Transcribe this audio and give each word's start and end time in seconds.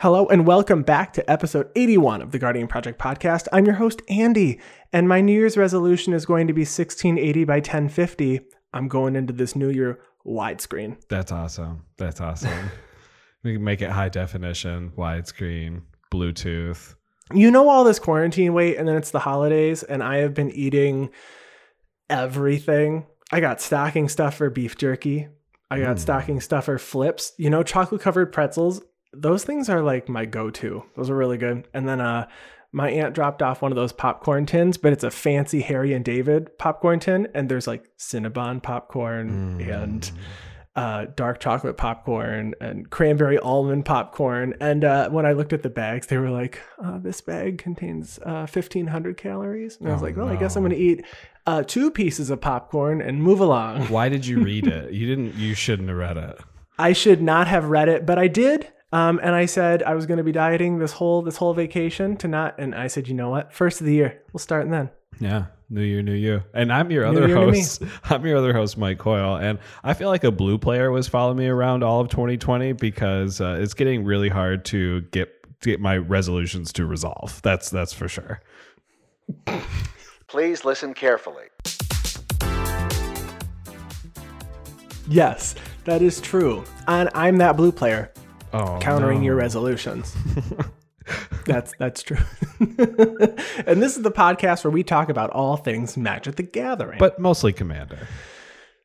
Hello 0.00 0.26
and 0.28 0.46
welcome 0.46 0.82
back 0.82 1.12
to 1.12 1.30
episode 1.30 1.68
81 1.76 2.22
of 2.22 2.30
the 2.30 2.38
Guardian 2.38 2.66
Project 2.68 2.98
podcast. 2.98 3.48
I'm 3.52 3.66
your 3.66 3.74
host, 3.74 4.00
Andy, 4.08 4.58
and 4.94 5.06
my 5.06 5.20
New 5.20 5.34
Year's 5.34 5.58
resolution 5.58 6.14
is 6.14 6.24
going 6.24 6.46
to 6.46 6.54
be 6.54 6.62
1680 6.62 7.44
by 7.44 7.56
1050. 7.56 8.40
I'm 8.72 8.88
going 8.88 9.14
into 9.14 9.34
this 9.34 9.54
new 9.54 9.68
year 9.68 10.00
widescreen. 10.24 10.96
That's 11.08 11.32
awesome. 11.32 11.84
That's 11.98 12.18
awesome. 12.18 12.70
we 13.42 13.54
can 13.54 13.64
make 13.64 13.82
it 13.82 13.90
high 13.90 14.08
definition, 14.08 14.92
widescreen, 14.96 15.82
Bluetooth. 16.10 16.94
You 17.34 17.50
know, 17.50 17.68
all 17.68 17.84
this 17.84 17.98
quarantine 17.98 18.54
weight, 18.54 18.78
and 18.78 18.88
then 18.88 18.96
it's 18.96 19.10
the 19.10 19.18
holidays, 19.20 19.82
and 19.82 20.02
I 20.02 20.18
have 20.18 20.32
been 20.32 20.50
eating 20.52 21.10
everything. 22.08 23.06
I 23.30 23.40
got 23.40 23.60
stocking 23.60 24.08
stuffer 24.08 24.48
beef 24.48 24.78
jerky. 24.78 25.28
I 25.70 25.78
got 25.78 25.96
Mm. 25.96 26.00
stocking 26.00 26.40
stuffer 26.40 26.78
flips. 26.78 27.32
You 27.36 27.50
know, 27.50 27.62
chocolate 27.62 28.00
covered 28.00 28.32
pretzels. 28.32 28.80
Those 29.12 29.44
things 29.44 29.68
are 29.68 29.82
like 29.82 30.08
my 30.08 30.24
go 30.24 30.50
to. 30.50 30.84
Those 30.96 31.10
are 31.10 31.16
really 31.16 31.38
good. 31.38 31.66
And 31.74 31.88
then 31.88 32.00
uh, 32.00 32.28
my 32.72 32.90
aunt 32.90 33.14
dropped 33.14 33.42
off 33.42 33.60
one 33.62 33.72
of 33.72 33.76
those 33.76 33.92
popcorn 33.92 34.46
tins, 34.46 34.76
but 34.78 34.92
it's 34.92 35.02
a 35.04 35.10
fancy 35.10 35.60
Harry 35.62 35.92
and 35.92 36.04
David 36.04 36.56
popcorn 36.58 37.00
tin, 37.00 37.26
and 37.34 37.48
there's 37.48 37.66
like 37.66 37.84
Cinnabon 37.98 38.62
popcorn 38.62 39.58
Mm. 39.60 39.82
and 39.82 40.12
uh, 40.76 41.06
dark 41.16 41.40
chocolate 41.40 41.76
popcorn 41.76 42.54
and 42.60 42.88
cranberry 42.90 43.36
almond 43.40 43.84
popcorn. 43.84 44.54
And 44.60 44.84
uh, 44.84 45.10
when 45.10 45.26
I 45.26 45.32
looked 45.32 45.52
at 45.52 45.64
the 45.64 45.68
bags, 45.68 46.06
they 46.06 46.16
were 46.16 46.30
like, 46.30 46.60
uh, 46.82 46.98
"This 46.98 47.20
bag 47.20 47.58
contains 47.58 48.20
uh, 48.20 48.46
1,500 48.46 49.16
calories." 49.16 49.76
And 49.78 49.88
I 49.88 49.92
was 49.92 50.00
Oh, 50.00 50.04
like, 50.04 50.16
"Well, 50.16 50.28
I 50.28 50.36
guess 50.36 50.54
I'm 50.54 50.62
going 50.62 50.70
to 50.70 50.78
eat 50.78 51.04
uh, 51.46 51.64
two 51.64 51.90
pieces 51.90 52.30
of 52.30 52.40
popcorn 52.40 53.02
and 53.02 53.20
move 53.20 53.40
along." 53.40 53.86
Why 53.88 54.08
did 54.08 54.24
you 54.24 54.44
read 54.44 54.66
it? 54.68 54.92
You 54.94 55.08
didn't. 55.08 55.34
You 55.34 55.54
shouldn't 55.54 55.88
have 55.88 55.98
read 55.98 56.16
it. 56.16 56.38
I 56.78 56.92
should 56.92 57.20
not 57.20 57.48
have 57.48 57.64
read 57.64 57.88
it, 57.88 58.06
but 58.06 58.18
I 58.20 58.28
did. 58.28 58.68
Um, 58.92 59.20
and 59.22 59.34
I 59.34 59.46
said 59.46 59.82
I 59.82 59.94
was 59.94 60.06
going 60.06 60.18
to 60.18 60.24
be 60.24 60.32
dieting 60.32 60.78
this 60.78 60.92
whole 60.92 61.22
this 61.22 61.36
whole 61.36 61.54
vacation 61.54 62.16
to 62.18 62.28
not. 62.28 62.58
And 62.58 62.74
I 62.74 62.88
said, 62.88 63.08
you 63.08 63.14
know 63.14 63.30
what? 63.30 63.52
First 63.52 63.80
of 63.80 63.86
the 63.86 63.94
year, 63.94 64.22
we'll 64.32 64.40
start 64.40 64.68
then. 64.68 64.90
Yeah, 65.20 65.46
New 65.68 65.82
Year, 65.82 66.02
New 66.02 66.14
You. 66.14 66.42
And 66.54 66.72
I'm 66.72 66.90
your 66.90 67.04
New 67.04 67.18
other 67.18 67.28
year, 67.28 67.36
host. 67.36 67.82
I'm 68.04 68.26
your 68.26 68.38
other 68.38 68.52
host, 68.52 68.78
Mike 68.78 68.98
Coyle. 68.98 69.36
And 69.36 69.58
I 69.84 69.94
feel 69.94 70.08
like 70.08 70.24
a 70.24 70.32
blue 70.32 70.58
player 70.58 70.90
was 70.90 71.08
following 71.08 71.36
me 71.36 71.46
around 71.46 71.84
all 71.84 72.00
of 72.00 72.08
2020 72.08 72.72
because 72.72 73.40
uh, 73.40 73.58
it's 73.60 73.74
getting 73.74 74.04
really 74.04 74.28
hard 74.28 74.64
to 74.66 75.02
get 75.12 75.30
to 75.60 75.68
get 75.68 75.80
my 75.80 75.98
resolutions 75.98 76.72
to 76.72 76.86
resolve. 76.86 77.40
That's 77.42 77.70
that's 77.70 77.92
for 77.92 78.08
sure. 78.08 78.40
Please 80.26 80.64
listen 80.64 80.94
carefully. 80.94 81.44
Yes, 85.08 85.54
that 85.84 86.02
is 86.02 86.20
true. 86.20 86.64
And 86.86 87.10
I'm 87.14 87.36
that 87.38 87.56
blue 87.56 87.72
player 87.72 88.12
Oh, 88.52 88.78
countering 88.80 89.18
no. 89.20 89.26
your 89.26 89.36
resolutions. 89.36 90.14
that's 91.46 91.72
that's 91.78 92.02
true. 92.02 92.18
and 92.60 93.82
this 93.82 93.96
is 93.96 94.02
the 94.02 94.12
podcast 94.12 94.64
where 94.64 94.70
we 94.70 94.82
talk 94.82 95.08
about 95.08 95.30
all 95.30 95.56
things 95.56 95.96
Magic 95.96 96.36
the 96.36 96.42
Gathering. 96.42 96.98
but 96.98 97.18
mostly 97.18 97.52
Commander. 97.52 98.06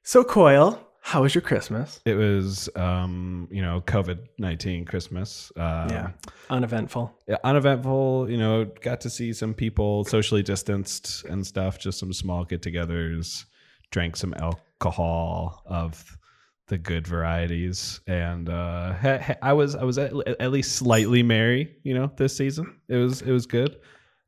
so 0.03 0.23
Coyle, 0.23 0.79
how 1.01 1.21
was 1.21 1.35
your 1.35 1.41
Christmas? 1.41 1.99
It 2.05 2.15
was, 2.15 2.67
um, 2.75 3.47
you 3.51 3.61
know, 3.61 3.81
COVID 3.81 4.19
nineteen 4.39 4.85
Christmas. 4.85 5.51
Um, 5.55 5.89
yeah, 5.89 6.11
uneventful. 6.49 7.13
yeah, 7.27 7.37
uneventful. 7.43 8.27
You 8.29 8.37
know, 8.37 8.65
got 8.81 9.01
to 9.01 9.09
see 9.09 9.33
some 9.33 9.53
people 9.53 10.03
socially 10.05 10.41
distanced 10.43 11.25
and 11.25 11.45
stuff. 11.45 11.77
Just 11.77 11.99
some 11.99 12.13
small 12.13 12.43
get-togethers. 12.43 13.45
Drank 13.91 14.15
some 14.15 14.33
alcohol 14.39 15.61
of 15.67 16.17
the 16.67 16.77
good 16.77 17.05
varieties, 17.07 18.01
and 18.07 18.49
uh, 18.49 18.93
ha- 18.93 19.19
ha- 19.19 19.35
I 19.41 19.53
was 19.53 19.75
I 19.75 19.83
was 19.83 19.97
at, 19.97 20.11
at 20.39 20.51
least 20.51 20.75
slightly 20.75 21.23
merry. 21.23 21.75
You 21.83 21.93
know, 21.93 22.11
this 22.17 22.35
season 22.35 22.79
it 22.87 22.97
was 22.97 23.21
it 23.21 23.31
was 23.31 23.45
good. 23.45 23.77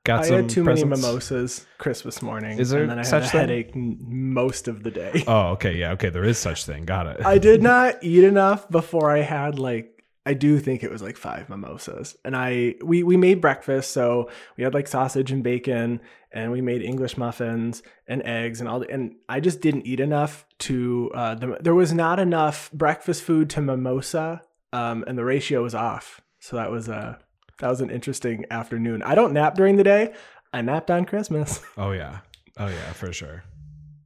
Got 0.05 0.21
I 0.21 0.27
some 0.27 0.35
had 0.37 0.49
too 0.49 0.63
presents. 0.63 0.89
many 0.89 1.01
mimosas 1.01 1.65
Christmas 1.79 2.21
morning, 2.21 2.59
Is 2.59 2.69
there 2.69 2.83
and 2.83 2.91
then 2.91 2.99
I 2.99 3.05
had 3.05 3.23
a 3.23 3.27
thing? 3.27 3.39
headache 3.41 3.71
most 3.75 4.69
of 4.69 4.83
the 4.83 4.91
day. 4.91 5.23
Oh, 5.27 5.47
okay, 5.49 5.75
yeah, 5.75 5.91
okay. 5.93 6.09
There 6.09 6.23
is 6.23 6.37
such 6.37 6.65
thing. 6.65 6.85
Got 6.85 7.07
it. 7.07 7.25
I 7.25 7.37
did 7.37 7.61
not 7.61 7.95
eat 8.01 8.23
enough 8.23 8.69
before 8.69 9.11
I 9.11 9.19
had 9.21 9.59
like 9.59 9.96
I 10.27 10.33
do 10.33 10.59
think 10.59 10.83
it 10.83 10.91
was 10.91 11.01
like 11.01 11.15
five 11.15 11.47
mimosas. 11.47 12.17
And 12.25 12.35
I 12.35 12.75
we 12.83 13.01
we 13.01 13.15
made 13.15 13.39
breakfast, 13.39 13.91
so 13.91 14.29
we 14.57 14.63
had 14.65 14.73
like 14.73 14.87
sausage 14.87 15.31
and 15.31 15.41
bacon 15.41 16.01
and 16.33 16.51
we 16.51 16.59
made 16.59 16.81
English 16.81 17.17
muffins 17.17 17.81
and 18.07 18.21
eggs 18.23 18.59
and 18.59 18.67
all 18.67 18.81
the, 18.81 18.89
and 18.89 19.15
I 19.29 19.39
just 19.39 19.61
didn't 19.61 19.87
eat 19.87 20.01
enough 20.01 20.45
to 20.59 21.11
uh 21.13 21.35
the, 21.35 21.57
there 21.61 21.73
was 21.73 21.93
not 21.93 22.19
enough 22.19 22.69
breakfast 22.73 23.23
food 23.23 23.49
to 23.51 23.61
mimosa 23.61 24.41
um 24.73 25.05
and 25.07 25.17
the 25.17 25.23
ratio 25.23 25.63
was 25.63 25.73
off. 25.73 26.19
So 26.39 26.57
that 26.57 26.71
was 26.71 26.89
a 26.89 27.19
that 27.59 27.69
was 27.69 27.79
an 27.79 27.89
interesting 27.89 28.43
afternoon. 28.51 29.03
I 29.03 29.15
don't 29.15 29.31
nap 29.31 29.55
during 29.55 29.77
the 29.77 29.83
day. 29.85 30.13
I 30.51 30.61
napped 30.61 30.91
on 30.91 31.05
Christmas. 31.05 31.61
oh 31.77 31.91
yeah. 31.91 32.19
Oh 32.57 32.67
yeah, 32.67 32.91
for 32.91 33.13
sure. 33.13 33.43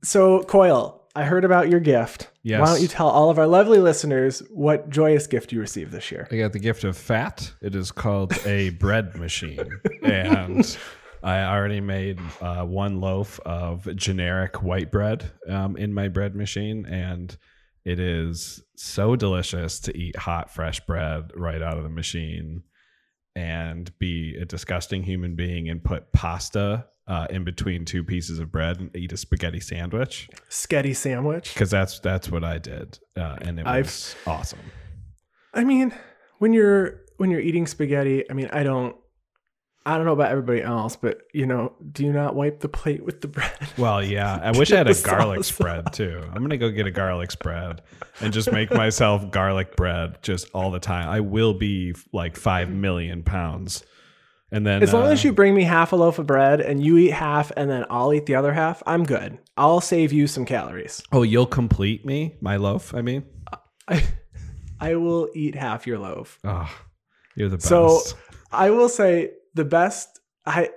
So, 0.03 0.43
Coyle, 0.43 1.00
I 1.15 1.23
heard 1.23 1.43
about 1.43 1.69
your 1.69 1.79
gift. 1.79 2.29
Yes. 2.43 2.61
Why 2.61 2.67
don't 2.67 2.81
you 2.81 2.87
tell 2.87 3.09
all 3.09 3.29
of 3.29 3.37
our 3.37 3.47
lovely 3.47 3.79
listeners 3.79 4.41
what 4.49 4.89
joyous 4.89 5.27
gift 5.27 5.51
you 5.51 5.59
received 5.59 5.91
this 5.91 6.11
year? 6.11 6.27
I 6.31 6.37
got 6.37 6.53
the 6.53 6.59
gift 6.59 6.83
of 6.83 6.97
fat. 6.97 7.51
It 7.61 7.75
is 7.75 7.91
called 7.91 8.33
a 8.45 8.69
bread 8.79 9.15
machine. 9.17 9.67
And 10.03 10.77
I 11.23 11.43
already 11.43 11.81
made 11.81 12.19
uh, 12.39 12.63
one 12.63 13.01
loaf 13.01 13.39
of 13.41 13.93
generic 13.95 14.63
white 14.63 14.91
bread 14.91 15.29
um, 15.49 15.75
in 15.75 15.93
my 15.93 16.07
bread 16.07 16.35
machine. 16.35 16.85
And 16.85 17.35
it 17.83 17.99
is 17.99 18.63
so 18.75 19.15
delicious 19.15 19.79
to 19.81 19.97
eat 19.97 20.15
hot, 20.15 20.53
fresh 20.53 20.79
bread 20.81 21.31
right 21.35 21.61
out 21.61 21.77
of 21.77 21.83
the 21.83 21.89
machine 21.89 22.63
and 23.35 23.97
be 23.99 24.35
a 24.39 24.45
disgusting 24.45 25.03
human 25.03 25.35
being 25.35 25.69
and 25.69 25.83
put 25.83 26.11
pasta 26.11 26.85
uh, 27.07 27.27
in 27.29 27.43
between 27.43 27.83
two 27.85 28.03
pieces 28.03 28.39
of 28.39 28.51
bread 28.51 28.79
and 28.79 28.95
eat 28.95 29.11
a 29.11 29.17
spaghetti 29.17 29.59
sandwich 29.59 30.29
Sketty 30.49 30.95
sandwich. 30.95 31.53
because 31.53 31.69
that's 31.71 31.99
that's 31.99 32.29
what 32.31 32.43
I 32.43 32.57
did, 32.57 32.99
uh, 33.17 33.37
and 33.41 33.59
it 33.59 33.65
I've- 33.67 33.85
was 33.87 34.15
awesome. 34.27 34.59
I 35.53 35.63
mean, 35.63 35.93
when 36.39 36.53
you're 36.53 37.01
when 37.17 37.29
you're 37.31 37.41
eating 37.41 37.67
spaghetti, 37.67 38.29
I 38.29 38.33
mean, 38.33 38.49
I 38.53 38.63
don't 38.63 38.95
I 39.85 39.97
don't 39.97 40.05
know 40.05 40.13
about 40.13 40.29
everybody 40.31 40.61
else, 40.61 40.95
but 40.95 41.21
you 41.33 41.47
know, 41.47 41.73
do 41.91 42.05
you 42.05 42.13
not 42.13 42.35
wipe 42.35 42.59
the 42.59 42.69
plate 42.69 43.03
with 43.03 43.21
the 43.21 43.27
bread? 43.27 43.51
Well, 43.77 44.03
yeah. 44.03 44.39
I 44.43 44.51
wish 44.57 44.71
I 44.71 44.77
had 44.77 44.87
a 44.87 44.93
The 44.93 45.01
garlic 45.03 45.39
salsa. 45.39 45.45
spread 45.45 45.91
too. 45.93 46.21
I'm 46.27 46.41
gonna 46.43 46.57
go 46.57 46.69
get 46.69 46.85
a 46.87 46.91
garlic 46.91 47.31
spread 47.31 47.81
and 48.21 48.31
just 48.31 48.51
make 48.51 48.71
myself 48.71 49.29
garlic 49.31 49.75
bread 49.75 50.21
just 50.21 50.47
all 50.53 50.69
the 50.71 50.79
time. 50.79 51.09
I 51.09 51.19
will 51.19 51.55
be 51.55 51.95
like 52.13 52.37
five 52.37 52.69
million 52.69 53.23
pounds, 53.23 53.83
and 54.51 54.65
then 54.65 54.83
As 54.83 54.93
long 54.93 55.07
uh, 55.07 55.11
as 55.11 55.23
you 55.23 55.31
bring 55.31 55.55
me 55.55 55.63
half 55.63 55.91
a 55.93 55.95
loaf 55.95 56.19
of 56.19 56.27
bread 56.27 56.59
and 56.61 56.83
you 56.83 56.97
eat 56.97 57.11
half 57.11 57.51
and 57.55 57.69
then 57.69 57.85
I'll 57.89 58.13
eat 58.13 58.25
the 58.25 58.35
other 58.35 58.53
half, 58.53 58.83
I'm 58.85 59.03
good. 59.05 59.39
I'll 59.57 59.81
save 59.81 60.11
you 60.11 60.27
some 60.27 60.45
calories. 60.45 61.01
oh, 61.11 61.23
you'll 61.23 61.45
complete 61.45 62.05
me 62.05 62.35
my 62.41 62.57
loaf. 62.57 62.93
I 62.93 63.01
mean, 63.01 63.23
I 63.87 64.03
I 64.79 64.95
will 64.95 65.29
eat 65.35 65.55
half 65.55 65.85
your 65.87 65.99
loaf. 65.99 66.39
oh, 66.43 66.69
you're 67.35 67.49
the 67.49 67.57
best. 67.57 67.67
So 67.67 68.01
I 68.51 68.71
will 68.71 68.89
say 68.89 69.31
the 69.53 69.65
best 69.65 70.19
I 70.45 70.69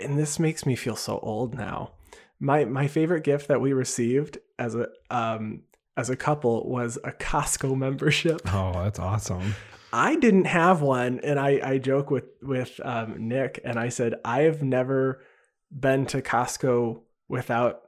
and 0.00 0.18
this 0.18 0.38
makes 0.38 0.64
me 0.66 0.74
feel 0.76 0.96
so 0.96 1.18
old 1.20 1.54
now. 1.54 1.92
My 2.40 2.64
my 2.64 2.86
favorite 2.88 3.24
gift 3.24 3.48
that 3.48 3.60
we 3.60 3.72
received 3.72 4.38
as 4.58 4.74
a 4.74 4.88
um 5.10 5.62
as 5.96 6.10
a 6.10 6.16
couple 6.16 6.68
was 6.68 6.96
a 7.04 7.10
Costco 7.12 7.76
membership. 7.86 8.40
oh, 8.54 8.72
that's 8.72 8.98
awesome. 8.98 9.54
I 9.92 10.16
didn't 10.16 10.46
have 10.46 10.82
one 10.82 11.20
and 11.20 11.38
I 11.38 11.60
I 11.62 11.78
joke 11.78 12.10
with 12.10 12.26
with 12.42 12.80
um 12.84 13.28
Nick 13.28 13.60
and 13.64 13.78
I 13.78 13.88
said 13.88 14.14
I 14.24 14.42
have 14.42 14.62
never 14.62 15.22
been 15.70 16.06
to 16.06 16.22
Costco 16.22 17.00
without 17.28 17.82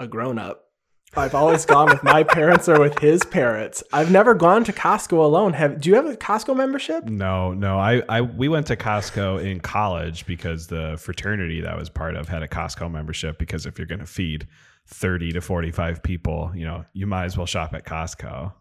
a 0.00 0.06
grown 0.06 0.38
up. 0.38 0.64
I've 1.16 1.34
always 1.34 1.64
gone 1.64 1.88
with 1.88 2.02
my 2.02 2.22
parents 2.24 2.68
or 2.68 2.78
with 2.78 2.98
his 2.98 3.24
parents. 3.24 3.82
I've 3.92 4.10
never 4.10 4.34
gone 4.34 4.64
to 4.64 4.72
Costco 4.72 5.12
alone. 5.12 5.54
Have 5.54 5.80
do 5.80 5.88
you 5.88 5.96
have 5.96 6.06
a 6.06 6.16
Costco 6.16 6.56
membership? 6.56 7.04
No, 7.04 7.52
no. 7.52 7.78
I, 7.78 8.02
I 8.08 8.20
we 8.20 8.48
went 8.48 8.66
to 8.66 8.76
Costco 8.76 9.42
in 9.42 9.60
college 9.60 10.26
because 10.26 10.66
the 10.66 10.96
fraternity 10.98 11.60
that 11.62 11.72
I 11.72 11.76
was 11.76 11.88
part 11.88 12.14
of 12.14 12.28
had 12.28 12.42
a 12.42 12.48
Costco 12.48 12.90
membership 12.90 13.38
because 13.38 13.64
if 13.64 13.78
you're 13.78 13.86
gonna 13.86 14.06
feed 14.06 14.46
30 14.86 15.32
to 15.32 15.40
45 15.40 16.02
people, 16.02 16.50
you 16.54 16.64
know, 16.64 16.84
you 16.92 17.06
might 17.06 17.24
as 17.24 17.36
well 17.36 17.46
shop 17.46 17.74
at 17.74 17.84
Costco. 17.84 18.52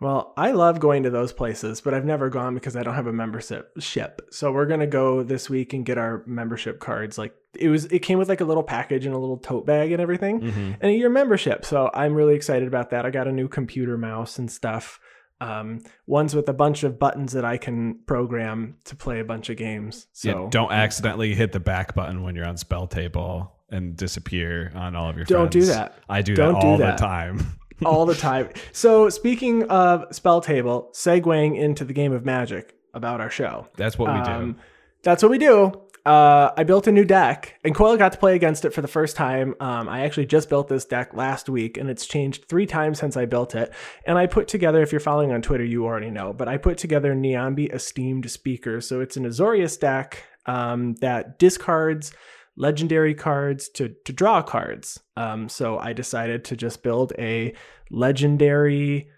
Well, 0.00 0.32
I 0.36 0.52
love 0.52 0.80
going 0.80 1.02
to 1.02 1.10
those 1.10 1.32
places, 1.32 1.80
but 1.82 1.92
I've 1.92 2.06
never 2.06 2.30
gone 2.30 2.54
because 2.54 2.74
I 2.74 2.82
don't 2.82 2.94
have 2.94 3.06
a 3.06 3.12
membership. 3.12 3.70
Ship. 3.78 4.20
So 4.30 4.50
we're 4.50 4.66
gonna 4.66 4.86
go 4.86 5.22
this 5.22 5.50
week 5.50 5.72
and 5.74 5.84
get 5.84 5.98
our 5.98 6.22
membership 6.26 6.80
cards. 6.80 7.18
Like 7.18 7.34
it 7.54 7.68
was, 7.68 7.84
it 7.86 7.98
came 8.00 8.18
with 8.18 8.28
like 8.28 8.40
a 8.40 8.44
little 8.44 8.62
package 8.62 9.04
and 9.06 9.14
a 9.14 9.18
little 9.18 9.36
tote 9.36 9.66
bag 9.66 9.92
and 9.92 10.00
everything, 10.00 10.40
Mm-hmm. 10.40 10.72
and 10.80 10.84
a 10.84 10.92
year 10.92 11.10
membership. 11.10 11.64
So 11.66 11.90
I'm 11.92 12.14
really 12.14 12.34
excited 12.34 12.66
about 12.66 12.90
that. 12.90 13.04
I 13.04 13.10
got 13.10 13.28
a 13.28 13.32
new 13.32 13.46
computer 13.48 13.98
mouse 13.98 14.38
and 14.38 14.50
stuff. 14.50 14.98
Um, 15.42 15.80
ones 16.06 16.34
with 16.34 16.48
a 16.50 16.52
bunch 16.52 16.82
of 16.82 16.98
buttons 16.98 17.32
that 17.32 17.46
I 17.46 17.56
can 17.56 18.00
program 18.06 18.76
to 18.84 18.94
play 18.94 19.20
a 19.20 19.24
bunch 19.24 19.48
of 19.48 19.56
games. 19.56 20.06
So 20.12 20.28
yeah, 20.44 20.48
don't 20.50 20.70
accidentally 20.70 21.34
hit 21.34 21.52
the 21.52 21.60
back 21.60 21.94
button 21.94 22.22
when 22.22 22.36
you're 22.36 22.44
on 22.46 22.58
spell 22.58 22.86
table 22.86 23.50
and 23.70 23.96
disappear 23.96 24.70
on 24.74 24.94
all 24.96 25.08
of 25.08 25.16
your 25.16 25.24
Don't 25.24 25.50
do 25.50 25.62
that. 25.66 25.94
I 26.10 26.20
do 26.22 26.34
Don't 26.34 26.54
that 26.54 26.60
do 26.60 26.66
all 26.66 26.76
that. 26.78 26.98
the 26.98 27.02
time. 27.04 27.58
all 27.84 28.06
the 28.06 28.14
time. 28.14 28.48
So 28.72 29.08
speaking 29.08 29.64
of 29.64 30.14
spell 30.14 30.40
table, 30.40 30.90
segueing 30.92 31.58
into 31.58 31.84
the 31.84 31.92
game 31.92 32.12
of 32.12 32.24
Magic, 32.24 32.74
about 32.94 33.20
our 33.20 33.30
show. 33.30 33.68
That's 33.76 33.98
what 33.98 34.12
we 34.12 34.22
do. 34.24 34.30
Um, 34.30 34.56
that's 35.02 35.22
what 35.22 35.30
we 35.30 35.38
do. 35.38 35.72
Uh, 36.06 36.50
I 36.56 36.64
built 36.64 36.86
a 36.86 36.92
new 36.92 37.04
deck, 37.04 37.58
and 37.62 37.74
Coyle 37.74 37.98
got 37.98 38.12
to 38.12 38.18
play 38.18 38.34
against 38.34 38.64
it 38.64 38.72
for 38.72 38.80
the 38.80 38.88
first 38.88 39.16
time. 39.16 39.54
Um, 39.60 39.86
I 39.88 40.00
actually 40.00 40.26
just 40.26 40.48
built 40.48 40.68
this 40.68 40.86
deck 40.86 41.12
last 41.12 41.48
week, 41.48 41.76
and 41.76 41.90
it's 41.90 42.06
changed 42.06 42.48
three 42.48 42.64
times 42.64 42.98
since 42.98 43.18
I 43.18 43.26
built 43.26 43.54
it. 43.54 43.72
And 44.06 44.16
I 44.16 44.26
put 44.26 44.48
together, 44.48 44.82
if 44.82 44.92
you're 44.92 45.00
following 45.00 45.30
on 45.30 45.42
Twitter, 45.42 45.64
you 45.64 45.84
already 45.84 46.10
know, 46.10 46.32
but 46.32 46.48
I 46.48 46.56
put 46.56 46.78
together 46.78 47.14
Niambi 47.14 47.72
Esteemed 47.72 48.30
Speaker. 48.30 48.80
So 48.80 49.00
it's 49.00 49.18
an 49.18 49.24
Azorius 49.24 49.78
deck 49.78 50.24
um, 50.46 50.94
that 50.96 51.38
discards 51.38 52.12
legendary 52.60 53.14
cards 53.14 53.68
to, 53.70 53.94
to 54.04 54.12
draw 54.12 54.42
cards. 54.42 55.00
Um, 55.16 55.48
so 55.48 55.78
I 55.78 55.92
decided 55.92 56.44
to 56.44 56.56
just 56.56 56.82
build 56.82 57.12
a 57.18 57.54
legendary 57.90 59.08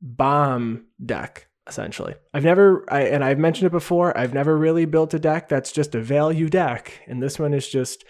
bomb 0.00 0.86
deck 1.04 1.46
essentially. 1.68 2.14
I've 2.34 2.44
never, 2.44 2.84
I, 2.92 3.02
and 3.02 3.22
I've 3.22 3.38
mentioned 3.38 3.68
it 3.68 3.70
before, 3.72 4.18
I've 4.18 4.34
never 4.34 4.58
really 4.58 4.84
built 4.84 5.14
a 5.14 5.18
deck 5.18 5.48
that's 5.48 5.70
just 5.70 5.94
a 5.94 6.00
value 6.00 6.48
deck. 6.48 7.00
And 7.06 7.22
this 7.22 7.38
one 7.38 7.54
is 7.54 7.68
just 7.68 8.04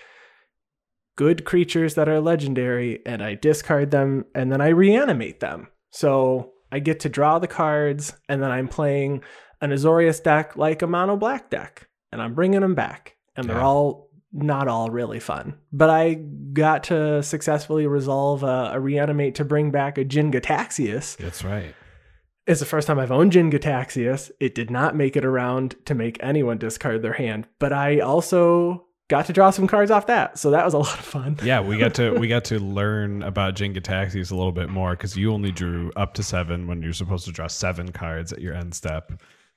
good 1.16 1.44
creatures 1.44 1.94
that 1.94 2.08
are 2.08 2.18
legendary, 2.18 3.00
and 3.04 3.22
I 3.22 3.34
discard 3.34 3.90
them 3.90 4.24
and 4.34 4.50
then 4.50 4.62
I 4.62 4.68
reanimate 4.68 5.40
them. 5.40 5.68
So 5.90 6.52
I 6.72 6.78
get 6.78 7.00
to 7.00 7.10
draw 7.10 7.38
the 7.38 7.46
cards, 7.46 8.14
and 8.26 8.42
then 8.42 8.50
I'm 8.50 8.68
playing 8.68 9.22
an 9.60 9.70
Azorius 9.70 10.22
deck 10.22 10.56
like 10.56 10.80
a 10.80 10.86
mono 10.86 11.18
black 11.18 11.50
deck, 11.50 11.86
and 12.10 12.22
I'm 12.22 12.34
bringing 12.34 12.62
them 12.62 12.74
back. 12.74 13.16
And 13.36 13.46
they're 13.46 13.56
Yeah. 13.56 13.64
all 13.66 14.08
not 14.32 14.68
all 14.68 14.90
really 14.90 15.20
fun. 15.20 15.54
But 15.72 15.90
I 15.90 16.14
got 16.14 16.84
to 16.84 17.22
successfully 17.22 17.86
resolve 17.86 18.42
a, 18.42 18.72
a 18.74 18.80
reanimate 18.80 19.34
to 19.36 19.44
bring 19.44 19.70
back 19.70 19.98
a 19.98 20.04
Jin 20.04 20.30
Gitaxias. 20.30 21.16
That's 21.16 21.44
right. 21.44 21.74
It's 22.46 22.60
the 22.60 22.66
first 22.66 22.86
time 22.86 22.98
I've 22.98 23.12
owned 23.12 23.32
Jin 23.32 23.50
Gitaxias. 23.50 24.30
It 24.40 24.54
did 24.54 24.70
not 24.70 24.96
make 24.96 25.16
it 25.16 25.24
around 25.24 25.76
to 25.84 25.94
make 25.94 26.18
anyone 26.20 26.58
discard 26.58 27.02
their 27.02 27.12
hand, 27.12 27.46
but 27.58 27.72
I 27.72 28.00
also 28.00 28.86
got 29.08 29.26
to 29.26 29.32
draw 29.32 29.50
some 29.50 29.66
cards 29.66 29.90
off 29.90 30.06
that. 30.06 30.38
So 30.38 30.50
that 30.50 30.64
was 30.64 30.74
a 30.74 30.78
lot 30.86 30.98
of 30.98 31.04
fun. 31.04 31.38
Yeah, 31.44 31.60
we 31.60 31.78
got 31.78 31.94
to 31.94 32.12
we 32.18 32.28
got 32.36 32.44
to 32.46 32.58
learn 32.58 33.22
about 33.22 33.54
Jin 33.54 33.74
Gitaxias 33.74 34.32
a 34.32 34.34
little 34.34 34.52
bit 34.52 34.70
more 34.70 34.92
because 34.92 35.16
you 35.16 35.32
only 35.32 35.52
drew 35.52 35.92
up 35.94 36.14
to 36.14 36.22
seven 36.22 36.66
when 36.66 36.82
you're 36.82 36.92
supposed 36.92 37.26
to 37.26 37.32
draw 37.32 37.46
seven 37.46 37.92
cards 37.92 38.32
at 38.32 38.40
your 38.40 38.54
end 38.54 38.74
step 38.74 39.12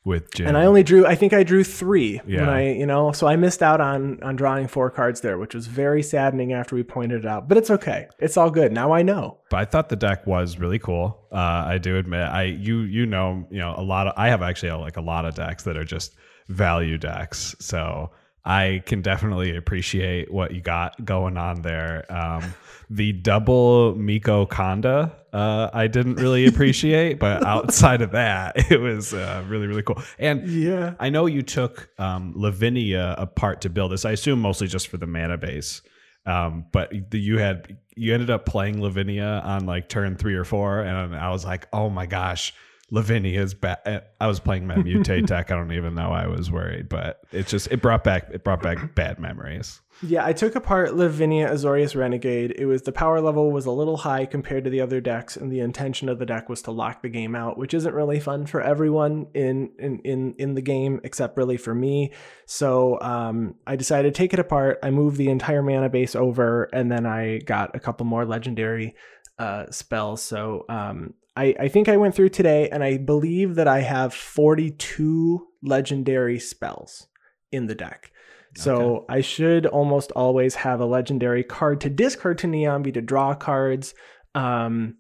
with 0.06 0.32
Jin. 0.34 0.48
And 0.48 0.58
I 0.58 0.66
only 0.66 0.84
drew 0.84 1.06
I 1.06 1.16
think 1.16 1.34
I 1.34 1.44
drew 1.44 1.64
3 1.64 2.18
when 2.24 2.30
Yeah. 2.34 2.50
I, 2.50 2.62
you 2.62 2.86
know, 2.86 3.12
so 3.12 3.28
I 3.28 3.36
missed 3.36 3.62
out 3.64 3.82
on 3.82 4.22
on 4.24 4.36
drawing 4.38 4.68
four 4.68 4.90
cards 4.90 5.20
there, 5.22 5.38
which 5.38 5.54
was 5.56 5.68
very 5.68 6.02
saddening 6.04 6.54
after 6.54 6.76
we 6.76 6.84
pointed 6.84 7.26
it 7.26 7.28
out. 7.28 7.50
But 7.50 7.58
it's 7.58 7.70
okay. 7.72 8.08
It's 8.20 8.38
all 8.38 8.50
good. 8.52 8.72
Now 8.72 8.94
I 8.94 9.02
know. 9.02 9.40
but 9.50 9.58
I 9.58 9.66
thought 9.66 9.90
the 9.90 9.96
deck 9.98 10.26
was 10.28 10.58
really 10.60 10.80
cool. 10.80 11.18
Uh, 11.32 11.66
I 11.68 11.78
do 11.80 11.98
admit, 11.98 12.22
I 12.30 12.44
you 12.44 12.80
you 12.82 13.06
know 13.06 13.46
you 13.52 13.60
know 13.60 13.74
a 13.76 13.84
lot 13.84 14.08
of 14.08 14.14
I 14.16 14.30
have 14.30 14.42
actually 14.42 14.72
like 14.72 14.96
a 14.98 15.02
lot 15.02 15.26
of 15.26 15.36
decks 15.36 15.64
that 15.64 15.76
are 15.76 15.84
just 15.84 16.14
value 16.48 16.98
decks, 16.98 17.56
so 17.60 18.12
I 18.46 18.84
can 18.86 19.02
definitely 19.02 19.56
appreciate 19.58 20.32
what 20.32 20.54
you 20.54 20.62
got 20.62 21.04
going 21.04 21.36
on 21.36 21.64
there. 21.64 22.06
Um, 22.10 22.54
the 22.90 23.12
double 23.14 23.96
Miko 23.96 24.46
Kanda, 24.46 25.16
uh, 25.34 25.70
I 25.74 25.88
didn't 25.88 26.16
really 26.16 26.46
appreciate, 26.52 27.20
but 27.20 27.46
outside 27.46 28.02
of 28.02 28.12
that, 28.12 28.54
it 28.72 28.80
was 28.80 29.14
uh, 29.14 29.44
really 29.48 29.68
really 29.68 29.84
cool. 29.84 30.02
And 30.20 30.48
Yeah. 30.48 30.94
I 31.00 31.10
know 31.10 31.26
you 31.26 31.42
took 31.42 31.90
um, 32.00 32.34
Lavinia 32.36 33.16
apart 33.18 33.62
to 33.62 33.70
build 33.70 33.92
this. 33.92 34.06
I 34.06 34.12
assume 34.12 34.40
mostly 34.40 34.68
just 34.68 34.88
for 34.88 34.98
the 34.98 35.08
mana 35.08 35.38
base. 35.38 35.82
Um, 36.28 36.66
but 36.72 37.14
you 37.14 37.38
had 37.38 37.78
you 37.96 38.14
ended 38.14 38.30
up 38.30 38.46
playing 38.46 38.82
Lavinia 38.82 39.42
on 39.46 39.66
like 39.66 39.90
turn 39.90 40.16
three 40.16 40.36
or 40.36 40.44
four, 40.44 40.82
and 40.82 41.16
I 41.16 41.30
was 41.30 41.46
like, 41.46 41.68
oh 41.72 41.90
my 41.90 42.08
gosh, 42.08 42.52
Lavinia 42.90 43.42
is 43.42 43.54
bad. 43.54 44.06
I 44.20 44.28
was 44.28 44.40
playing 44.40 44.66
my 44.66 44.76
mutate 44.76 45.26
deck. 45.28 45.52
I 45.52 45.56
don't 45.56 45.72
even 45.72 45.94
know 45.96 46.12
I 46.12 46.28
was 46.28 46.50
worried, 46.50 46.90
but 46.90 47.22
it 47.32 47.48
just 47.48 47.68
it 47.72 47.82
brought 47.82 48.04
back 48.04 48.30
it 48.32 48.44
brought 48.44 48.64
back 48.64 48.96
bad 48.96 49.20
memories. 49.20 49.82
Yeah, 50.02 50.26
I 50.26 50.34
took 50.34 50.56
apart 50.56 50.96
Lavinia 50.96 51.50
Azorius 51.50 51.96
Renegade. 51.96 52.54
It 52.58 52.66
was 52.66 52.82
the 52.82 52.92
power 52.92 53.22
level 53.22 53.52
was 53.52 53.66
a 53.66 53.72
little 53.72 53.96
high 53.96 54.26
compared 54.26 54.66
to 54.66 54.70
the 54.70 54.82
other 54.82 55.00
decks, 55.00 55.38
and 55.38 55.50
the 55.50 55.62
intention 55.62 56.10
of 56.10 56.20
the 56.20 56.26
deck 56.26 56.50
was 56.50 56.62
to 56.64 56.72
lock 56.72 57.02
the 57.02 57.10
game 57.10 57.34
out, 57.34 57.58
which 57.58 57.74
isn't 57.74 57.94
really 57.94 58.20
fun 58.20 58.46
for 58.46 58.62
everyone 58.62 59.28
in 59.34 59.72
in 59.80 60.00
in, 60.00 60.36
in 60.38 60.54
the 60.54 60.62
game, 60.62 61.00
except 61.06 61.38
really 61.38 61.56
for 61.56 61.74
me. 61.74 62.12
So 62.46 63.00
um, 63.00 63.56
I 63.66 63.78
decided 63.78 64.14
to 64.14 64.18
take 64.18 64.34
it 64.34 64.40
apart. 64.40 64.80
I 64.84 64.92
moved 64.92 65.16
the 65.18 65.30
entire 65.30 65.64
mana 65.64 65.90
base 65.90 66.14
over, 66.14 66.66
and 66.74 66.92
then 66.92 67.06
I 67.06 67.40
got 67.40 67.74
a 67.74 67.80
couple 67.80 68.06
more 68.06 68.26
legendary 68.26 68.96
uh, 69.40 69.68
spells. 69.72 70.22
So 70.22 70.66
um, 70.68 71.14
I, 71.38 71.56
I 71.60 71.68
think 71.70 71.88
I 71.88 71.98
went 71.98 72.16
through 72.16 72.30
today, 72.30 72.70
and 72.70 72.84
I 72.84 72.98
believe 72.98 73.56
that 73.56 73.68
I 73.68 73.80
have 73.80 74.14
42 74.14 75.48
legendary 75.64 76.40
spells 76.40 77.08
in 77.52 77.68
the 77.68 77.76
deck. 77.76 78.12
So 78.56 79.06
I 79.10 79.22
should 79.22 79.66
almost 79.66 80.12
always 80.12 80.56
have 80.56 80.80
a 80.80 80.86
legendary 80.86 81.44
card 81.44 81.82
to 81.82 81.90
discard 81.90 82.38
to 82.40 82.48
Niambi 82.48 82.94
to 82.94 83.02
draw 83.02 83.34
cards. 83.34 83.94
Um, 84.34 84.96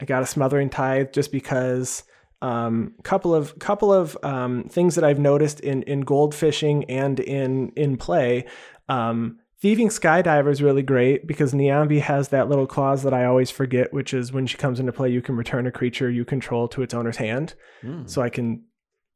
I 0.00 0.04
got 0.04 0.22
a 0.22 0.26
smothering 0.26 0.70
tithe 0.70 1.12
just 1.12 1.32
because 1.32 2.04
um, 2.42 2.94
couple 3.02 3.34
of 3.34 3.58
couple 3.58 3.92
of 3.92 4.16
um, 4.22 4.64
things 4.64 4.94
that 4.94 5.04
I've 5.04 5.18
noticed 5.18 5.60
in 5.60 5.82
in 5.84 6.00
gold 6.00 6.34
fishing 6.34 6.84
and 6.84 7.20
in 7.20 7.70
in 7.76 7.96
play. 7.96 8.46
Um, 8.88 9.38
Thieving 9.62 9.88
Skydiver 9.88 10.50
is 10.50 10.62
really 10.62 10.82
great 10.82 11.26
because 11.26 11.52
Niambi 11.52 12.00
has 12.00 12.28
that 12.28 12.48
little 12.48 12.66
clause 12.66 13.02
that 13.02 13.12
I 13.12 13.26
always 13.26 13.50
forget, 13.50 13.92
which 13.92 14.14
is 14.14 14.32
when 14.32 14.46
she 14.46 14.56
comes 14.56 14.80
into 14.80 14.90
play, 14.90 15.10
you 15.10 15.20
can 15.20 15.36
return 15.36 15.66
a 15.66 15.70
creature 15.70 16.08
you 16.08 16.24
control 16.24 16.66
to 16.68 16.80
its 16.80 16.94
owner's 16.94 17.18
hand. 17.18 17.54
So 18.06 18.22
I 18.22 18.30
can 18.30 18.64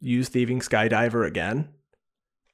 use 0.00 0.28
Thieving 0.28 0.60
Skydiver 0.60 1.26
again. 1.26 1.70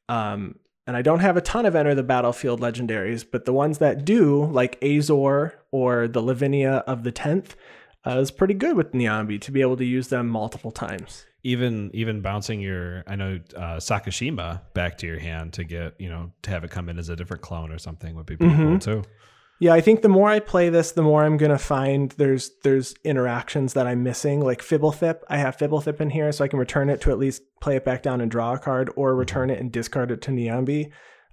Um, 0.08 0.54
and 0.90 0.96
I 0.96 1.02
don't 1.02 1.20
have 1.20 1.36
a 1.36 1.40
ton 1.40 1.66
of 1.66 1.76
enter 1.76 1.94
the 1.94 2.02
battlefield 2.02 2.60
legendaries, 2.60 3.24
but 3.24 3.44
the 3.44 3.52
ones 3.52 3.78
that 3.78 4.04
do, 4.04 4.46
like 4.46 4.76
Azor 4.82 5.54
or 5.70 6.08
the 6.08 6.20
Lavinia 6.20 6.82
of 6.84 7.04
the 7.04 7.12
Tenth, 7.12 7.54
uh, 8.04 8.18
is 8.18 8.32
pretty 8.32 8.54
good 8.54 8.76
with 8.76 8.90
Niambi 8.90 9.40
to 9.42 9.52
be 9.52 9.60
able 9.60 9.76
to 9.76 9.84
use 9.84 10.08
them 10.08 10.26
multiple 10.28 10.72
times. 10.72 11.26
Even 11.44 11.92
even 11.94 12.22
bouncing 12.22 12.60
your 12.60 13.04
I 13.06 13.14
know 13.14 13.38
uh, 13.54 13.76
Sakashima 13.76 14.62
back 14.74 14.98
to 14.98 15.06
your 15.06 15.20
hand 15.20 15.52
to 15.52 15.62
get 15.62 15.94
you 16.00 16.08
know 16.08 16.32
to 16.42 16.50
have 16.50 16.64
it 16.64 16.72
come 16.72 16.88
in 16.88 16.98
as 16.98 17.08
a 17.08 17.14
different 17.14 17.40
clone 17.40 17.70
or 17.70 17.78
something 17.78 18.16
would 18.16 18.26
be 18.26 18.36
pretty 18.36 18.56
cool 18.56 18.80
too. 18.80 19.04
Yeah, 19.62 19.74
I 19.74 19.82
think 19.82 20.00
the 20.00 20.08
more 20.08 20.30
I 20.30 20.40
play 20.40 20.70
this, 20.70 20.92
the 20.92 21.02
more 21.02 21.22
I'm 21.22 21.36
gonna 21.36 21.58
find 21.58 22.10
there's 22.12 22.50
there's 22.64 22.94
interactions 23.04 23.74
that 23.74 23.86
I'm 23.86 24.02
missing. 24.02 24.40
Like 24.40 24.62
Fblthp, 24.62 25.20
I 25.28 25.36
have 25.36 25.58
Fblthp 25.58 26.00
in 26.00 26.10
here, 26.10 26.32
so 26.32 26.42
I 26.44 26.48
can 26.48 26.58
return 26.58 26.88
it 26.88 27.02
to 27.02 27.10
at 27.10 27.18
least 27.18 27.42
play 27.60 27.76
it 27.76 27.84
back 27.84 28.02
down 28.02 28.22
and 28.22 28.30
draw 28.30 28.54
a 28.54 28.58
card, 28.58 28.90
or 28.96 29.14
return 29.14 29.50
it 29.50 29.60
and 29.60 29.70
discard 29.70 30.10
it 30.10 30.22
to 30.22 30.30
Niambi. 30.30 30.90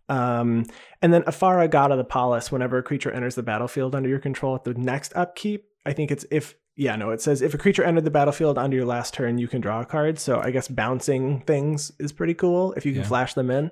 Um, 0.10 0.66
and 1.02 1.14
then 1.14 1.24
Ephara, 1.24 1.70
God 1.70 1.92
of 1.92 1.98
the 1.98 2.04
Polis, 2.04 2.52
whenever 2.52 2.78
a 2.78 2.84
creature 2.84 3.12
enters 3.12 3.36
the 3.36 3.44
battlefield 3.44 3.96
under 3.96 4.10
your 4.10 4.20
control 4.20 4.56
at 4.56 4.66
the 4.66 4.74
next 4.74 5.14
upkeep, 5.16 5.66
I 5.86 5.94
think 5.94 6.12
it's 6.12 6.26
if 6.30 6.54
yeah, 6.76 6.98
no, 6.98 7.12
it 7.12 7.22
says 7.22 7.42
if 7.42 7.54
a 7.54 7.58
creature 7.58 7.84
entered 7.84 8.04
the 8.04 8.12
battlefield 8.12 8.58
under 8.58 8.76
your 8.76 8.86
last 8.86 9.14
turn, 9.14 9.38
you 9.38 9.48
can 9.48 9.62
draw 9.62 9.80
a 9.82 9.86
card. 9.86 10.20
So 10.20 10.40
I 10.42 10.52
guess 10.52 10.68
bouncing 10.68 11.42
things 11.48 11.94
is 11.98 12.12
pretty 12.12 12.34
cool 12.34 12.74
if 12.74 12.86
you 12.86 12.92
can 12.92 13.02
Yeah. 13.04 13.08
flash 13.08 13.34
them 13.36 13.50
in. 13.50 13.72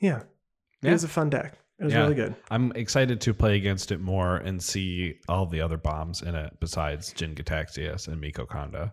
Yeah. 0.00 0.18
It 0.82 0.86
Yeah. 0.86 0.92
was 0.92 1.04
a 1.04 1.08
fun 1.08 1.30
deck. 1.30 1.58
It 1.82 1.86
was 1.86 1.94
Yeah. 1.94 2.02
really 2.02 2.14
good. 2.14 2.36
I'm 2.48 2.70
excited 2.76 3.20
to 3.22 3.34
play 3.34 3.56
against 3.56 3.90
it 3.90 4.00
more 4.00 4.36
and 4.36 4.62
see 4.62 5.18
all 5.28 5.46
the 5.46 5.60
other 5.60 5.76
bombs 5.76 6.22
in 6.22 6.36
it 6.36 6.52
besides 6.60 7.12
Jin 7.12 7.34
Gitaxias 7.34 8.06
and 8.06 8.20
Miko 8.20 8.46
Kanda. 8.46 8.92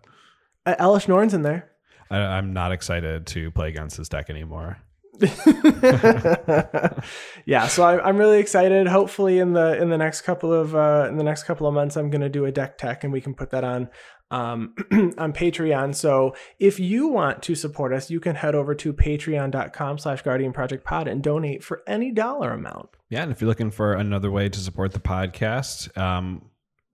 Uh, 0.66 0.74
Elesh 0.80 1.06
Norn's 1.06 1.32
in 1.32 1.42
there. 1.42 1.70
I, 2.10 2.18
I'm 2.18 2.52
not 2.52 2.72
excited 2.72 3.28
to 3.28 3.52
play 3.52 3.68
against 3.68 3.96
this 3.96 4.08
deck 4.08 4.28
anymore. 4.28 4.78
yeah, 7.44 7.66
so 7.66 7.82
I, 7.82 8.02
I'm 8.02 8.16
really 8.16 8.40
excited. 8.40 8.86
Hopefully, 8.86 9.38
in 9.38 9.52
the 9.52 9.80
in 9.80 9.90
the 9.90 9.98
next 9.98 10.22
couple 10.22 10.52
of 10.52 10.74
uh, 10.74 11.06
in 11.08 11.18
the 11.18 11.24
next 11.24 11.44
couple 11.44 11.66
of 11.66 11.74
months, 11.74 11.96
I'm 11.96 12.10
going 12.10 12.22
to 12.22 12.28
do 12.28 12.46
a 12.46 12.52
deck 12.52 12.78
tech, 12.78 13.04
and 13.04 13.12
we 13.12 13.20
can 13.20 13.34
put 13.34 13.50
that 13.50 13.62
on 13.62 13.90
um, 14.30 14.74
on 15.18 15.32
Patreon. 15.32 15.94
So 15.94 16.34
if 16.58 16.80
you 16.80 17.08
want 17.08 17.42
to 17.42 17.54
support 17.54 17.92
us, 17.92 18.10
you 18.10 18.20
can 18.20 18.36
head 18.36 18.54
over 18.54 18.74
to 18.76 18.92
Patreon.com/slash 18.92 20.22
Guardian 20.22 20.52
Project 20.52 20.84
Pod 20.84 21.06
and 21.06 21.22
donate 21.22 21.62
for 21.62 21.82
any 21.86 22.12
dollar 22.12 22.52
amount. 22.52 22.90
Yeah, 23.10 23.22
and 23.22 23.32
if 23.32 23.40
you're 23.40 23.48
looking 23.48 23.70
for 23.70 23.94
another 23.94 24.30
way 24.30 24.48
to 24.48 24.58
support 24.58 24.92
the 24.92 25.00
podcast, 25.00 25.96
um, 25.98 26.49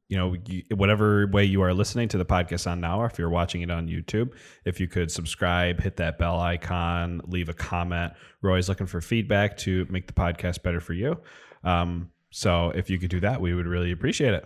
you 0.09 0.17
know, 0.17 0.37
you, 0.47 0.63
whatever 0.75 1.27
way 1.27 1.45
you 1.45 1.63
are 1.63 1.75
listening 1.75 2.09
to 2.09 2.19
the 2.19 2.25
podcast 2.25 2.71
on 2.71 2.81
now, 2.81 3.01
or 3.01 3.07
if 3.07 3.19
you're 3.19 3.31
watching 3.31 3.63
it 3.63 3.71
on 3.71 3.89
YouTube, 3.89 4.31
if 4.65 4.79
you 4.79 4.87
could 4.87 5.11
subscribe, 5.11 5.81
hit 5.81 5.97
that 5.97 6.19
bell 6.19 6.39
icon, 6.39 7.21
leave 7.27 7.49
a 7.49 7.55
comment. 7.55 8.13
We're 8.41 8.51
always 8.51 8.69
looking 8.69 8.87
for 8.87 9.01
feedback 9.01 9.57
to 9.59 9.87
make 9.91 10.07
the 10.07 10.13
podcast 10.13 10.63
better 10.63 10.81
for 10.81 10.93
you. 10.93 11.19
Um, 11.65 12.11
so 12.31 12.71
if 12.71 12.91
you 12.91 12.99
could 12.99 13.11
do 13.11 13.21
that, 13.21 13.41
we 13.41 13.55
would 13.55 13.67
really 13.67 13.91
appreciate 13.91 14.35
it. 14.35 14.45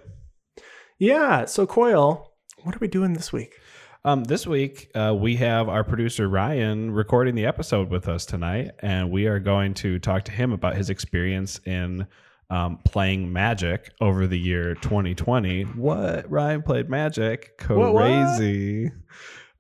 Yeah. 0.99 1.45
So 1.45 1.67
Coyle, 1.67 2.33
what 2.63 2.75
are 2.75 2.79
we 2.79 2.89
doing 2.89 3.13
this 3.13 3.33
week? 3.33 3.55
Um, 4.03 4.25
this 4.25 4.47
week, 4.47 4.91
uh, 4.95 5.15
we 5.19 5.37
have 5.37 5.69
our 5.69 5.85
producer 5.85 6.27
Ryan 6.27 6.91
recording 6.91 7.35
the 7.35 7.45
episode 7.45 7.91
with 7.91 8.09
us 8.09 8.25
tonight, 8.25 8.71
and 8.81 9.11
we 9.11 9.27
are 9.27 9.39
going 9.39 9.75
to 9.75 9.99
talk 9.99 10.25
to 10.25 10.33
him 10.33 10.53
about 10.53 10.75
his 10.75 10.89
experience 10.89 11.61
in 11.67 12.07
um, 12.51 12.79
playing 12.85 13.33
Magic 13.33 13.93
over 14.01 14.27
the 14.27 14.39
year 14.39 14.75
2020. 14.75 15.63
What? 15.63 16.31
Ryan 16.31 16.63
played 16.63 16.91
Magic? 16.91 17.53
What, 17.69 17.95
what? 17.95 18.03
Crazy. 18.03 18.91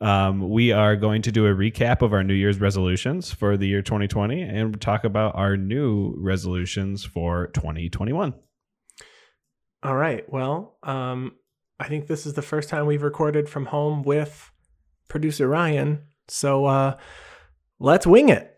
Um, 0.01 0.49
we 0.49 0.73
are 0.73 0.97
going 0.97 1.23
to 1.23 1.33
do 1.33 1.47
a 1.47 1.55
recap 1.55 2.01
of 2.03 2.13
our 2.13 2.25
New 2.25 2.35
Year's 2.35 2.59
resolutions 2.59 3.33
for 3.33 3.57
the 3.57 3.69
year 3.69 3.83
2020 3.83 4.41
and 4.41 4.81
talk 4.81 5.05
about 5.05 5.37
our 5.37 5.57
new 5.57 6.15
resolutions 6.17 7.05
for 7.05 7.49
2021. 7.49 8.33
All 9.83 9.97
right. 9.97 10.25
Well, 10.31 10.79
um, 10.83 11.33
I 11.79 11.89
think 11.89 12.07
this 12.07 12.27
is 12.27 12.35
the 12.35 12.43
first 12.43 12.69
time 12.69 12.87
we've 12.87 13.03
recorded 13.03 13.49
from 13.49 13.67
home 13.67 14.03
with 14.03 14.51
producer 15.09 15.49
Ryan. 15.49 16.03
So 16.29 16.65
uh, 16.67 16.97
let's 17.79 18.07
wing 18.07 18.31
it. 18.31 18.50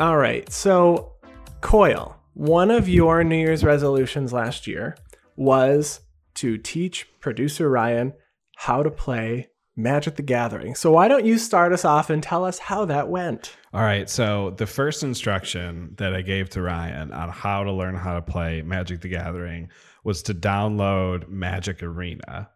All 0.00 0.16
right. 0.16 0.50
So, 0.50 1.12
Coyle, 1.60 2.16
one 2.32 2.70
of 2.70 2.88
your 2.88 3.22
New 3.22 3.36
Year's 3.36 3.62
resolutions 3.62 4.32
last 4.32 4.66
year 4.66 4.96
was 5.36 6.00
to 6.36 6.56
teach 6.56 7.06
producer 7.20 7.68
Ryan 7.68 8.14
how 8.56 8.82
to 8.82 8.90
play 8.90 9.50
Magic 9.76 10.16
the 10.16 10.22
Gathering. 10.22 10.74
So, 10.74 10.90
why 10.90 11.06
don't 11.06 11.26
you 11.26 11.36
start 11.36 11.74
us 11.74 11.84
off 11.84 12.08
and 12.08 12.22
tell 12.22 12.46
us 12.46 12.58
how 12.58 12.86
that 12.86 13.10
went? 13.10 13.54
All 13.74 13.82
right. 13.82 14.08
So, 14.08 14.54
the 14.56 14.66
first 14.66 15.02
instruction 15.02 15.96
that 15.98 16.14
I 16.14 16.22
gave 16.22 16.48
to 16.50 16.62
Ryan 16.62 17.12
on 17.12 17.28
how 17.28 17.62
to 17.62 17.70
learn 17.70 17.94
how 17.94 18.14
to 18.14 18.22
play 18.22 18.62
Magic 18.62 19.02
the 19.02 19.08
Gathering 19.08 19.68
was 20.02 20.22
to 20.22 20.34
download 20.34 21.28
Magic 21.28 21.82
Arena. 21.82 22.48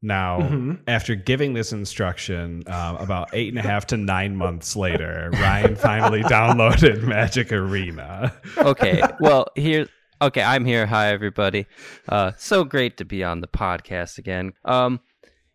Now, 0.00 0.40
Mm-hmm. 0.40 0.72
after 0.86 1.14
giving 1.16 1.54
this 1.54 1.72
instruction 1.72 2.62
um, 2.68 2.96
about 2.96 3.30
eight 3.32 3.48
and 3.48 3.58
a 3.58 3.62
half 3.62 3.86
to 3.88 3.96
nine 3.96 4.36
months 4.36 4.76
later, 4.76 5.30
Ryan 5.32 5.74
finally 5.74 6.22
downloaded 6.24 7.02
Magic 7.02 7.52
Arena. 7.52 8.32
okay. 8.58 9.02
Well, 9.20 9.48
here. 9.56 9.88
Okay, 10.22 10.42
I'm 10.42 10.64
here. 10.64 10.86
Hi, 10.86 11.08
everybody. 11.12 11.66
Uh, 12.08 12.32
so 12.36 12.64
great 12.64 12.96
to 12.98 13.04
be 13.04 13.22
on 13.24 13.40
the 13.40 13.46
podcast 13.48 14.18
again. 14.18 14.52
Um, 14.64 15.00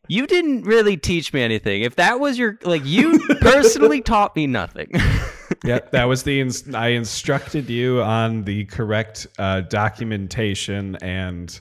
you 0.10 0.28
didn't 0.28 0.64
really 0.64 0.98
teach 0.98 1.32
me 1.34 1.42
anything. 1.42 1.82
If 1.82 1.96
that 1.96 2.20
was 2.20 2.38
your 2.38 2.58
like, 2.64 2.84
you 2.86 3.20
personally 3.42 4.02
taught 4.02 4.36
me 4.36 4.48
nothing. 4.48 4.90
yeah, 5.66 5.80
that 5.92 6.06
was 6.06 6.24
the. 6.24 6.42
Ins- 6.42 6.74
I 6.74 6.90
instructed 6.90 7.70
you 7.70 8.02
on 8.02 8.44
the 8.44 8.66
correct 8.66 9.28
uh, 9.40 9.62
documentation 9.62 10.98
and 10.98 11.60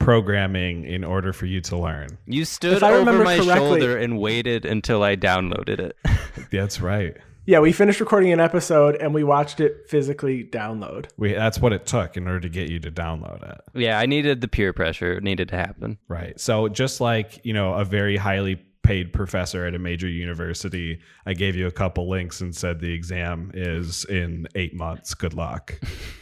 programming 0.00 0.84
in 0.84 1.04
order 1.04 1.32
for 1.32 1.46
you 1.46 1.60
to 1.60 1.76
learn. 1.76 2.18
You 2.26 2.44
stood 2.44 2.78
If 2.78 2.82
I 2.82 2.90
over 2.90 2.98
remember 3.00 3.24
my 3.24 3.38
shoulder 3.38 3.96
and 3.96 4.18
waited 4.18 4.64
until 4.64 5.04
I 5.04 5.14
downloaded 5.14 5.78
it. 5.78 5.96
That's 6.50 6.80
right. 6.80 7.16
Yeah, 7.46 7.60
we 7.60 7.72
finished 7.72 8.00
recording 8.00 8.32
an 8.32 8.40
episode 8.40 8.96
and 8.96 9.14
we 9.14 9.24
watched 9.24 9.60
it 9.60 9.88
physically 9.88 10.44
download. 10.44 11.06
We, 11.16 11.32
that's 11.32 11.58
what 11.58 11.72
it 11.72 11.84
took 11.84 12.16
in 12.16 12.26
order 12.28 12.40
to 12.40 12.48
get 12.48 12.68
you 12.68 12.78
to 12.80 12.92
download 12.92 13.42
it. 13.50 13.60
yeah, 13.74 13.98
I 13.98 14.06
needed 14.06 14.40
the 14.40 14.46
peer 14.46 14.72
pressure. 14.72 15.14
It 15.14 15.24
needed 15.24 15.48
to 15.48 15.56
happen. 15.56 15.98
Right. 16.06 16.38
So 16.38 16.68
just 16.68 17.00
like, 17.00 17.44
you 17.44 17.52
know, 17.52 17.74
a 17.74 17.84
very 17.84 18.16
highly 18.16 18.56
paid 18.82 19.12
professor 19.12 19.66
at 19.66 19.74
a 19.74 19.78
major 19.80 20.06
university, 20.06 21.00
I 21.26 21.34
gave 21.34 21.56
you 21.56 21.66
a 21.66 21.72
couple 21.72 22.08
links 22.08 22.40
and 22.40 22.54
said 22.54 22.78
the 22.78 22.92
exam 22.92 23.50
is 23.54 24.04
in 24.04 24.46
8 24.54 24.74
months. 24.74 25.14
Good 25.14 25.34
luck. 25.34 25.74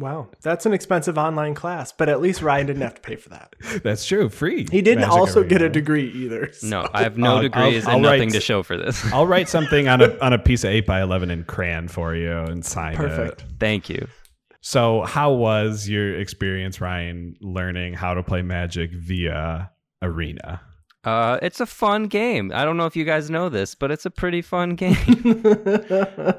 Wow, 0.00 0.28
that's 0.42 0.66
an 0.66 0.72
expensive 0.72 1.18
online 1.18 1.54
class, 1.54 1.92
but 1.92 2.08
at 2.08 2.20
least 2.20 2.42
Ryan 2.42 2.66
didn't 2.66 2.82
have 2.82 2.94
to 2.94 3.00
pay 3.02 3.16
for 3.16 3.28
that. 3.28 3.54
That's 3.84 4.04
true. 4.06 4.28
Free. 4.30 4.66
He 4.70 4.80
didn't 4.82 5.02
Magic 5.02 5.12
also 5.14 5.44
get 5.44 5.60
a 5.62 5.68
degree 5.68 6.10
either. 6.10 6.50
so- 6.54 6.66
No, 6.68 6.88
I 6.94 7.02
have 7.02 7.18
no 7.18 7.36
Uh, 7.36 7.42
degrees 7.42 7.84
I'll- 7.86 7.96
and 7.98 8.06
I'll 8.06 8.12
nothing 8.12 8.28
write- 8.30 8.32
to 8.32 8.40
show 8.40 8.62
for 8.62 8.76
this. 8.78 9.04
I'll 9.12 9.26
write 9.26 9.48
something 9.56 9.86
on 9.88 10.00
a 10.00 10.18
on 10.20 10.32
a 10.32 10.38
piece 10.38 10.64
of 10.64 10.70
8 10.70 10.86
by 10.86 11.02
11 11.02 11.30
in 11.30 11.44
crayon 11.44 11.86
for 11.88 12.14
you 12.16 12.32
and 12.32 12.64
sign 12.64 12.96
Perfect. 12.96 13.42
it. 13.42 13.46
Thank 13.60 13.88
you. 13.90 14.06
So, 14.62 15.02
how 15.02 15.32
was 15.32 15.88
your 15.88 16.18
experience 16.18 16.80
Ryan 16.80 17.34
learning 17.40 17.94
how 17.94 18.14
to 18.14 18.22
play 18.22 18.42
Magic 18.42 18.90
via 18.92 19.70
Arena? 20.02 20.60
Uh, 21.02 21.38
it's 21.40 21.60
a 21.60 21.66
fun 21.66 22.04
game. 22.08 22.52
I 22.54 22.64
don't 22.66 22.76
know 22.76 22.84
if 22.84 22.94
you 22.94 23.04
guys 23.04 23.30
know 23.30 23.48
this, 23.48 23.74
but 23.74 23.90
it's 23.90 24.04
a 24.04 24.10
pretty 24.10 24.42
fun 24.42 24.74
game. 24.74 24.94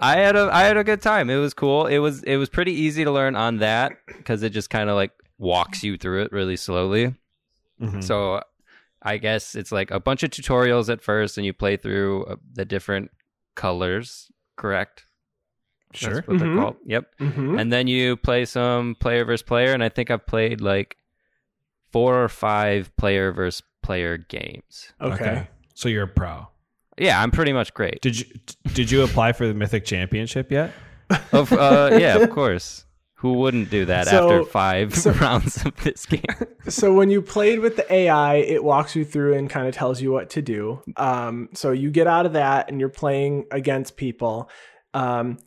I 0.02 0.18
had 0.18 0.36
a 0.36 0.50
I 0.54 0.64
had 0.64 0.78
a 0.78 0.84
good 0.84 1.02
time. 1.02 1.30
It 1.32 1.38
was 1.38 1.54
cool. 1.56 1.88
It 1.88 1.98
was 1.98 2.22
it 2.24 2.38
was 2.38 2.48
pretty 2.50 2.72
easy 2.74 3.04
to 3.04 3.12
learn 3.12 3.36
on 3.36 3.58
that 3.58 3.94
because 4.08 4.44
it 4.44 4.52
just 4.52 4.70
kind 4.70 4.90
of 4.90 4.96
like 4.96 5.12
walks 5.40 5.84
you 5.84 5.98
through 5.98 6.24
it 6.24 6.32
really 6.32 6.56
slowly. 6.58 7.16
Mhm. 7.82 8.04
So 8.04 8.42
I 9.02 9.18
guess 9.18 9.56
it's 9.56 9.72
like 9.72 9.90
a 9.90 10.00
bunch 10.00 10.22
of 10.22 10.30
tutorials 10.30 10.90
at 10.90 11.02
first, 11.02 11.38
and 11.40 11.46
you 11.46 11.54
play 11.54 11.76
through 11.76 12.26
uh, 12.26 12.36
the 12.54 12.64
different 12.66 13.10
colors. 13.56 14.32
Correct? 14.58 15.06
Sure. 15.94 16.14
That's 16.16 16.28
what 16.28 16.38
Mhm. 16.38 16.40
they're 16.40 16.56
called. 16.56 16.76
Yep. 16.86 17.06
Mhm. 17.20 17.60
And 17.60 17.74
then 17.74 17.88
you 17.88 18.16
play 18.16 18.46
some 18.46 18.94
player 18.94 19.26
versus 19.26 19.42
player, 19.42 19.74
and 19.74 19.84
I 19.84 19.90
think 19.90 20.12
I've 20.12 20.28
played 20.28 20.62
like 20.62 20.98
four 21.92 22.24
or 22.24 22.30
five 22.30 22.96
player 22.96 23.32
versus 23.32 23.64
player 23.84 24.18
games. 24.18 24.92
Okay. 25.02 25.48
So 25.74 25.90
you're 25.90 26.04
a 26.04 26.08
pro. 26.08 26.48
Yeah, 26.98 27.22
I'm 27.22 27.32
pretty 27.32 27.54
much 27.54 27.74
great. 27.74 28.02
Did 28.02 28.20
you 28.20 28.26
did 28.74 28.92
you 28.92 29.04
apply 29.04 29.32
for 29.34 29.48
the 29.48 29.54
Mythic 29.54 29.86
Championship 29.86 30.52
yet? 30.52 30.72
Of, 31.34 31.52
uh, 31.52 31.98
yeah, 32.00 32.16
of 32.18 32.30
course. 32.30 32.86
Who 33.16 33.34
wouldn't 33.34 33.70
do 33.70 33.86
that 33.86 34.08
So- 34.08 34.24
after 34.32 34.50
five 34.50 34.96
so- 34.96 35.12
rounds 35.22 35.66
of 35.66 35.76
this 35.84 36.06
game? 36.06 36.24
So 36.70 36.94
when 36.94 37.10
you 37.10 37.22
played 37.24 37.60
with 37.60 37.76
the 37.76 37.92
AI, 37.92 38.36
it 38.36 38.64
walks 38.64 38.96
you 38.96 39.04
through 39.04 39.34
and 39.34 39.50
kind 39.50 39.68
of 39.68 39.74
tells 39.74 40.00
you 40.00 40.12
what 40.12 40.30
to 40.32 40.42
do. 40.44 40.82
Um, 40.96 41.50
so 41.54 41.72
you 41.72 41.90
get 41.90 42.06
out 42.08 42.26
of 42.28 42.34
that 42.34 42.70
and 42.70 42.80
you're 42.80 42.88
playing 42.88 43.46
against 43.52 43.98
people. 43.98 44.48
Um, 44.94 45.40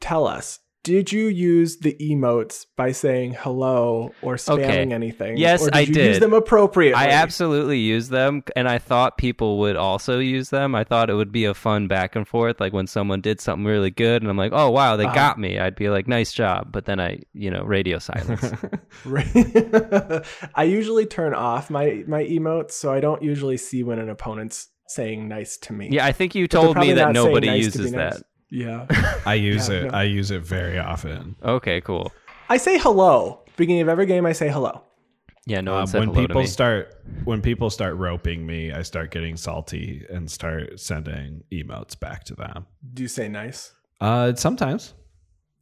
tell 0.00 0.26
us, 0.26 0.60
did 0.84 1.12
you 1.12 1.26
use 1.26 1.76
the 1.78 1.94
emotes 2.00 2.66
by 2.76 2.90
saying 2.92 3.34
hello 3.38 4.14
or 4.22 4.34
spamming 4.34 4.64
Okay. 4.64 4.92
anything? 4.92 5.36
Yes, 5.36 5.62
or 5.62 5.66
did 5.70 5.74
I 5.76 5.80
you 5.80 5.94
Use 6.08 6.18
them 6.18 6.32
appropriately. 6.32 6.94
I 7.00 7.10
absolutely 7.10 7.78
use 7.78 8.08
them, 8.08 8.42
and 8.56 8.68
I 8.68 8.78
thought 8.78 9.16
people 9.16 9.58
would 9.60 9.76
also 9.76 10.18
use 10.18 10.50
them. 10.50 10.74
I 10.74 10.82
thought 10.84 11.08
it 11.10 11.14
would 11.14 11.30
be 11.32 11.44
a 11.44 11.54
fun 11.54 11.86
back 11.88 12.16
and 12.16 12.26
forth, 12.26 12.60
like 12.60 12.72
when 12.72 12.86
someone 12.86 13.20
did 13.20 13.40
something 13.40 13.64
really 13.64 13.90
good, 13.90 14.22
and 14.22 14.30
I'm 14.30 14.36
like, 14.36 14.52
"Oh 14.52 14.70
wow, 14.70 14.96
they 14.96 15.04
Uh-huh. 15.04 15.14
got 15.14 15.38
me." 15.38 15.58
I'd 15.58 15.76
be 15.76 15.88
like, 15.88 16.08
"Nice 16.08 16.32
job," 16.32 16.72
but 16.72 16.84
then 16.86 16.98
I, 17.00 17.20
you 17.32 17.50
know, 17.50 17.62
radio 17.62 17.98
silence. 17.98 18.52
I 20.54 20.64
usually 20.64 21.06
turn 21.06 21.34
off 21.34 21.70
my 21.70 22.04
my 22.06 22.24
emotes, 22.24 22.72
so 22.72 22.92
I 22.92 23.00
don't 23.00 23.22
usually 23.22 23.56
see 23.56 23.82
when 23.82 23.98
an 23.98 24.08
opponent's 24.08 24.68
saying 24.88 25.28
nice 25.28 25.56
to 25.56 25.72
me. 25.72 25.88
yeah, 25.90 26.04
I 26.04 26.12
think 26.12 26.34
you 26.34 26.46
But 26.48 26.60
told 26.60 26.76
me 26.76 26.92
that 26.94 27.12
nobody 27.12 27.46
nice 27.46 27.64
uses 27.64 27.92
nice. 27.92 28.18
that. 28.18 28.22
Yeah. 28.52 28.86
I 29.26 29.34
use 29.34 29.68
Yeah, 29.68 29.76
it. 29.76 29.84
no. 29.84 29.98
I 29.98 30.02
use 30.04 30.30
it 30.30 30.42
very 30.42 30.78
often. 30.78 31.36
Okay, 31.42 31.80
cool. 31.80 32.12
I 32.48 32.58
say 32.58 32.78
hello. 32.78 33.40
Beginning 33.56 33.82
of 33.82 33.88
every 33.88 34.06
game, 34.06 34.26
I 34.26 34.32
say 34.32 34.48
hello. 34.50 34.82
Yeah, 35.46 35.60
no 35.62 35.72
one 35.72 35.80
Um, 35.82 35.86
said 35.88 35.98
when 36.00 36.08
hello 36.10 36.20
to 36.22 36.28
people 36.28 36.42
me. 36.42 36.46
start 36.46 36.94
when 37.24 37.40
people 37.42 37.70
start 37.70 37.96
roping 37.96 38.46
me, 38.46 38.70
I 38.70 38.82
start 38.82 39.10
getting 39.10 39.36
salty 39.36 40.04
and 40.10 40.30
start 40.30 40.78
sending 40.78 41.42
emotes 41.50 41.98
back 41.98 42.24
to 42.24 42.34
them. 42.34 42.66
Do 42.94 43.02
you 43.02 43.08
say 43.08 43.28
nice? 43.28 43.72
Uh, 44.00 44.34
sometimes. 44.34 44.94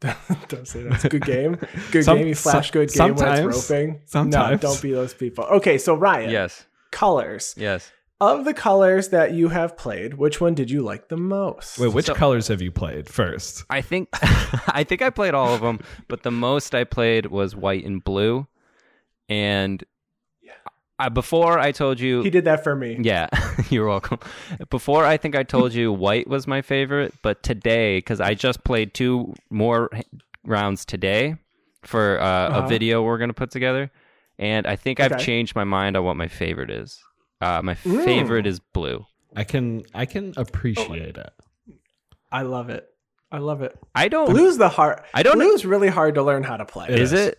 don't 0.48 0.66
say 0.66 0.82
that's 0.82 1.04
a 1.04 1.08
good 1.10 1.24
game. 1.24 1.56
Good 1.92 2.04
Some- 2.04 2.18
game. 2.18 2.28
You 2.28 2.34
flash 2.34 2.68
some- 2.70 2.72
good 2.80 2.90
game 2.92 3.08
when 3.08 3.18
sometimes. 3.18 3.56
it's 3.56 3.70
roping. 3.70 4.00
Sometimes. 4.06 4.62
No, 4.62 4.68
don't 4.70 4.82
be 4.82 4.92
those 4.92 5.12
people. 5.14 5.44
Okay, 5.44 5.76
so 5.78 5.94
Ryan. 5.94 6.30
yes, 6.30 6.64
Colors. 6.90 7.54
yes. 7.56 7.92
Of 8.20 8.44
the 8.44 8.52
colors 8.52 9.08
that 9.08 9.32
you 9.32 9.48
have 9.48 9.78
played, 9.78 10.14
which 10.14 10.40
one 10.42 10.54
did 10.54 10.70
you 10.70 10.82
like 10.82 11.08
the 11.08 11.16
most? 11.16 11.78
Wait, 11.78 11.88
which 11.94 12.06
So- 12.06 12.14
colors 12.14 12.48
have 12.48 12.60
you 12.60 12.70
played 12.70 13.08
first? 13.08 13.64
I 13.70 13.80
think 13.80 14.08
I 14.68 14.84
think 14.84 15.00
I 15.00 15.08
played 15.10 15.32
all 15.34 15.54
of 15.54 15.62
them, 15.62 15.80
but 16.08 16.22
the 16.22 16.30
most 16.30 16.74
I 16.74 16.84
played 16.84 17.26
was 17.26 17.56
white 17.56 17.84
and 17.84 18.04
blue. 18.04 18.46
And 19.28 19.82
I, 20.98 21.08
before 21.08 21.58
I 21.58 21.72
told 21.72 21.98
you, 21.98 22.22
he 22.22 22.28
did 22.28 22.44
that 22.44 22.62
for 22.62 22.76
me. 22.76 22.98
yeah, 23.00 23.28
you're 23.70 23.86
welcome. 23.88 24.18
Before 24.68 25.06
I 25.06 25.16
think 25.16 25.34
I 25.34 25.42
told 25.42 25.72
you 25.72 25.90
white 25.90 26.28
was 26.28 26.46
my 26.46 26.60
favorite, 26.60 27.14
but 27.22 27.42
today 27.42 27.98
because 27.98 28.20
I 28.20 28.34
just 28.34 28.64
played 28.64 28.92
two 28.92 29.32
more 29.48 29.88
rounds 30.44 30.84
today 30.84 31.36
for 31.84 32.20
uh, 32.20 32.24
Uh-huh. 32.24 32.62
a 32.64 32.68
video 32.68 33.02
we're 33.02 33.16
gonna 33.16 33.32
put 33.32 33.50
together, 33.50 33.90
and 34.38 34.66
I 34.66 34.76
think 34.76 35.00
I've 35.00 35.18
changed 35.18 35.56
my 35.56 35.64
mind 35.64 35.96
on 35.96 36.04
what 36.04 36.16
my 36.18 36.28
favorite 36.28 36.68
is. 36.70 37.02
Uh, 37.40 37.62
my 37.62 37.74
Mm. 37.76 38.04
favorite 38.04 38.46
is 38.46 38.60
blue. 38.60 39.04
I 39.34 39.44
can 39.44 39.84
I 39.94 40.06
can 40.06 40.34
appreciate 40.36 41.16
it. 41.16 41.30
I 42.32 42.42
love 42.42 42.68
it. 42.70 42.86
I 43.32 43.38
love 43.38 43.62
it. 43.62 43.78
I 43.94 44.08
don't. 44.08 44.32
lose 44.32 44.56
the 44.58 44.68
heart. 44.68 45.04
I 45.14 45.22
don't- 45.22 45.38
lose 45.38 45.64
really 45.64 45.88
hard 45.88 46.16
to 46.16 46.22
learn 46.22 46.42
how 46.42 46.56
to 46.56 46.64
play. 46.64 46.88
It 46.88 46.98
is 47.00 47.12
is. 47.12 47.28
it? 47.28 47.38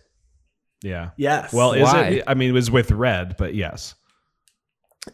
Yeah. 0.82 1.10
Yes. 1.16 1.52
Well, 1.52 1.72
is 1.72 1.82
Why? 1.84 2.04
it? 2.08 2.24
I 2.26 2.34
mean, 2.34 2.50
it 2.50 2.54
was 2.54 2.70
with 2.70 2.90
red, 2.90 3.36
but 3.36 3.54
yes. 3.54 3.94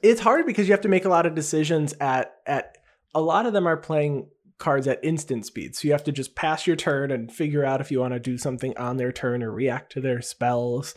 it's 0.02 0.20
hard 0.20 0.46
because 0.46 0.68
you 0.68 0.72
have 0.72 0.82
to 0.82 0.88
make 0.88 1.04
a 1.04 1.08
lot 1.08 1.26
of 1.26 1.34
decisions 1.34 1.94
at 2.00 2.34
at 2.46 2.76
a 3.14 3.20
lot 3.20 3.46
of 3.46 3.52
them 3.52 3.66
are 3.66 3.76
playing 3.76 4.28
cards 4.58 4.86
at 4.88 5.02
instant 5.04 5.46
speed 5.46 5.74
so 5.76 5.86
you 5.86 5.92
have 5.92 6.02
to 6.04 6.12
just 6.12 6.34
pass 6.34 6.66
your 6.66 6.74
turn 6.76 7.10
and 7.10 7.32
figure 7.32 7.64
out 7.64 7.80
if 7.80 7.90
you 7.90 8.00
want 8.00 8.12
to 8.12 8.18
do 8.20 8.36
something 8.36 8.76
on 8.76 8.96
their 8.98 9.12
turn 9.12 9.42
or 9.42 9.50
react 9.52 9.90
to 9.92 10.00
their 10.00 10.20
spells 10.20 10.94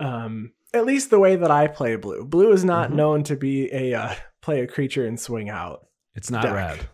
um 0.00 0.52
at 0.74 0.86
least 0.86 1.10
the 1.10 1.18
way 1.18 1.36
that 1.36 1.50
i 1.50 1.66
play 1.66 1.96
blue 1.96 2.24
blue 2.24 2.52
is 2.52 2.64
not 2.64 2.90
Mhm. 2.90 2.94
known 2.94 3.22
to 3.24 3.36
be 3.36 3.68
a 3.72 3.94
uh, 3.94 4.14
play 4.42 4.60
a 4.60 4.66
creature 4.66 5.06
and 5.06 5.18
swing 5.20 5.48
out 5.50 5.86
It's 6.14 6.30
not 6.30 6.42
Deck. 6.44 6.54
red. 6.54 6.88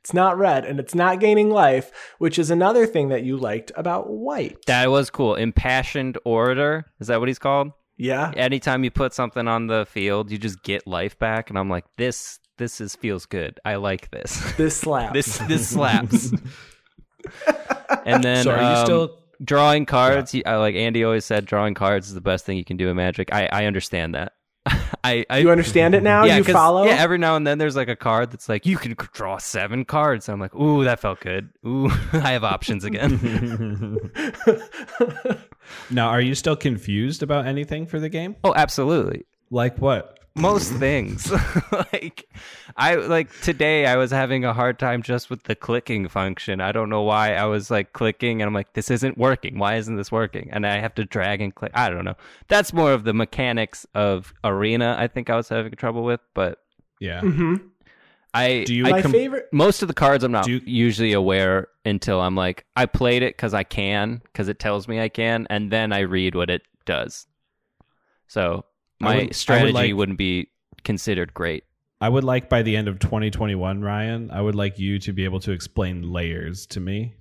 It's 0.00 0.14
not 0.14 0.38
red 0.38 0.64
and 0.64 0.80
it's 0.80 0.94
not 0.94 1.20
gaining 1.20 1.50
life, 1.50 1.90
which 2.18 2.38
is 2.38 2.50
another 2.50 2.86
thing 2.86 3.08
that 3.10 3.24
you 3.24 3.36
liked 3.36 3.72
about 3.76 4.08
white. 4.08 4.56
That 4.66 4.90
was 4.90 5.10
cool. 5.10 5.34
Impassioned 5.34 6.16
orator. 6.24 6.86
Is 7.00 7.08
that 7.08 7.18
what 7.20 7.28
he's 7.28 7.38
called? 7.38 7.72
Yeah. 7.98 8.30
Anytime 8.36 8.84
you 8.84 8.90
put 8.90 9.12
something 9.12 9.46
on 9.48 9.66
the 9.66 9.84
field, 9.86 10.30
you 10.30 10.38
just 10.38 10.62
get 10.62 10.86
life 10.86 11.18
back. 11.18 11.50
And 11.50 11.58
I'm 11.58 11.68
like, 11.68 11.84
this 11.98 12.38
this 12.56 12.80
is 12.80 12.94
feels 12.96 13.26
good. 13.26 13.58
I 13.66 13.74
like 13.74 14.10
this. 14.10 14.40
This 14.56 14.76
slaps. 14.80 15.12
this 15.12 15.38
this 15.48 15.68
slaps. 15.68 16.32
and 18.06 18.22
then 18.24 18.44
So 18.44 18.52
are 18.52 18.60
you 18.62 18.78
um, 18.78 18.84
still 18.86 19.18
drawing 19.42 19.86
cards? 19.86 20.34
you- 20.34 20.42
uh, 20.46 20.58
like 20.58 20.74
Andy 20.74 21.04
always 21.04 21.24
said, 21.24 21.46
drawing 21.46 21.74
cards 21.74 22.08
is 22.08 22.14
the 22.14 22.20
best 22.20 22.44
thing 22.44 22.56
you 22.56 22.64
can 22.64 22.76
do 22.76 22.88
in 22.88 22.96
Magic. 22.96 23.32
I 23.32 23.48
I 23.52 23.64
understand 23.66 24.14
that. 24.14 24.32
I, 25.04 25.24
I 25.30 25.38
you 25.38 25.50
understand 25.50 25.94
it 25.94 26.02
now? 26.02 26.24
yeah, 26.24 26.36
you 26.36 26.44
'cause- 26.44 26.52
follow? 26.52 26.84
Yeah, 26.84 26.96
every 26.98 27.16
now 27.18 27.36
and 27.36 27.46
then 27.46 27.56
there's 27.58 27.76
like 27.76 27.88
a 27.88 27.96
card 27.96 28.30
that's 28.32 28.48
like 28.48 28.66
you 28.66 28.76
can 28.76 28.94
draw 29.14 29.38
seven 29.38 29.84
cards. 29.86 30.28
And 30.28 30.34
I'm 30.34 30.40
like, 30.40 30.54
ooh, 30.54 30.84
that 30.84 31.00
felt 31.00 31.20
good. 31.20 31.50
Ooh, 31.66 31.88
I 32.12 32.32
have 32.32 32.44
options 32.44 32.84
again. 32.84 33.98
now? 35.90 36.08
Are 36.08 36.20
you 36.20 36.34
still 36.34 36.56
confused 36.56 37.22
about 37.22 37.46
anything 37.46 37.86
for 37.86 37.98
the 38.00 38.08
game? 38.08 38.36
oh, 38.44 38.52
absolutely. 38.54 39.24
Like 39.50 39.78
what? 39.78 40.17
Most 40.38 40.72
things. 40.74 41.32
like 41.72 42.28
I 42.76 42.94
like 42.94 43.28
today 43.40 43.86
I 43.86 43.96
was 43.96 44.10
having 44.10 44.44
a 44.44 44.52
hard 44.54 44.78
time 44.78 45.02
just 45.02 45.30
with 45.30 45.42
the 45.44 45.54
clicking 45.56 46.08
function. 46.08 46.60
I 46.60 46.70
don't 46.72 46.88
know 46.88 47.02
why 47.02 47.34
I 47.34 47.44
was 47.46 47.70
like 47.70 47.92
clicking 47.92 48.40
and 48.40 48.46
I'm 48.48 48.54
like 48.54 48.72
this 48.74 48.90
isn't 48.90 49.18
working. 49.18 49.58
Why 49.58 49.76
isn't 49.76 49.96
this 49.96 50.12
working? 50.12 50.48
And 50.52 50.66
I 50.66 50.78
have 50.78 50.94
to 50.94 51.04
drag 51.04 51.40
and 51.40 51.54
click. 51.54 51.72
I 51.74 51.90
don't 51.90 52.04
know. 52.04 52.14
That's 52.46 52.72
more 52.72 52.92
of 52.92 53.04
the 53.04 53.12
mechanics 53.12 53.84
of 53.94 54.32
arena 54.44 54.94
I 54.98 55.08
think 55.08 55.28
I 55.28 55.36
was 55.36 55.48
having 55.48 55.72
trouble 55.72 56.04
with, 56.04 56.20
but 56.34 56.58
Yeah. 57.00 57.20
hmm 57.20 57.56
I 58.34 58.62
Do 58.64 58.74
you 58.74 58.86
I 58.86 58.90
My 58.90 59.02
com- 59.02 59.10
favorite. 59.12 59.48
most 59.52 59.82
of 59.82 59.88
the 59.88 59.94
cards 59.94 60.22
I'm 60.22 60.30
not 60.32 60.46
you- 60.46 60.60
usually 60.64 61.14
aware 61.14 61.68
until 61.84 62.20
I'm 62.20 62.36
like 62.36 62.64
I 62.76 62.86
played 62.86 63.22
it 63.22 63.36
because 63.36 63.54
I 63.54 63.64
can 63.64 64.20
because 64.24 64.48
it 64.48 64.58
tells 64.60 64.86
me 64.86 65.00
I 65.00 65.08
can, 65.08 65.46
and 65.50 65.72
then 65.72 65.92
I 65.92 66.00
read 66.00 66.34
what 66.36 66.48
it 66.50 66.62
does. 66.84 67.26
So 68.28 68.58
I 68.58 68.64
my 69.00 69.08
would- 69.14 69.16
I 69.20 69.24
would 69.26 69.34
strategy 69.36 69.72
like- 69.72 69.94
wouldn't 69.94 70.18
be 70.18 70.48
considered 70.84 71.34
great. 71.34 71.64
I 72.00 72.08
would 72.08 72.22
like 72.24 72.48
by 72.48 72.62
the 72.62 72.76
end 72.76 72.86
of 72.86 73.00
2021, 73.00 73.80
Ryan, 73.82 74.30
I 74.30 74.40
would 74.40 74.54
like 74.54 74.78
you 74.78 75.00
to 75.00 75.12
be 75.12 75.24
able 75.24 75.40
to 75.40 75.50
explain 75.50 76.12
layers 76.12 76.64
to 76.66 76.78
me 76.80 77.14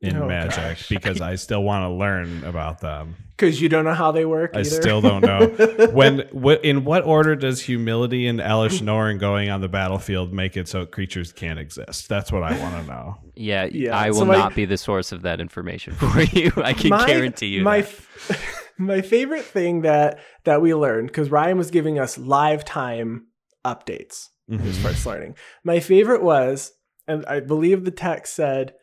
in 0.00 0.16
Oh, 0.16 0.26
Magic 0.28 0.54
gosh. 0.56 0.88
because 0.88 1.20
I 1.20 1.34
still 1.46 1.62
want 1.64 1.84
to 1.84 1.88
learn 1.88 2.44
about 2.44 2.80
them. 2.80 3.16
Because 3.30 3.60
you 3.60 3.68
don't 3.68 3.84
know 3.84 3.94
how 3.94 4.12
they 4.12 4.24
work 4.24 4.52
I 4.54 4.60
either. 4.60 4.68
still 4.70 5.00
don't 5.00 5.22
know. 5.24 5.48
when 5.92 6.20
what 6.30 6.64
in 6.64 6.84
what 6.84 7.04
order 7.04 7.34
does 7.34 7.60
humility 7.62 8.28
and 8.28 8.38
Elesh 8.38 8.80
Norn 8.80 9.18
going 9.18 9.50
on 9.50 9.60
the 9.60 9.68
battlefield 9.68 10.32
make 10.32 10.56
it 10.56 10.68
so 10.68 10.86
creatures 10.86 11.32
can't 11.32 11.58
exist? 11.58 12.08
That's 12.08 12.30
what 12.30 12.44
I 12.44 12.56
want 12.60 12.80
to 12.80 12.92
know. 12.92 13.16
Yeah, 13.34 13.64
Yeah, 13.64 13.96
I 13.98 14.10
will 14.10 14.18
so 14.18 14.24
my- 14.26 14.36
not 14.36 14.54
be 14.54 14.64
the 14.66 14.76
source 14.76 15.10
of 15.10 15.22
that 15.22 15.40
information 15.40 15.94
for 15.96 16.20
you. 16.22 16.52
I 16.58 16.72
can 16.74 16.90
my, 16.90 17.04
guarantee 17.06 17.48
you. 17.48 17.62
my 17.64 17.80
that. 17.80 17.88
f- 17.88 18.41
my 18.86 19.00
favorite 19.02 19.44
thing 19.44 19.82
that 19.82 20.18
that 20.44 20.60
we 20.62 20.74
learned 20.74 21.08
because 21.08 21.30
Ryan 21.30 21.58
was 21.58 21.70
giving 21.70 21.98
us 21.98 22.18
live 22.18 22.64
time 22.64 23.26
updates 23.64 24.28
Mhm. 24.50 24.60
his 24.60 24.78
first 24.78 25.06
learning. 25.06 25.34
My 25.64 25.80
favorite 25.80 26.22
was, 26.22 26.72
and 27.06 27.24
I 27.26 27.40
believe 27.40 27.84
the 27.84 27.90
text 27.90 28.34
said, 28.34 28.74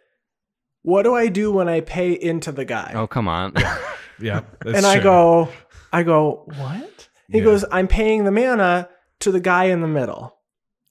"What 0.84 1.04
do 1.04 1.14
I 1.16 1.28
do 1.28 1.52
when 1.52 1.68
I 1.70 1.82
pay 1.82 2.12
into 2.14 2.52
the 2.52 2.66
guy?" 2.66 2.94
Oh 2.96 3.08
come 3.08 3.28
on! 3.28 3.54
Yeah, 4.22 4.42
and 4.66 4.86
I 4.86 5.00
go, 5.00 5.48
I 5.94 6.04
go, 6.04 6.44
what? 6.58 7.08
He 7.30 7.38
Yeah. 7.38 7.44
goes, 7.46 7.64
I'm 7.72 7.88
paying 7.88 8.26
the 8.26 8.32
mana 8.32 8.90
to 9.22 9.32
the 9.32 9.40
guy 9.40 9.66
in 9.66 9.80
the 9.80 9.88
middle. 9.88 10.36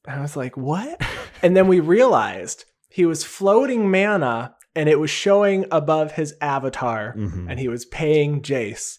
And 0.07 0.19
I 0.19 0.23
was 0.23 0.35
like, 0.35 0.57
what? 0.57 0.99
and 1.43 1.55
then 1.55 1.69
we 1.69 1.79
realized 1.81 2.65
he 2.89 3.05
was 3.05 3.25
floating 3.25 3.91
mana 3.91 4.55
and 4.79 4.89
it 4.89 4.99
was 5.01 5.11
showing 5.11 5.67
above 5.71 6.13
his 6.13 6.35
avatar 6.41 7.15
Mhm. 7.17 7.51
and 7.51 7.59
he 7.61 7.69
was 7.69 7.85
paying 7.85 8.41
Jace. 8.43 8.99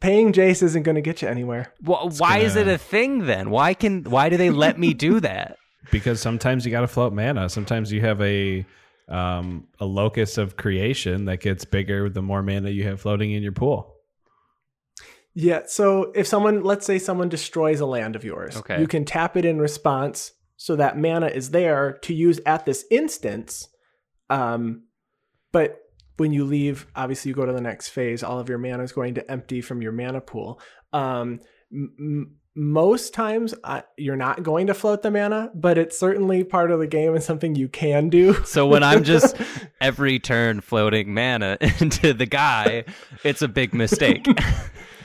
Paying 0.00 0.32
Jace 0.32 0.62
isn't 0.62 0.82
going 0.84 0.94
to 0.96 1.00
get 1.02 1.22
you 1.22 1.28
anywhere. 1.28 1.72
Wh- 1.84 2.06
why 2.20 2.38
is 2.38 2.56
it 2.56 2.68
a 2.68 2.78
thing 2.78 3.26
then? 3.26 3.50
Why 3.50 3.74
can? 3.74 4.04
Why 4.04 4.28
do 4.28 4.36
they 4.36 4.50
let 4.50 4.78
me 4.78 4.94
do 4.94 5.18
that? 5.20 5.56
because 5.90 6.20
sometimes 6.20 6.64
you 6.64 6.70
got 6.70 6.82
to 6.82 6.86
float 6.88 7.12
mana. 7.12 7.48
Sometimes 7.48 7.90
you 7.92 8.00
have 8.02 8.20
a 8.20 8.64
um, 9.08 9.66
a 9.80 9.86
locus 9.86 10.36
of 10.36 10.56
creation 10.58 11.24
that 11.24 11.40
gets 11.40 11.64
bigger 11.64 12.10
the 12.10 12.20
more 12.20 12.42
mana 12.42 12.68
you 12.68 12.84
have 12.84 13.00
floating 13.00 13.32
in 13.32 13.42
your 13.42 13.52
pool. 13.52 13.94
Yeah. 15.34 15.62
So 15.66 16.12
if 16.14 16.26
someone, 16.26 16.62
let's 16.62 16.84
say 16.84 16.98
someone 16.98 17.28
destroys 17.30 17.80
a 17.80 17.86
land 17.86 18.16
of 18.16 18.24
yours, 18.24 18.56
Okay. 18.58 18.80
you 18.80 18.86
can 18.86 19.04
tap 19.04 19.36
it 19.36 19.44
in 19.44 19.58
response 19.60 20.32
so 20.56 20.76
that 20.76 20.98
mana 20.98 21.28
is 21.28 21.50
there 21.52 21.98
to 22.02 22.12
use 22.12 22.40
at 22.44 22.66
this 22.66 22.84
instance. 22.90 23.68
Um, 24.30 24.84
but 25.52 25.78
when 26.16 26.32
you 26.32 26.44
leave, 26.44 26.86
obviously 26.94 27.30
you 27.30 27.34
go 27.34 27.46
to 27.46 27.52
the 27.52 27.60
next 27.60 27.88
phase, 27.88 28.22
all 28.22 28.38
of 28.38 28.48
your 28.48 28.58
mana 28.58 28.82
is 28.82 28.92
going 28.92 29.14
to 29.14 29.30
empty 29.30 29.60
from 29.60 29.82
your 29.82 29.92
mana 29.92 30.20
pool. 30.20 30.60
Um, 30.92 31.40
m- 31.72 32.36
most 32.58 33.14
times 33.14 33.54
uh, 33.62 33.82
you're 33.96 34.16
not 34.16 34.42
going 34.42 34.66
to 34.66 34.74
float 34.74 35.02
the 35.02 35.10
mana, 35.10 35.50
but 35.54 35.78
it's 35.78 35.96
certainly 35.98 36.42
part 36.42 36.70
of 36.72 36.80
the 36.80 36.86
game 36.88 37.14
and 37.14 37.22
something 37.22 37.54
you 37.54 37.68
can 37.68 38.08
do. 38.08 38.34
So 38.44 38.66
when 38.66 38.82
I'm 38.82 39.04
just 39.04 39.36
every 39.80 40.18
turn 40.18 40.60
floating 40.60 41.14
mana 41.14 41.56
into 41.80 42.12
the 42.12 42.26
guy, 42.26 42.84
it's 43.22 43.42
a 43.42 43.48
big 43.48 43.72
mistake. 43.74 44.26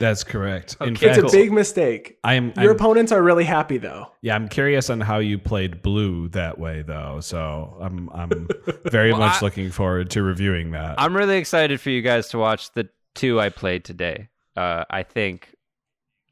That's 0.00 0.24
correct. 0.24 0.76
In 0.80 0.94
Okay, 0.96 1.10
it's 1.10 1.18
a 1.32 1.36
big 1.36 1.52
mistake. 1.52 2.18
I'm, 2.24 2.46
Your 2.56 2.70
I'm 2.70 2.76
opponents 2.76 3.12
are 3.12 3.22
really 3.22 3.44
happy 3.44 3.78
though. 3.78 4.08
yeah, 4.22 4.34
I'm 4.34 4.48
curious 4.48 4.90
on 4.90 5.00
how 5.00 5.18
you 5.18 5.38
played 5.38 5.82
blue 5.82 6.28
that 6.30 6.58
way 6.58 6.82
though. 6.82 7.20
So 7.20 7.76
I'm 7.80 8.10
I'm 8.12 8.48
very 8.86 9.12
Well, 9.12 9.20
much 9.20 9.40
I- 9.40 9.44
looking 9.44 9.70
forward 9.70 10.10
to 10.10 10.22
reviewing 10.24 10.72
that. 10.72 10.96
I'm 11.00 11.16
really 11.16 11.36
excited 11.38 11.80
for 11.80 11.90
you 11.90 12.02
guys 12.02 12.28
to 12.30 12.38
watch 12.38 12.72
the 12.72 12.88
two 13.14 13.38
I 13.40 13.50
played 13.50 13.84
today. 13.84 14.28
Uh, 14.56 14.84
I 14.90 15.04
think, 15.04 15.53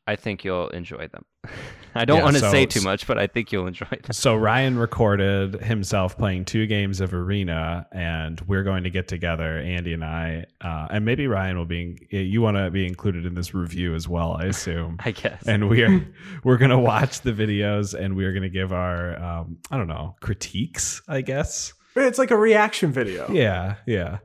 I 0.07 0.17
think 0.17 0.45
you'll 0.45 0.69
enjoy 0.69 1.09
them. 1.09 1.25
I 1.95 2.07
don't 2.07 2.19
Yeah, 2.19 2.25
want 2.25 2.37
to 2.37 2.41
so- 2.41 2.51
say 2.51 2.65
too 2.65 2.81
much, 2.81 3.07
but 3.07 3.19
I 3.19 3.27
think 3.27 3.53
you'll 3.53 3.67
enjoy 3.67 3.87
them. 3.91 4.13
So 4.13 4.35
Ryan 4.35 4.79
recorded 4.79 5.61
himself 5.63 6.17
playing 6.17 6.47
two 6.47 6.67
games 6.67 7.03
of 7.03 7.13
Arena, 7.13 7.87
and 7.93 8.41
we're 8.43 8.63
going 8.63 8.85
to 8.85 8.91
get 8.91 9.09
together, 9.09 9.59
Andy 9.59 9.93
and 9.93 10.03
I, 10.03 10.47
uh, 10.63 10.89
and 10.91 11.05
maybe 11.05 11.27
Ryan 11.27 11.59
will 11.59 11.67
be. 11.67 11.99
You 12.11 12.41
want 12.41 12.57
to 12.57 12.71
be 12.71 12.87
included 12.87 13.27
in 13.27 13.35
this 13.35 13.53
review 13.53 13.95
as 13.95 14.09
well, 14.09 14.33
I 14.41 14.45
assume. 14.47 14.97
I 15.05 15.11
guess. 15.11 15.43
and 15.47 15.69
we 15.69 15.83
are 15.83 16.05
we're 16.45 16.57
gonna 16.57 16.81
watch 16.81 17.21
the 17.21 17.33
videos, 17.33 17.93
and 17.93 18.17
we 18.17 18.25
are 18.25 18.33
gonna 18.33 18.49
give 18.49 18.73
our 18.73 19.23
um, 19.23 19.59
I 19.71 19.77
don't 19.77 19.89
know 19.89 20.17
critiques, 20.21 21.03
I 21.09 21.21
guess. 21.21 21.75
It's 21.95 22.19
like 22.19 22.31
a 22.31 22.37
reaction 22.39 22.91
video. 22.91 23.31
Yeah, 23.31 23.75
yeah. 23.87 24.19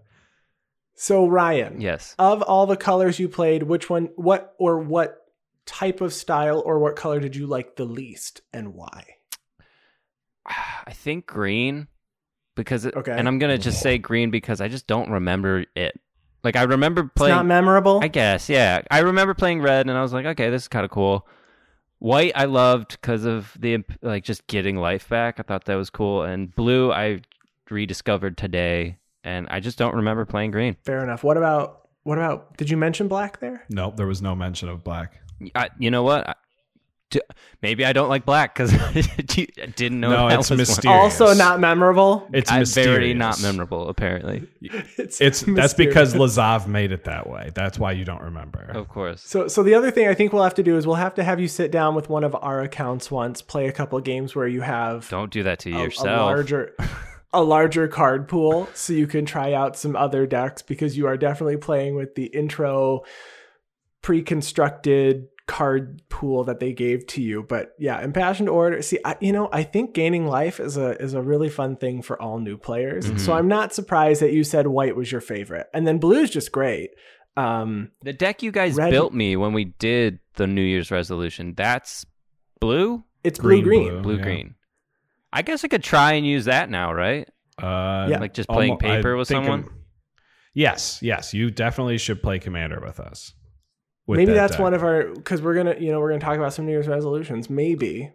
So 0.96 1.28
Ryan, 1.28 1.82
yes. 1.82 2.16
of 2.18 2.42
all 2.44 2.66
the 2.66 2.78
colors 2.78 3.20
you 3.20 3.28
played, 3.30 3.64
which 3.64 3.90
one, 3.90 4.10
what 4.16 4.56
or 4.58 4.80
what 4.80 5.18
type 5.68 6.02
of 6.02 6.12
style 6.14 6.64
or 6.66 6.80
what 6.80 6.96
color 6.96 7.20
did 7.20 7.36
you 7.36 7.46
like 7.46 7.76
the 7.76 7.86
least 7.86 8.42
and 8.52 8.74
why? 8.74 9.04
I 10.46 10.94
think 10.94 11.26
green 11.26 11.88
because 12.56 12.86
it, 12.86 12.96
Okay. 12.96 13.12
and 13.12 13.28
I'm 13.28 13.38
gonna 13.38 13.58
just 13.58 13.82
say 13.82 13.98
green 13.98 14.32
because 14.32 14.62
I 14.62 14.68
just 14.70 14.88
don't 14.88 15.10
remember 15.12 15.66
it. 15.76 16.00
Like 16.44 16.56
I 16.56 16.64
remember 16.64 17.02
It's 17.02 17.12
playing. 17.16 17.36
not 17.36 17.46
memorable. 17.46 18.00
I 18.02 18.08
guess, 18.08 18.50
yeah. 18.50 18.82
I 18.90 19.00
remember 19.00 19.34
playing 19.34 19.62
red, 19.62 19.88
and 19.88 19.98
I 19.98 20.02
was 20.02 20.14
like, 20.14 20.26
okay, 20.26 20.50
this 20.50 20.64
is 20.64 20.68
kind 20.68 20.86
of 20.86 20.92
cool. 20.92 21.28
White, 22.00 22.32
I 22.36 22.46
loved 22.46 22.92
because 23.02 23.26
of 23.26 23.52
the 23.60 23.84
like 24.02 24.24
just 24.24 24.48
getting 24.48 24.78
life 24.78 25.10
back. 25.10 25.40
I 25.40 25.44
thought 25.44 25.66
that 25.66 25.76
was 25.76 25.90
cool. 25.90 26.24
And 26.24 26.56
blue, 26.56 26.92
I 26.92 27.22
rediscovered 27.70 28.38
today, 28.38 28.98
and 29.24 29.48
I 29.50 29.60
just 29.60 29.78
don't 29.78 29.96
remember 29.96 30.26
playing 30.26 30.52
green. 30.52 30.78
Fair 30.86 31.04
enough. 31.04 31.24
What 31.24 31.36
about 31.38 31.90
what 32.04 32.18
about? 32.18 32.56
Did 32.56 32.70
you 32.70 32.78
mention 32.78 33.08
black 33.10 33.40
there? 33.42 33.66
Nope, 33.70 33.98
there 33.98 34.08
was 34.08 34.22
no 34.22 34.34
mention 34.36 34.70
of 34.70 34.84
black. 34.84 35.20
I, 35.56 35.70
you 35.80 35.92
know 35.92 36.04
what? 36.04 36.28
I, 36.30 36.36
t- 37.10 37.22
maybe 37.62 37.86
I 37.86 37.94
don't 37.94 38.10
like 38.10 38.26
black 38.26 38.54
because 38.56 38.74
I 38.74 38.92
didn't 39.76 40.00
know. 40.00 40.10
No, 40.10 40.30
that 40.30 40.40
it's 40.40 40.50
was 40.50 40.58
one. 40.58 40.58
mysterious. 40.60 41.22
Also 41.22 41.34
not 41.38 41.60
memorable. 41.60 42.28
It's 42.34 42.52
I'm 42.52 42.60
mysterious. 42.62 42.92
very 42.92 43.14
not 43.14 43.42
memorable, 43.42 43.88
apparently. 43.90 44.48
It's 44.98 45.22
It's 45.22 45.42
that's 45.42 45.74
because 45.74 46.16
Lazav 46.16 46.68
made 46.68 46.92
it 46.92 47.04
that 47.06 47.30
way. 47.30 47.52
That's 47.54 47.78
why 47.80 47.92
you 47.94 48.04
don't 48.04 48.22
remember. 48.22 48.60
Of 48.74 48.90
course. 48.90 49.22
So, 49.22 49.48
so 49.48 49.64
the 49.64 49.74
other 49.76 49.92
thing 49.92 50.08
I 50.08 50.14
think 50.16 50.34
we'll 50.34 50.44
have 50.44 50.56
to 50.56 50.64
do 50.64 50.76
is 50.76 50.86
we'll 50.88 50.96
have 50.96 51.14
to 51.16 51.24
have 51.24 51.40
you 51.40 51.48
sit 51.48 51.72
down 51.72 51.96
with 51.96 52.10
one 52.10 52.24
of 52.24 52.36
our 52.36 52.62
accounts 52.62 53.10
once, 53.12 53.42
play 53.42 53.68
a 53.68 53.72
couple 53.72 54.00
games 54.02 54.36
where 54.36 54.48
you 54.48 54.62
have 54.62 55.08
Don't 55.10 55.32
do 55.32 55.44
that 55.44 55.60
to 55.60 55.72
a, 55.72 55.78
a 55.78 55.84
yourself. 55.84 56.08
larger, 56.08 56.76
a 57.32 57.44
larger 57.44 57.88
card 57.88 58.28
pool, 58.28 58.68
so 58.74 58.92
you 58.94 59.08
can 59.08 59.26
try 59.26 59.54
out 59.54 59.78
some 59.78 59.96
other 59.96 60.26
decks 60.26 60.62
because 60.62 60.98
you 60.98 61.06
are 61.08 61.16
definitely 61.16 61.58
playing 61.58 61.96
with 61.96 62.16
the 62.16 62.26
intro, 62.26 63.04
pre-constructed 64.02 65.28
card 65.48 66.02
pool 66.10 66.44
that 66.44 66.60
they 66.60 66.74
gave 66.74 67.08
to 67.08 67.22
you. 67.22 67.42
But 67.42 67.72
yeah, 67.80 68.04
impassioned 68.04 68.50
orator. 68.50 68.82
See, 68.82 69.00
I, 69.06 69.16
you 69.22 69.32
know, 69.32 69.48
I 69.54 69.64
think 69.64 69.94
gaining 69.94 70.28
life 70.28 70.60
is 70.60 70.76
a 70.78 71.02
is 71.02 71.14
a 71.14 71.22
really 71.22 71.50
fun 71.50 71.78
thing 71.78 72.02
for 72.02 72.22
all 72.22 72.40
new 72.40 72.58
players. 72.58 73.10
Mhm. 73.10 73.20
So 73.20 73.34
I'm 73.34 73.48
not 73.48 73.74
surprised 73.74 74.22
that 74.22 74.34
you 74.34 74.44
said 74.44 74.68
white 74.68 74.96
was 74.96 75.12
your 75.12 75.22
favorite, 75.22 75.68
and 75.74 75.88
then 75.88 76.00
blue 76.00 76.20
is 76.22 76.30
just 76.30 76.52
great. 76.52 76.90
Um, 77.38 77.92
The 78.02 78.14
deck 78.14 78.42
you 78.44 78.52
guys 78.52 78.76
Red- 78.76 78.90
built 78.92 79.14
me 79.14 79.36
when 79.38 79.54
we 79.54 79.66
did 79.66 80.20
the 80.36 80.48
New 80.48 80.62
Year's 80.64 80.90
resolution, 80.92 81.54
that's 81.56 82.06
blue? 82.60 83.04
it's 83.24 83.40
blue 83.40 83.62
Green, 83.62 83.64
green. 83.64 83.90
blue. 83.90 84.02
Blue 84.02 84.18
Yeah. 84.18 84.24
green. 84.24 84.56
I 85.32 85.42
guess 85.44 85.64
I 85.64 85.68
could 85.68 85.84
try 85.84 86.14
and 86.14 86.26
use 86.26 86.46
that 86.46 86.70
now, 86.70 86.92
right? 86.94 87.28
Uh, 87.62 88.08
Yeah. 88.10 88.20
Like 88.20 88.34
just 88.34 88.50
playing 88.50 88.72
almo- 88.74 88.88
I 88.88 88.96
paper 88.98 89.16
with 89.16 89.28
someone. 89.28 89.64
I'm- 89.64 89.70
yes, 90.56 91.00
yes, 91.02 91.34
you 91.34 91.52
definitely 91.52 91.98
should 92.00 92.22
play 92.24 92.40
Commander 92.40 92.82
with 92.84 93.00
us. 93.00 93.34
With 94.08 94.18
Maybe 94.18 94.32
that 94.32 94.38
that's 94.38 94.54
deck. 94.54 94.62
one 94.62 94.74
of 94.74 94.84
our 94.84 95.04
because 95.14 95.42
we're 95.42 95.54
gonna 95.54 95.76
you 95.80 95.92
know 95.92 96.00
we're 96.00 96.10
gonna 96.10 96.22
talk 96.22 96.38
about 96.38 96.54
some 96.54 96.66
New 96.66 96.72
Year's 96.72 96.88
resolutions. 96.88 97.50
Maybe 97.50 98.12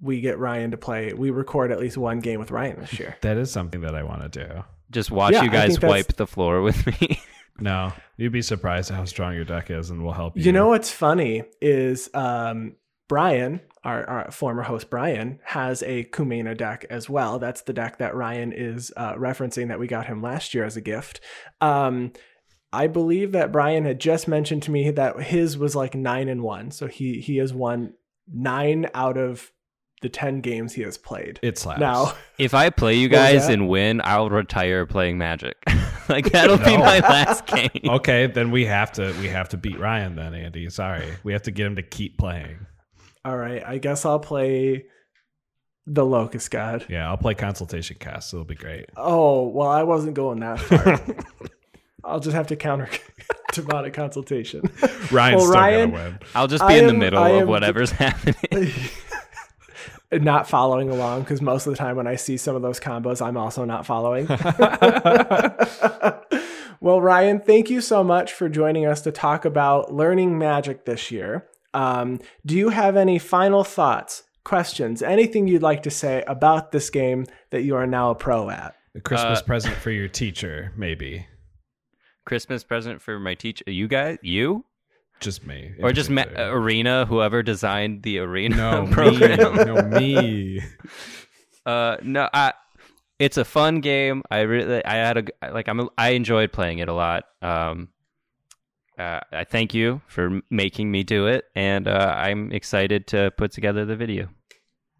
we 0.00 0.20
get 0.20 0.38
Ryan 0.38 0.70
to 0.70 0.76
play. 0.76 1.12
We 1.12 1.30
record 1.30 1.72
at 1.72 1.78
least 1.80 1.96
one 1.98 2.20
game 2.20 2.40
with 2.40 2.50
Ryan 2.50 2.80
this 2.80 2.98
year. 2.98 3.16
That 3.22 3.36
is 3.36 3.50
something 3.50 3.80
that 3.82 3.94
I 3.94 4.02
want 4.02 4.32
to 4.32 4.46
do. 4.46 4.64
Just 4.90 5.10
watch 5.10 5.32
Yeah, 5.32 5.42
you 5.42 5.50
guys 5.50 5.80
wipe 5.80 6.14
the 6.16 6.26
floor 6.26 6.62
with 6.62 6.86
me. 6.86 7.20
No, 7.60 7.92
you'd 8.16 8.32
be 8.32 8.42
surprised 8.42 8.90
how 8.90 9.04
strong 9.04 9.36
your 9.36 9.44
deck 9.44 9.70
is, 9.70 9.90
and 9.90 10.02
we'll 10.02 10.12
help 10.12 10.36
you. 10.36 10.42
You 10.42 10.50
know 10.50 10.66
what's 10.66 10.90
funny 10.90 11.44
is 11.60 12.10
um, 12.12 12.74
Brian, 13.08 13.60
our, 13.84 14.04
our 14.08 14.30
former 14.32 14.62
host 14.62 14.90
Brian, 14.90 15.38
has 15.44 15.80
a 15.84 16.02
Kumena 16.02 16.56
deck 16.56 16.84
as 16.90 17.08
well. 17.08 17.38
That's 17.38 17.62
the 17.62 17.72
deck 17.72 17.98
that 17.98 18.16
Ryan 18.16 18.52
is 18.52 18.92
uh, 18.96 19.14
referencing 19.14 19.68
that 19.68 19.78
we 19.78 19.86
got 19.86 20.06
him 20.06 20.20
last 20.20 20.52
year 20.52 20.64
as 20.64 20.76
a 20.76 20.80
gift. 20.80 21.20
Um, 21.60 22.12
I 22.74 22.88
believe 22.88 23.32
that 23.32 23.52
Brian 23.52 23.84
had 23.84 24.00
just 24.00 24.26
mentioned 24.26 24.64
to 24.64 24.72
me 24.72 24.90
that 24.90 25.20
his 25.20 25.56
was 25.56 25.76
like 25.76 25.94
nine 25.94 26.28
and 26.28 26.42
one, 26.42 26.72
so 26.72 26.86
he 26.88 27.20
he 27.20 27.36
has 27.36 27.54
won 27.54 27.94
nine 28.32 28.88
out 28.94 29.16
of 29.16 29.52
the 30.02 30.08
ten 30.08 30.40
games 30.40 30.72
he 30.74 30.82
has 30.82 30.98
played. 30.98 31.38
it 31.42 31.56
slaps. 31.56 31.80
Now, 31.80 32.14
if 32.38 32.52
I 32.52 32.70
play 32.70 32.96
you 32.96 33.08
guys 33.08 33.48
and 33.48 33.68
win, 33.68 34.00
I'll 34.04 34.28
retire 34.28 34.86
playing 34.86 35.18
Magic. 35.18 35.56
like 36.08 36.26
that'll 36.32 36.58
be 36.58 36.76
my 36.76 36.98
last 36.98 37.46
game. 37.46 37.70
okay, 37.84 38.26
then 38.26 38.50
we 38.50 38.66
have 38.66 38.90
to 38.92 39.14
we 39.20 39.28
have 39.28 39.48
to 39.50 39.56
beat 39.56 39.78
Ryan. 39.78 40.16
Then 40.16 40.34
Andy, 40.34 40.68
sorry, 40.68 41.08
we 41.22 41.32
have 41.32 41.42
to 41.42 41.52
get 41.52 41.66
him 41.66 41.76
to 41.76 41.82
keep 41.82 42.18
playing. 42.18 42.66
all 43.24 43.36
right, 43.36 43.62
I 43.64 43.78
guess 43.78 44.04
I'll 44.04 44.18
play 44.18 44.86
the 45.86 46.04
Locust 46.04 46.50
God. 46.50 46.86
Yeah, 46.88 47.08
I'll 47.08 47.16
play 47.18 47.34
Consultation 47.34 47.96
Kess. 47.98 48.32
It'll 48.34 48.44
be 48.44 48.56
great. 48.56 48.90
Oh 48.96 49.48
well, 49.48 49.68
I 49.68 49.84
wasn't 49.84 50.14
going 50.14 50.40
that 50.40 50.58
far. 50.58 51.00
I'll 52.06 52.20
just 52.20 52.34
have 52.34 52.46
to 52.48 52.56
counter 52.56 52.88
demonic 53.52 53.92
consultation. 53.94 54.62
Ryan's 55.10 55.12
Well, 55.12 55.40
still 55.40 55.50
Ryan- 55.52 55.90
gonna 55.90 56.02
win. 56.04 56.18
I'll 56.34 56.46
just 56.48 56.62
I 56.62 56.68
be 56.74 56.78
in 56.78 56.86
the 56.86 56.94
middle 56.94 57.22
I 57.22 57.30
of 57.30 57.40
am- 57.42 57.48
whatever's 57.48 57.90
happening. 58.04 58.72
not 60.12 60.48
following 60.48 60.90
along 60.90 61.22
because 61.22 61.40
most 61.42 61.66
of 61.66 61.72
the 61.72 61.76
time 61.76 61.96
when 61.96 62.06
I 62.06 62.16
see 62.16 62.36
some 62.36 62.54
of 62.54 62.62
those 62.62 62.78
combos, 62.78 63.20
I'm 63.24 63.36
also 63.36 63.64
not 63.64 63.84
following. 63.86 64.26
well, 66.80 67.00
Ryan, 67.00 67.40
thank 67.40 67.70
you 67.70 67.80
so 67.80 68.04
much 68.04 68.32
for 68.32 68.48
joining 68.48 68.86
us 68.86 69.00
to 69.02 69.12
talk 69.12 69.44
about 69.44 69.92
learning 69.92 70.38
magic 70.38 70.84
this 70.84 71.10
year. 71.10 71.46
Um, 71.72 72.20
do 72.46 72.56
you 72.56 72.68
have 72.68 72.96
any 72.96 73.18
final 73.18 73.64
thoughts, 73.64 74.22
questions, 74.44 75.02
anything 75.02 75.48
you'd 75.48 75.62
like 75.62 75.82
to 75.84 75.90
say 75.90 76.22
about 76.26 76.70
this 76.70 76.90
game 76.90 77.26
that 77.50 77.62
you 77.62 77.74
are 77.76 77.86
now 77.86 78.10
a 78.10 78.14
pro 78.14 78.50
at? 78.50 78.76
A 78.94 79.00
Christmas 79.00 79.40
Uh, 79.40 79.42
present 79.42 79.74
for 79.74 79.90
your 79.90 80.06
teacher, 80.06 80.72
maybe. 80.76 81.26
Christmas 82.24 82.64
present 82.64 83.00
for 83.02 83.18
my 83.18 83.34
teacher. 83.34 83.64
You 83.66 83.88
guys, 83.88 84.18
you 84.22 84.64
Just 85.20 85.46
me, 85.46 85.74
or 85.82 85.92
just 85.92 86.10
Ma- 86.10 86.24
Arena, 86.36 87.06
whoever 87.06 87.42
designed 87.42 88.02
the 88.02 88.18
Arena 88.18 88.56
no 88.56 88.82
me, 88.86 88.92
program. 88.92 89.54
no 89.66 89.82
me. 89.82 90.60
Uh, 91.66 91.96
no, 92.02 92.28
I. 92.32 92.52
It's 93.18 93.38
a 93.38 93.44
fun 93.44 93.80
game. 93.80 94.22
I 94.30 94.40
really, 94.40 94.84
I 94.84 94.96
had 94.96 95.16
a 95.42 95.52
like. 95.52 95.66
I'm. 95.66 95.80
A, 95.80 95.88
I 95.96 96.10
enjoyed 96.10 96.52
playing 96.52 96.78
it 96.80 96.88
a 96.90 96.92
lot. 96.92 97.24
Um, 97.40 97.88
uh, 98.98 99.20
I 99.32 99.44
thank 99.44 99.72
you 99.72 100.02
for 100.06 100.40
making 100.50 100.90
me 100.90 101.04
do 101.04 101.26
it, 101.26 101.44
and 101.54 101.88
uh, 101.88 102.14
I'm 102.18 102.52
excited 102.52 103.06
to 103.08 103.30
put 103.38 103.50
together 103.52 103.86
the 103.86 103.96
video. 103.96 104.28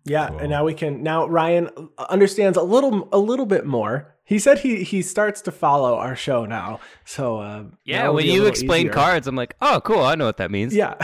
Yeah, 0.07 0.29
Cool. 0.29 0.39
and 0.39 0.49
now 0.51 0.65
we 0.65 0.73
can 0.73 1.03
now 1.03 1.27
Ryan 1.27 1.69
understands 1.99 2.57
a 2.57 2.63
little 2.63 3.11
a 3.13 3.19
little 3.19 3.45
bit 3.47 3.67
more. 3.67 4.14
He 4.27 4.39
said 4.39 4.61
he 4.61 4.85
he 4.85 5.03
starts 5.03 5.43
to 5.43 5.53
follow 5.53 5.97
our 5.97 6.17
show 6.17 6.47
now. 6.47 6.81
So 7.05 7.39
uh, 7.39 7.65
Yeah, 7.85 8.09
when 8.09 8.25
you 8.25 8.47
explain 8.47 8.87
easier. 8.87 8.93
cards, 8.93 9.27
I'm 9.27 9.37
like, 9.37 9.55
oh, 9.61 9.83
cool. 9.85 10.01
I 10.01 10.15
know 10.15 10.25
what 10.25 10.39
that 10.39 10.51
means. 10.51 10.75
Yeah. 10.75 10.95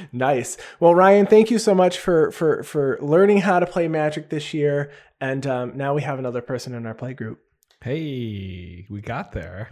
nice. 0.12 0.56
Well, 0.80 0.94
Ryan, 0.94 1.26
thank 1.26 1.50
you 1.50 1.58
so 1.58 1.74
much 1.74 1.98
for 1.98 2.30
for 2.30 2.62
for 2.62 2.98
learning 3.00 3.38
how 3.38 3.58
to 3.60 3.66
play 3.66 3.88
Magic 3.88 4.30
this 4.30 4.54
year, 4.54 4.90
and 5.20 5.46
um, 5.46 5.76
now 5.76 5.94
we 5.94 6.02
have 6.02 6.18
another 6.18 6.40
person 6.40 6.74
in 6.74 6.86
our 6.86 6.94
play 6.94 7.14
group. 7.14 7.38
Hey, 7.82 8.86
we 8.88 9.00
got 9.02 9.32
there. 9.32 9.70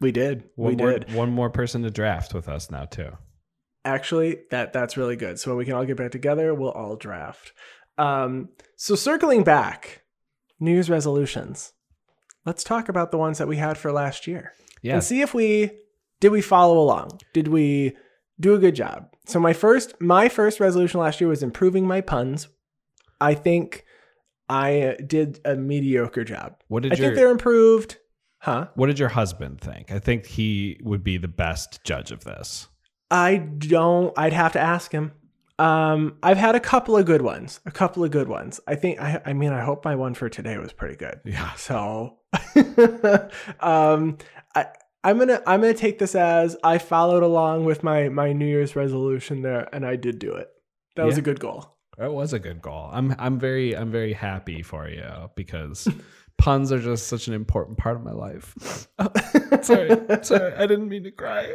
We 0.00 0.12
did. 0.12 0.44
One 0.56 0.76
we 0.76 0.76
more, 0.76 0.92
did. 0.98 1.14
one 1.14 1.30
more 1.30 1.50
person 1.50 1.82
to 1.82 1.90
draft 1.90 2.34
with 2.34 2.48
us 2.48 2.70
now 2.70 2.84
too. 2.84 3.16
Actually, 3.84 4.40
that 4.50 4.72
that's 4.72 4.96
really 4.96 5.16
good. 5.16 5.38
So 5.38 5.50
when 5.50 5.58
we 5.58 5.64
can 5.64 5.74
all 5.74 5.84
get 5.84 5.96
back 5.96 6.10
together, 6.10 6.54
we'll 6.54 6.70
all 6.70 6.96
draft. 6.96 7.52
Um, 7.96 8.50
so 8.76 8.94
circling 8.94 9.42
back, 9.42 10.02
New 10.60 10.72
Year's 10.72 10.90
resolutions. 10.90 11.72
Let's 12.46 12.62
talk 12.62 12.88
about 12.88 13.10
the 13.10 13.18
ones 13.18 13.38
that 13.38 13.48
we 13.48 13.56
had 13.56 13.76
for 13.76 13.90
last 13.92 14.26
year. 14.26 14.52
Yeah, 14.82 14.94
and 14.94 15.04
see 15.04 15.20
if 15.20 15.34
we 15.34 15.70
did 16.20 16.30
we 16.30 16.40
follow 16.42 16.78
along 16.78 17.18
did 17.32 17.48
we 17.48 17.96
do 18.38 18.54
a 18.54 18.58
good 18.58 18.74
job 18.74 19.08
so 19.26 19.40
my 19.40 19.52
first 19.52 19.94
my 20.00 20.28
first 20.28 20.60
resolution 20.60 21.00
last 21.00 21.20
year 21.20 21.28
was 21.28 21.42
improving 21.42 21.86
my 21.86 22.00
puns 22.00 22.48
i 23.20 23.34
think 23.34 23.84
i 24.48 24.96
did 25.06 25.40
a 25.44 25.54
mediocre 25.56 26.24
job 26.24 26.56
what 26.68 26.82
did 26.82 26.92
i 26.92 26.94
did 26.94 27.02
think 27.02 27.14
they're 27.16 27.30
improved 27.30 27.98
huh 28.38 28.66
what 28.74 28.86
did 28.86 28.98
your 28.98 29.08
husband 29.10 29.60
think? 29.60 29.90
I 29.90 29.98
think 29.98 30.26
he 30.26 30.78
would 30.82 31.02
be 31.04 31.16
the 31.18 31.28
best 31.28 31.82
judge 31.84 32.10
of 32.10 32.24
this. 32.24 32.68
i 33.10 33.36
don't 33.36 34.18
i'd 34.18 34.32
have 34.32 34.52
to 34.52 34.60
ask 34.60 34.92
him 34.92 35.12
um 35.60 36.16
i've 36.22 36.36
had 36.38 36.54
a 36.54 36.60
couple 36.60 36.96
of 36.96 37.04
good 37.04 37.22
ones 37.22 37.60
a 37.66 37.70
couple 37.70 38.02
of 38.02 38.10
good 38.10 38.28
ones 38.28 38.60
i 38.66 38.74
think 38.74 39.00
i 39.00 39.20
i 39.26 39.32
mean 39.32 39.52
i 39.52 39.60
hope 39.60 39.84
my 39.84 39.94
one 39.94 40.14
for 40.14 40.28
today 40.28 40.56
was 40.58 40.72
pretty 40.72 40.96
good 40.96 41.20
Yeah, 41.24 41.52
So, 41.54 42.16
um, 43.60 44.18
I 44.54 44.66
I'm 45.02 45.18
gonna 45.18 45.42
I'm 45.46 45.60
gonna 45.60 45.74
take 45.74 45.98
this 45.98 46.14
as 46.14 46.56
I 46.62 46.78
followed 46.78 47.22
along 47.22 47.64
with 47.64 47.82
my 47.82 48.08
my 48.08 48.32
New 48.32 48.46
Year's 48.46 48.76
resolution 48.76 49.42
there, 49.42 49.68
and 49.72 49.86
I 49.86 49.96
did 49.96 50.18
do 50.18 50.34
it. 50.34 50.48
That 50.96 51.06
was 51.06 51.16
a 51.18 51.22
good 51.22 51.40
goal. 51.40 51.76
that 51.96 52.12
was 52.12 52.32
a 52.32 52.38
good 52.38 52.60
goal. 52.60 52.90
I'm 52.92 53.14
I'm 53.18 53.38
very 53.38 53.74
I'm 53.76 53.90
very 53.90 54.12
happy 54.12 54.62
for 54.62 54.88
you 54.88 55.30
because 55.36 55.88
puns 56.38 56.70
are 56.72 56.78
just 56.80 57.08
such 57.08 57.28
an 57.28 57.34
important 57.34 57.78
part 57.78 57.96
of 57.96 58.02
my 58.02 58.12
life. 58.12 58.88
sorry, 59.62 59.90
sorry, 60.22 60.52
I 60.54 60.66
didn't 60.66 60.88
mean 60.88 61.04
to 61.04 61.10
cry. 61.10 61.54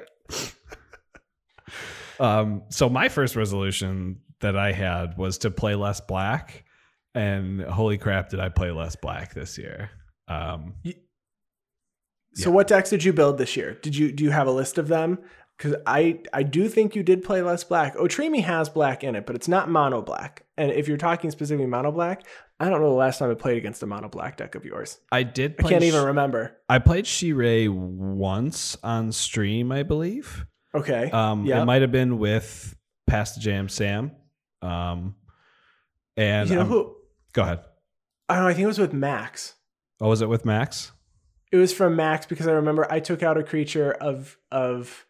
Um, 2.19 2.63
so 2.69 2.89
my 2.89 3.09
first 3.09 3.35
resolution 3.35 4.19
that 4.41 4.55
I 4.57 4.71
had 4.71 5.17
was 5.17 5.37
to 5.39 5.51
play 5.51 5.75
less 5.75 5.99
black, 6.01 6.65
and 7.13 7.61
holy 7.61 7.97
crap, 7.97 8.29
did 8.29 8.39
I 8.39 8.49
play 8.49 8.71
less 8.71 8.95
black 8.95 9.33
this 9.33 9.57
year? 9.57 9.89
Um, 10.27 10.73
So, 12.33 12.49
Yeah. 12.49 12.55
what 12.55 12.67
decks 12.67 12.89
did 12.89 13.03
you 13.05 13.13
build 13.13 13.37
this 13.37 13.55
year? 13.55 13.75
Did 13.81 13.95
you 13.95 14.11
do 14.11 14.23
you 14.23 14.31
have 14.31 14.47
a 14.47 14.51
list 14.51 14.77
of 14.77 14.87
them? 14.89 15.19
Because 15.57 15.75
I 15.87 16.19
I 16.33 16.43
do 16.43 16.67
think 16.67 16.93
you 16.93 17.01
did 17.01 17.23
play 17.23 17.41
less 17.41 17.63
black. 17.63 17.95
Otrimi 17.95 18.43
has 18.43 18.67
black 18.67 19.05
in 19.05 19.15
it, 19.15 19.25
but 19.25 19.37
it's 19.37 19.47
not 19.47 19.69
mono 19.69 20.01
black. 20.01 20.43
And 20.57 20.69
if 20.71 20.89
you're 20.89 20.97
talking 20.97 21.31
specifically 21.31 21.65
mono 21.65 21.93
black, 21.93 22.23
I 22.59 22.67
don't 22.69 22.81
know 22.81 22.89
the 22.89 22.95
last 22.95 23.19
time 23.19 23.31
I 23.31 23.35
played 23.35 23.57
against 23.57 23.81
a 23.83 23.85
mono 23.85 24.09
black 24.09 24.35
deck 24.35 24.55
of 24.55 24.65
yours. 24.65 24.99
I 25.13 25.23
did. 25.23 25.55
I 25.59 25.63
can't 25.69 25.81
Sh- 25.81 25.87
even 25.87 26.03
remember. 26.03 26.57
I 26.67 26.79
played 26.79 27.05
Shirei 27.05 27.69
once 27.69 28.75
on 28.83 29.13
stream, 29.13 29.71
I 29.71 29.83
believe. 29.83 30.45
Okay. 30.75 31.09
Um, 31.11 31.45
Yep. 31.45 31.61
It 31.61 31.65
might 31.65 31.81
have 31.81 31.91
been 31.91 32.17
with 32.19 32.75
Past 33.07 33.39
Jam 33.41 33.69
Sam. 33.69 34.11
Um, 34.61 35.15
and 36.17 36.49
you 36.49 36.55
know 36.55 36.65
who? 36.65 36.95
go 37.33 37.43
ahead. 37.43 37.59
I 38.29 38.35
don't 38.35 38.43
know. 38.43 38.49
I 38.49 38.53
think 38.53 38.63
it 38.63 38.67
was 38.67 38.79
with 38.79 38.93
Max. 38.93 39.55
Oh, 40.01 40.09
was 40.09 40.21
it 40.21 40.29
with 40.29 40.45
Max? 40.45 40.91
It 41.51 41.57
was 41.57 41.71
from 41.73 41.95
Max 41.95 42.25
because 42.25 42.47
I 42.47 42.51
remember 42.51 42.85
I 42.91 42.99
took 42.99 43.23
out 43.23 43.37
a 43.37 43.43
creature 43.43 43.91
of 43.93 44.37
of 44.51 45.05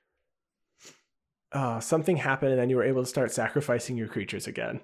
uh, 1.51 1.79
something 1.79 2.17
happened 2.17 2.51
and 2.51 2.59
then 2.59 2.69
you 2.69 2.75
were 2.75 2.83
able 2.83 3.01
to 3.01 3.07
start 3.07 3.31
sacrificing 3.31 3.97
your 3.97 4.07
creatures 4.07 4.45
again. 4.47 4.81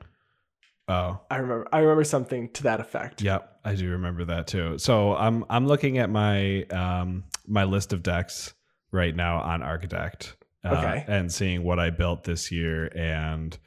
Oh, 0.88 1.20
I 1.30 1.38
remember 1.38 1.68
I 1.72 1.80
remember 1.80 2.04
something 2.04 2.50
to 2.54 2.64
that 2.64 2.80
effect. 2.80 3.22
yep, 3.22 3.60
I 3.64 3.76
do 3.76 3.90
remember 3.92 4.26
that 4.26 4.48
too. 4.48 4.78
So 4.78 5.16
I'm 5.16 5.46
I'm 5.50 5.68
looking 5.68 5.98
at 5.98 6.10
my 6.10 6.64
um 6.64 7.26
my 7.46 7.66
list 7.66 7.94
of 7.94 8.02
decks 8.04 8.54
right 8.92 9.16
now 9.16 9.42
on 9.42 9.62
Archidekt. 9.62 10.34
Uh, 10.64 10.76
Okay. 10.78 11.06
And 11.08 11.32
seeing 11.32 11.64
what 11.64 11.80
I 11.80 11.90
built 11.90 12.24
this 12.24 12.52
year, 12.52 12.86
and 12.96 13.58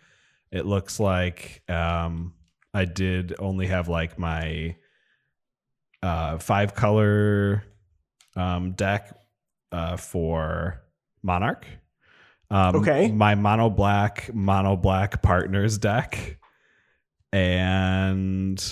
it 0.51 0.67
looks 0.67 1.01
like 1.01 1.63
um 1.69 2.35
I 2.73 2.85
did 2.85 3.35
only 3.39 3.67
have 3.69 3.89
like 3.89 4.19
my 4.19 4.77
uh 6.03 6.39
five 6.39 6.75
color 6.75 7.65
um 8.37 8.73
deck 8.73 9.17
uh 9.73 9.97
for 9.97 10.83
Monarch. 11.23 11.67
Um, 12.51 12.77
Okay. 12.77 13.11
My 13.11 13.35
mono 13.35 13.71
black, 13.71 14.33
mono 14.35 14.77
black 14.77 15.23
partners 15.23 15.79
deck. 15.79 16.39
And 17.33 18.63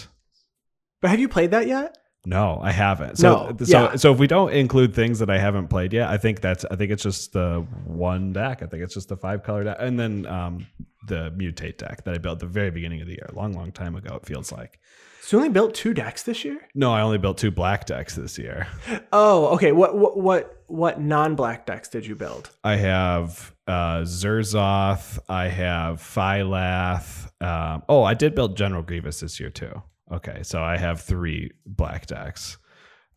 But 1.00 1.10
have 1.10 1.18
you 1.18 1.28
played 1.28 1.50
that 1.50 1.66
yet? 1.66 1.96
No, 2.24 2.60
I 2.62 2.70
haven't. 2.70 3.16
So, 3.18 3.54
No, 3.58 3.64
so, 3.64 3.82
yeah. 3.90 3.96
so 3.96 4.12
if 4.12 4.18
we 4.18 4.26
don't 4.26 4.52
include 4.52 4.94
things 4.94 5.18
that 5.18 5.28
I 5.28 5.38
haven't 5.38 5.68
played 5.68 5.92
yet, 5.92 6.08
I 6.08 6.18
think 6.18 6.40
that's, 6.40 6.64
I 6.70 6.76
think 6.76 6.92
it's 6.92 7.02
just 7.02 7.32
the 7.32 7.66
one 7.84 8.32
deck. 8.32 8.62
I 8.62 8.66
think 8.66 8.82
it's 8.82 8.94
just 8.94 9.08
the 9.08 9.16
five 9.16 9.42
color 9.42 9.64
deck. 9.64 9.76
And 9.80 9.98
then, 9.98 10.26
um, 10.26 10.66
the 11.08 11.32
mutate 11.36 11.78
deck 11.78 12.04
that 12.04 12.14
I 12.14 12.18
built 12.18 12.38
the 12.38 12.46
very 12.46 12.70
beginning 12.70 13.00
of 13.00 13.08
the 13.08 13.14
year, 13.14 13.28
long, 13.32 13.52
long 13.52 13.72
time 13.72 13.96
ago. 13.96 14.14
It 14.16 14.26
feels 14.26 14.52
like. 14.52 14.78
So 15.20 15.36
you 15.36 15.42
only 15.42 15.52
built 15.52 15.74
two 15.74 15.94
decks 15.94 16.22
this 16.24 16.44
year? 16.44 16.68
No, 16.74 16.92
I 16.92 17.00
only 17.02 17.18
built 17.18 17.38
two 17.38 17.50
black 17.50 17.86
decks 17.86 18.14
this 18.14 18.38
year. 18.38 18.66
Oh, 19.12 19.48
okay. 19.54 19.72
What 19.72 19.96
what 19.96 20.16
what 20.16 20.62
what 20.68 21.00
non-black 21.00 21.66
decks 21.66 21.88
did 21.88 22.06
you 22.06 22.14
build? 22.14 22.50
I 22.64 22.76
have 22.76 23.54
uh, 23.66 24.00
Zurzoth. 24.00 25.18
I 25.28 25.48
have 25.48 26.00
Phylath. 26.00 27.30
Um, 27.42 27.82
oh, 27.90 28.02
I 28.04 28.14
did 28.14 28.34
build 28.34 28.56
General 28.56 28.82
Grievous 28.82 29.20
this 29.20 29.38
year 29.38 29.50
too. 29.50 29.82
Okay, 30.12 30.42
so 30.42 30.62
I 30.62 30.76
have 30.76 31.00
three 31.00 31.52
black 31.64 32.06
decks. 32.06 32.58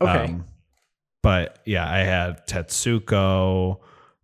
Okay. 0.01 0.25
Um, 0.25 0.45
but 1.21 1.59
yeah, 1.65 1.91
I 1.91 1.99
had 1.99 2.47
Tetsuko, 2.47 3.79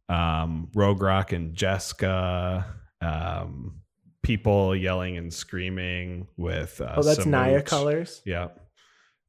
um, 0.07 0.69
Rograkh, 0.75 1.33
and 1.33 1.53
Jessica. 1.53 2.65
Um, 3.01 3.81
people 4.23 4.75
yelling 4.75 5.17
and 5.17 5.33
screaming 5.33 6.27
with. 6.37 6.79
Uh, 6.79 6.93
oh, 6.97 7.03
that's 7.03 7.25
Naya 7.25 7.61
colors. 7.61 8.21
Yeah. 8.25 8.49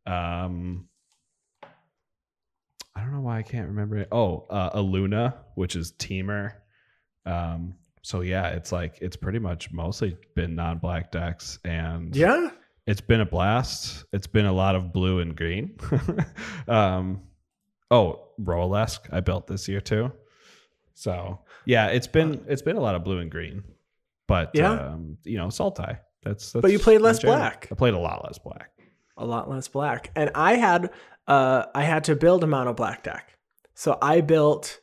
Um, 0.07 0.89
I 2.95 3.01
don't 3.01 3.13
know 3.13 3.21
why 3.21 3.39
I 3.39 3.43
can't 3.43 3.69
remember 3.69 3.97
it. 3.99 4.09
Oh, 4.13 4.47
uh, 4.51 4.79
Aluna, 4.79 5.35
which 5.55 5.77
is 5.77 5.93
Temur. 5.93 6.53
Um, 7.25 7.77
so 8.03 8.21
yeah, 8.21 8.49
it's 8.49 8.73
like 8.73 8.99
it's 9.01 9.17
pretty 9.17 9.39
much 9.39 9.73
mostly 9.73 10.17
been 10.35 10.55
non-black 10.55 11.11
decks, 11.11 11.59
and 11.65 12.15
Yeah. 12.15 12.51
It's 12.87 13.01
been 13.01 13.21
a 13.21 13.27
blast. 13.27 14.05
It's 14.13 14.27
been 14.27 14.47
a 14.47 14.53
lot 14.53 14.75
of 14.75 14.93
blue 14.93 15.21
and 15.21 15.37
green. 15.37 15.77
um, 16.69 17.23
oh, 17.91 18.29
Roalesk 18.41 19.01
I 19.13 19.21
built 19.21 19.47
this 19.47 19.69
year 19.69 19.81
too. 19.81 20.13
So 20.95 21.41
yeah, 21.65 21.87
it's 21.89 22.07
been 22.07 22.45
it's 22.49 22.63
been 22.63 22.77
a 22.77 22.81
lot 22.81 22.95
of 22.95 23.05
blue 23.05 23.19
and 23.19 23.31
green, 23.31 23.63
but 24.27 24.51
Yeah. 24.55 24.73
um, 24.73 25.17
you 25.25 25.39
know, 25.39 25.47
Sultai. 25.47 25.99
That's, 26.25 26.53
that's 26.53 26.63
But 26.63 26.71
you 26.73 26.79
played 26.79 27.01
less 27.01 27.21
black. 27.21 27.69
I 27.71 27.75
played 27.75 27.95
a 27.95 27.99
lot 27.99 28.25
less 28.25 28.39
black. 28.39 28.71
a 29.17 29.25
lot 29.25 29.51
less 29.51 29.69
black. 29.69 30.11
And 30.17 30.31
I 30.35 30.55
had 30.55 30.91
uh 31.29 31.67
I 31.75 31.83
had 31.85 32.05
to 32.05 32.17
build 32.17 32.43
a 32.45 32.47
mono 32.47 32.73
black 32.75 33.03
deck. 33.05 33.37
So 33.75 33.97
I 34.03 34.21
built 34.23 34.81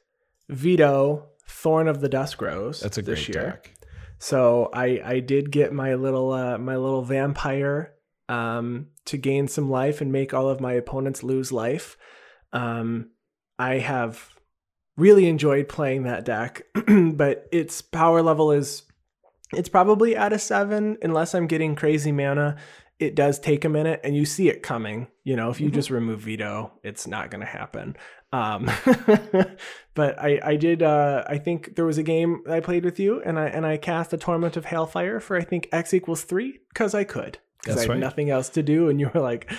Vito 0.49 1.27
Thorn 1.47 1.87
of 1.87 2.01
the 2.01 2.09
Dusk 2.09 2.41
Rose 2.41 2.79
That's 2.79 2.97
a 2.97 3.01
great 3.01 3.27
year. 3.27 3.43
deck. 3.43 3.75
So 4.19 4.69
I 4.73 5.01
I 5.03 5.19
did 5.21 5.51
get 5.51 5.73
my 5.73 5.95
little 5.95 6.31
uh 6.31 6.57
my 6.57 6.75
little 6.75 7.01
vampire 7.01 7.93
um 8.27 8.87
to 9.05 9.17
gain 9.17 9.47
some 9.47 9.69
life 9.69 10.01
and 10.01 10.11
make 10.11 10.33
all 10.33 10.49
of 10.49 10.59
my 10.61 10.73
opponents 10.73 11.23
lose 11.23 11.51
life. 11.51 11.97
Um 12.53 13.11
I 13.57 13.75
have 13.79 14.29
really 14.97 15.27
enjoyed 15.27 15.67
playing 15.69 16.03
that 16.03 16.25
deck, 16.25 16.63
but 17.13 17.47
its 17.51 17.81
power 17.81 18.21
level 18.21 18.51
is 18.51 18.83
it's 19.53 19.69
probably 19.69 20.15
at 20.15 20.33
a 20.33 20.37
7 20.39 20.97
unless 21.01 21.33
I'm 21.33 21.47
getting 21.47 21.75
crazy 21.75 22.11
mana. 22.11 22.57
It 22.99 23.15
does 23.15 23.39
take 23.39 23.63
a 23.63 23.69
minute 23.69 24.01
and 24.03 24.15
you 24.15 24.25
see 24.25 24.49
it 24.49 24.61
coming. 24.61 25.07
You 25.23 25.37
know, 25.37 25.49
if 25.49 25.61
you 25.61 25.69
Mhm. 25.69 25.73
just 25.73 25.89
remove 25.89 26.19
Vito, 26.19 26.73
it's 26.83 27.07
not 27.07 27.31
going 27.31 27.39
to 27.39 27.47
happen. 27.47 27.95
Um, 28.31 28.69
but 29.95 30.19
I, 30.19 30.39
I 30.43 30.55
did. 30.55 30.83
Uh, 30.83 31.23
I 31.27 31.37
think 31.37 31.75
there 31.75 31.85
was 31.85 31.97
a 31.97 32.03
game 32.03 32.43
I 32.49 32.59
played 32.59 32.85
with 32.85 32.99
you, 32.99 33.21
and 33.21 33.39
I 33.39 33.47
and 33.47 33.65
I 33.65 33.77
cast 33.77 34.13
a 34.13 34.17
torment 34.17 34.55
of 34.57 34.65
hailfire 34.65 35.21
for 35.21 35.35
I 35.37 35.43
think 35.43 35.67
X 35.71 35.93
equals 35.93 36.23
three 36.23 36.59
because 36.69 36.93
I 36.93 37.03
could 37.03 37.39
because 37.61 37.77
I 37.77 37.81
had 37.81 37.89
right. 37.89 37.99
nothing 37.99 38.29
else 38.29 38.49
to 38.49 38.63
do, 38.63 38.89
and 38.89 38.99
you 38.99 39.09
were 39.13 39.21
like, 39.21 39.51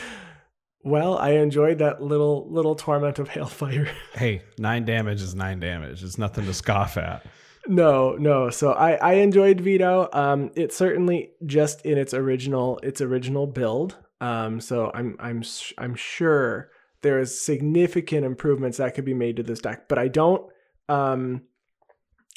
"Well, 0.85 1.19
I 1.19 1.31
enjoyed 1.31 1.79
that 1.79 2.01
little 2.01 2.51
little 2.51 2.77
torment 2.77 3.19
of 3.19 3.29
hailfire." 3.29 3.89
Hey, 4.15 4.43
nine 4.59 4.85
damage 4.85 5.21
is 5.21 5.35
nine 5.35 5.59
damage. 5.59 6.05
It's 6.05 6.19
nothing 6.19 6.45
to 6.47 6.55
scoff 6.55 6.97
at. 6.97 7.27
no, 7.67 8.15
no. 8.17 8.51
So 8.51 8.73
I 8.73 8.93
I 8.93 9.13
enjoyed 9.15 9.61
Vito. 9.61 10.09
Um, 10.13 10.53
it's 10.55 10.77
certainly 10.77 11.33
just 11.45 11.85
in 11.85 11.99
its 11.99 12.15
original 12.15 12.79
its 12.85 13.01
original 13.01 13.49
build. 13.49 13.97
Um, 14.21 14.61
so 14.61 14.93
I'm 14.95 15.17
I'm 15.19 15.43
I'm 15.77 15.97
sure 15.97 16.71
there 17.03 17.19
is 17.19 17.41
significant 17.41 18.25
improvements 18.25 18.79
that 18.79 18.95
could 18.95 19.05
be 19.05 19.15
made 19.15 19.37
to 19.37 19.43
this 19.43 19.61
deck, 19.61 19.89
but 19.89 19.99
I 19.99 20.09
don't 20.09 20.51
um 20.89 21.43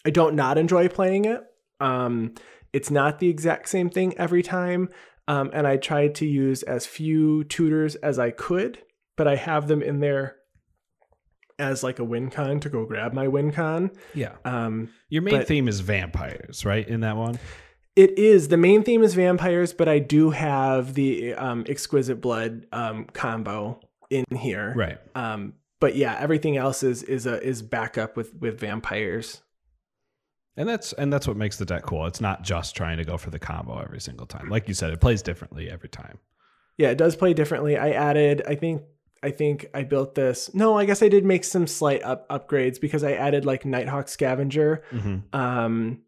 I 0.05 0.09
don't 0.09 0.35
not 0.35 0.57
enjoy 0.57 0.89
playing 0.89 1.25
it. 1.25 1.41
Um, 1.79 2.33
it's 2.73 2.91
not 2.91 3.19
the 3.19 3.29
exact 3.29 3.69
same 3.69 3.89
thing 3.89 4.17
every 4.17 4.43
time. 4.43 4.89
Um, 5.27 5.49
and 5.53 5.65
I 5.65 5.77
tried 5.77 6.15
to 6.15 6.25
use 6.25 6.63
as 6.63 6.85
few 6.85 7.45
tutors 7.45 7.95
as 7.95 8.19
I 8.19 8.31
could, 8.31 8.79
but 9.15 9.27
I 9.27 9.37
have 9.37 9.67
them 9.67 9.81
in 9.81 10.01
there 10.01 10.35
as 11.57 11.83
like 11.83 11.99
a 11.99 12.03
win 12.03 12.29
con 12.29 12.59
to 12.59 12.69
go 12.69 12.85
grab 12.85 13.13
my 13.13 13.27
win 13.29 13.51
con. 13.51 13.91
Yeah. 14.13 14.33
Um, 14.43 14.89
Your 15.09 15.21
main 15.21 15.35
But- 15.35 15.47
theme 15.47 15.67
is 15.69 15.79
vampires, 15.79 16.65
right? 16.65 16.85
In 16.87 17.01
that 17.01 17.15
one? 17.15 17.39
It 17.95 18.17
is 18.17 18.47
the 18.47 18.57
main 18.57 18.83
theme 18.83 19.03
is 19.03 19.13
vampires, 19.13 19.71
but 19.71 19.87
I 19.87 19.99
do 19.99 20.31
have 20.31 20.95
the 20.95 21.35
um, 21.35 21.63
exquisite 21.69 22.19
blood 22.21 22.65
um, 22.71 23.05
combo 23.13 23.79
in 24.13 24.37
here. 24.37 24.73
Right. 24.75 24.97
Um, 25.15 25.53
but 25.79 25.95
yeah, 25.95 26.15
everything 26.19 26.57
else 26.57 26.83
is 26.83 27.03
is 27.03 27.25
a 27.25 27.41
is 27.41 27.61
backup 27.61 28.15
with 28.15 28.33
with 28.35 28.59
vampires. 28.59 29.41
And 30.55 30.69
that's 30.69 30.93
and 30.93 31.11
that's 31.11 31.27
what 31.27 31.35
makes 31.35 31.57
the 31.57 31.65
deck 31.65 31.83
cool. 31.83 32.05
It's 32.05 32.21
not 32.21 32.43
just 32.43 32.75
trying 32.75 32.97
to 32.97 33.03
go 33.03 33.17
for 33.17 33.31
the 33.31 33.39
combo 33.39 33.79
every 33.79 33.99
single 33.99 34.27
time. 34.27 34.49
Like 34.49 34.67
you 34.67 34.73
said, 34.73 34.91
it 34.91 35.01
plays 35.01 35.21
differently 35.21 35.69
every 35.69 35.89
time. 35.89 36.19
Yeah, 36.77 36.89
it 36.89 36.97
does 36.97 37.15
play 37.15 37.33
differently. 37.33 37.77
I 37.77 37.91
added, 37.91 38.43
I 38.47 38.55
think, 38.55 38.83
I 39.21 39.31
think 39.31 39.67
I 39.73 39.83
built 39.83 40.15
this. 40.15 40.53
No, 40.53 40.77
I 40.77 40.85
guess 40.85 41.03
I 41.03 41.07
did 41.07 41.23
make 41.23 41.43
some 41.43 41.67
slight 41.67 42.03
up 42.03 42.27
upgrades 42.29 42.79
because 42.79 43.03
I 43.03 43.13
added 43.13 43.45
like 43.45 43.65
Nighthawk 43.65 44.07
Scavenger. 44.07 44.83
Mm-hmm. 44.91 45.39
um, 45.39 46.01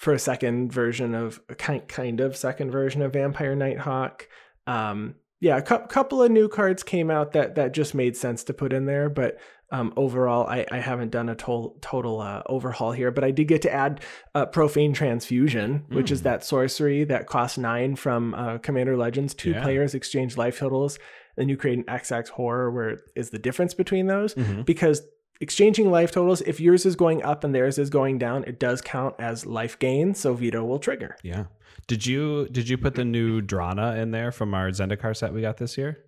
for 0.00 0.14
a 0.14 0.18
second 0.18 0.72
version 0.72 1.14
of 1.14 1.42
a 1.50 1.54
kind 1.54 1.86
kind 1.86 2.20
of 2.20 2.34
second 2.34 2.70
version 2.70 3.02
of 3.02 3.12
Vampire 3.12 3.54
Nighthawk. 3.54 4.26
Um, 4.66 5.16
yeah, 5.40 5.56
a 5.56 5.62
cou- 5.62 5.86
couple 5.86 6.22
of 6.22 6.30
new 6.30 6.48
cards 6.48 6.82
came 6.82 7.10
out 7.10 7.32
that 7.32 7.54
that 7.56 7.72
just 7.72 7.94
made 7.94 8.16
sense 8.16 8.44
to 8.44 8.54
put 8.54 8.72
in 8.72 8.84
there, 8.86 9.08
but 9.08 9.38
um, 9.72 9.92
overall, 9.96 10.48
I, 10.48 10.66
I 10.72 10.78
haven't 10.78 11.10
done 11.10 11.28
a 11.28 11.36
total 11.36 11.76
total 11.80 12.20
uh, 12.20 12.42
overhaul 12.46 12.90
here. 12.92 13.10
But 13.12 13.22
I 13.24 13.30
did 13.30 13.46
get 13.46 13.62
to 13.62 13.72
add 13.72 14.00
uh, 14.34 14.46
Profane 14.46 14.92
Transfusion, 14.92 15.84
which 15.90 16.10
is 16.10 16.20
Mm. 16.20 16.24
that 16.24 16.44
sorcery 16.44 17.04
that 17.04 17.26
costs 17.26 17.56
nine 17.56 17.94
from 17.96 18.34
uh, 18.34 18.58
Commander 18.58 18.96
Legends. 18.96 19.32
Two 19.32 19.52
Yeah. 19.52 19.62
players 19.62 19.94
exchange 19.94 20.36
life 20.36 20.58
totals, 20.58 20.98
and 21.36 21.48
you 21.48 21.56
create 21.56 21.78
an 21.78 21.84
XX 21.84 22.28
horror 22.30 22.70
where 22.72 22.98
is 23.14 23.30
the 23.30 23.38
difference 23.38 23.72
between 23.74 24.06
those 24.08 24.34
Mm-hmm. 24.34 24.62
because 24.62 25.02
exchanging 25.40 25.90
life 25.90 26.10
totals, 26.12 26.40
if 26.42 26.60
yours 26.60 26.86
is 26.86 26.96
going 26.96 27.22
up 27.22 27.44
and 27.44 27.54
theirs 27.54 27.78
is 27.78 27.90
going 27.90 28.18
down, 28.18 28.44
it 28.44 28.58
does 28.58 28.80
count 28.80 29.14
as 29.18 29.46
life 29.46 29.78
gain, 29.78 30.14
so 30.14 30.34
Vito 30.34 30.64
will 30.64 30.78
trigger. 30.78 31.16
Yeah. 31.22 31.44
Did 31.86 32.06
you 32.06 32.48
did 32.50 32.68
you 32.68 32.78
put 32.78 32.94
the 32.94 33.04
new 33.04 33.40
Drana 33.40 33.96
in 34.00 34.10
there 34.12 34.30
from 34.30 34.54
our 34.54 34.68
Zendikar 34.70 35.16
set 35.16 35.32
we 35.32 35.40
got 35.40 35.56
this 35.56 35.76
year? 35.76 35.98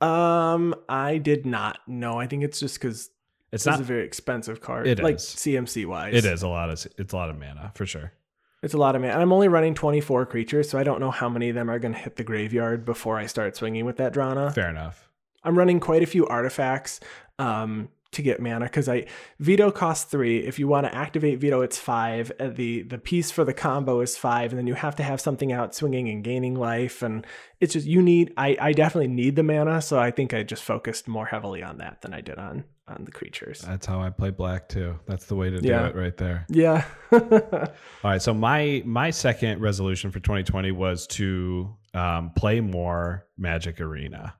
Um, 0.00 0.74
I 0.88 1.18
did 1.18 1.46
not. 1.46 1.78
No, 1.86 2.18
I 2.18 2.26
think 2.26 2.42
it's 2.42 2.58
just 2.58 2.80
because 2.80 3.10
It's 3.52 3.66
not 3.66 3.80
a 3.80 3.84
very 3.84 4.04
expensive 4.04 4.60
card. 4.60 4.88
It 4.88 5.00
like 5.02 5.16
is. 5.16 5.22
CMC 5.22 5.86
wise. 5.86 6.14
it 6.14 6.24
is 6.24 6.42
a 6.42 6.48
lot 6.48 6.70
of 6.70 6.84
it's 6.98 7.12
a 7.12 7.16
lot 7.16 7.30
of 7.30 7.38
mana 7.38 7.70
for 7.74 7.86
sure. 7.86 8.12
It's 8.62 8.74
a 8.74 8.78
lot 8.78 8.96
of 8.96 9.02
mana. 9.02 9.14
I'm 9.14 9.32
only 9.32 9.48
running 9.48 9.74
24 9.74 10.26
creatures, 10.26 10.68
so 10.68 10.78
I 10.78 10.82
don't 10.84 11.00
know 11.00 11.10
how 11.10 11.28
many 11.28 11.48
of 11.48 11.54
them 11.54 11.70
are 11.70 11.78
going 11.78 11.94
to 11.94 11.98
hit 12.00 12.16
the 12.16 12.24
graveyard 12.24 12.84
before 12.84 13.18
I 13.18 13.26
start 13.26 13.56
swinging 13.56 13.84
with 13.84 13.96
that 13.98 14.12
Drana. 14.14 14.52
Fair 14.54 14.70
enough. 14.70 15.08
I'm 15.44 15.58
running 15.58 15.80
quite 15.80 16.02
a 16.02 16.06
few 16.06 16.26
artifacts 16.26 17.00
um, 17.38 17.88
to 18.12 18.22
get 18.22 18.40
mana 18.40 18.66
because 18.66 18.88
I 18.88 19.06
Vito 19.40 19.70
costs 19.70 20.04
three. 20.10 20.38
If 20.38 20.58
you 20.58 20.68
want 20.68 20.86
to 20.86 20.94
activate 20.94 21.38
Vito, 21.40 21.60
it's 21.62 21.78
five. 21.78 22.30
Uh, 22.38 22.48
the 22.48 22.82
The 22.82 22.98
piece 22.98 23.30
for 23.30 23.44
the 23.44 23.54
combo 23.54 24.00
is 24.00 24.16
five, 24.16 24.52
and 24.52 24.58
then 24.58 24.66
you 24.66 24.74
have 24.74 24.96
to 24.96 25.02
have 25.02 25.20
something 25.20 25.52
out 25.52 25.74
swinging 25.74 26.08
and 26.08 26.22
gaining 26.22 26.54
life. 26.54 27.02
And 27.02 27.26
it's 27.60 27.72
just 27.72 27.86
you 27.86 28.00
need. 28.02 28.32
I 28.36 28.56
I 28.60 28.72
definitely 28.72 29.08
need 29.08 29.36
the 29.36 29.42
mana, 29.42 29.82
so 29.82 29.98
I 29.98 30.10
think 30.10 30.32
I 30.34 30.42
just 30.42 30.62
focused 30.62 31.08
more 31.08 31.26
heavily 31.26 31.62
on 31.62 31.78
that 31.78 32.02
than 32.02 32.14
I 32.14 32.20
did 32.20 32.38
on 32.38 32.64
on 32.88 33.04
the 33.04 33.12
creatures. 33.12 33.60
That's 33.60 33.86
how 33.86 34.00
I 34.00 34.10
play 34.10 34.30
black 34.30 34.68
too. 34.68 34.98
That's 35.06 35.26
the 35.26 35.36
way 35.36 35.50
to 35.50 35.58
do 35.60 35.68
Yeah. 35.68 35.86
it 35.86 35.94
right 35.94 36.16
there. 36.16 36.44
Yeah. 36.48 36.84
All 37.12 37.68
right. 38.04 38.20
So 38.20 38.34
my 38.34 38.82
my 38.84 39.10
second 39.10 39.60
resolution 39.60 40.10
for 40.10 40.20
2020 40.20 40.72
was 40.72 41.06
to 41.08 41.74
um, 41.94 42.30
play 42.36 42.60
more 42.60 43.26
Magic 43.38 43.80
Arena. 43.80 44.34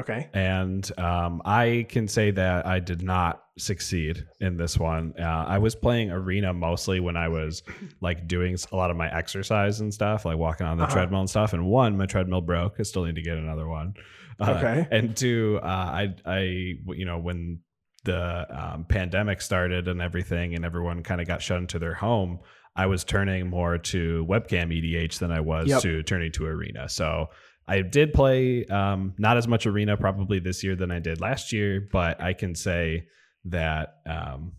Okay. 0.00 0.28
and 0.34 0.90
um, 0.98 1.42
I 1.44 1.86
can 1.88 2.08
say 2.08 2.30
that 2.32 2.66
I 2.66 2.80
did 2.80 3.02
not 3.02 3.42
succeed 3.58 4.24
in 4.40 4.56
this 4.56 4.78
one. 4.78 5.14
Uh, 5.18 5.22
I 5.48 5.58
was 5.58 5.74
playing 5.74 6.10
arena 6.10 6.52
mostly 6.52 7.00
when 7.00 7.16
I 7.16 7.28
was 7.28 7.62
like 8.00 8.28
doing 8.28 8.56
a 8.72 8.76
lot 8.76 8.90
of 8.90 8.96
my 8.96 9.12
exercise 9.14 9.80
and 9.80 9.92
stuff, 9.92 10.24
like 10.24 10.36
walking 10.38 10.66
on 10.66 10.76
the 10.78 10.84
Uh-huh. 10.84 10.92
treadmill 10.94 11.20
and 11.20 11.30
stuff. 11.30 11.52
And 11.52 11.66
one, 11.66 11.96
my 11.96 12.06
treadmill 12.06 12.40
broke. 12.40 12.76
I 12.78 12.82
still 12.84 13.04
need 13.04 13.16
to 13.16 13.22
get 13.22 13.36
another 13.36 13.66
one. 13.68 13.94
Uh, 14.40 14.52
Okay. 14.56 14.86
And 14.90 15.16
two, 15.16 15.58
uh, 15.62 15.66
I, 15.66 16.14
I, 16.24 16.38
you 16.40 17.04
know, 17.04 17.18
when 17.18 17.60
the 18.04 18.46
um, 18.48 18.84
pandemic 18.84 19.40
started 19.40 19.88
and 19.88 20.00
everything, 20.00 20.54
and 20.54 20.64
everyone 20.64 21.02
kind 21.02 21.20
of 21.20 21.26
got 21.26 21.42
shut 21.42 21.58
into 21.58 21.78
their 21.80 21.94
home. 21.94 22.38
I 22.76 22.86
was 22.86 23.02
turning 23.02 23.50
more 23.50 23.76
to 23.76 24.24
webcam 24.30 24.70
EDH 24.72 25.18
than 25.18 25.32
I 25.32 25.40
was 25.40 25.66
Yep. 25.68 25.82
to 25.82 26.02
turning 26.04 26.30
to 26.32 26.46
arena. 26.46 26.88
So 26.88 27.30
I 27.68 27.82
did 27.82 28.12
play 28.12 28.64
um, 28.66 29.14
not 29.18 29.36
as 29.36 29.46
much 29.46 29.66
arena 29.66 29.96
probably 29.96 30.38
this 30.40 30.64
year 30.64 30.74
than 30.74 30.90
I 30.90 30.98
did 30.98 31.20
last 31.20 31.52
year, 31.52 31.86
but 31.92 32.20
I 32.20 32.32
can 32.32 32.54
say 32.54 33.06
that 33.44 33.96
um, 34.06 34.52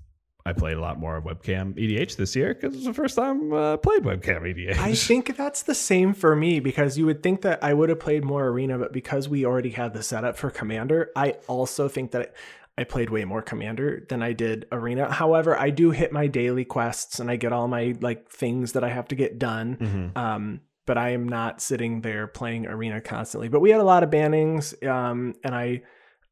I 0.46 0.54
played 0.54 0.78
a 0.78 0.82
lot 0.82 1.00
more 1.00 1.22
webcam 1.22 1.76
EDH 1.76 2.16
this 2.16 2.36
year 2.36 2.54
because 2.54 2.76
it's 2.76 2.86
the 2.86 2.94
first 2.94 3.16
time 3.16 3.52
uh, 3.52 3.74
I 3.74 3.76
played 3.78 4.04
webcam 4.04 4.42
EDH. 4.44 4.78
I 4.78 4.94
think 4.94 5.36
that's 5.36 5.64
the 5.64 5.76
same 5.76 6.14
for 6.14 6.36
me 6.36 6.60
because 6.60 6.98
you 6.98 7.06
would 7.06 7.22
think 7.22 7.42
that 7.42 7.64
I 7.64 7.74
would 7.74 7.90
have 7.90 8.00
played 8.00 8.24
more 8.24 8.48
arena, 8.48 8.78
but 8.78 8.94
because 8.94 9.28
we 9.28 9.46
already 9.46 9.72
had 9.72 9.94
the 9.94 10.04
setup 10.04 10.38
for 10.38 10.50
commander, 10.50 11.10
I 11.16 11.36
also 11.48 11.88
think 11.88 12.12
that 12.12 12.34
I 12.78 12.86
played 12.86 13.10
way 13.10 13.26
more 13.26 13.42
commander 13.42 14.06
than 14.08 14.24
I 14.24 14.32
did 14.32 14.66
arena. 14.72 15.12
However, 15.12 15.60
I 15.60 15.70
do 15.70 15.92
hit 15.92 16.14
my 16.14 16.28
daily 16.28 16.64
quests 16.64 17.20
and 17.20 17.30
I 17.30 17.36
get 17.36 17.52
all 17.52 17.68
my 17.68 17.96
like 18.00 18.30
things 18.30 18.72
that 18.72 18.84
I 18.86 18.90
have 18.90 19.10
to 19.10 19.16
get 19.16 19.38
done. 19.38 19.76
Mhm. 19.76 20.18
Um, 20.18 20.62
but 20.90 20.98
I 20.98 21.10
am 21.10 21.30
not 21.30 21.62
sitting 21.62 22.02
there 22.02 22.26
playing 22.26 22.66
arena 22.66 23.00
constantly. 23.00 23.48
But 23.48 23.60
we 23.60 23.70
had 23.70 23.80
a 23.80 23.84
lot 23.84 24.02
of 24.02 24.10
bannings, 24.10 24.74
um, 24.88 25.36
and 25.44 25.54
I, 25.54 25.84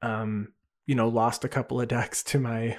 um, 0.02 0.48
you 0.88 0.96
know, 0.96 1.10
lost 1.10 1.44
a 1.44 1.48
couple 1.48 1.80
of 1.80 1.88
decks 1.98 2.24
to 2.24 2.40
my 2.40 2.76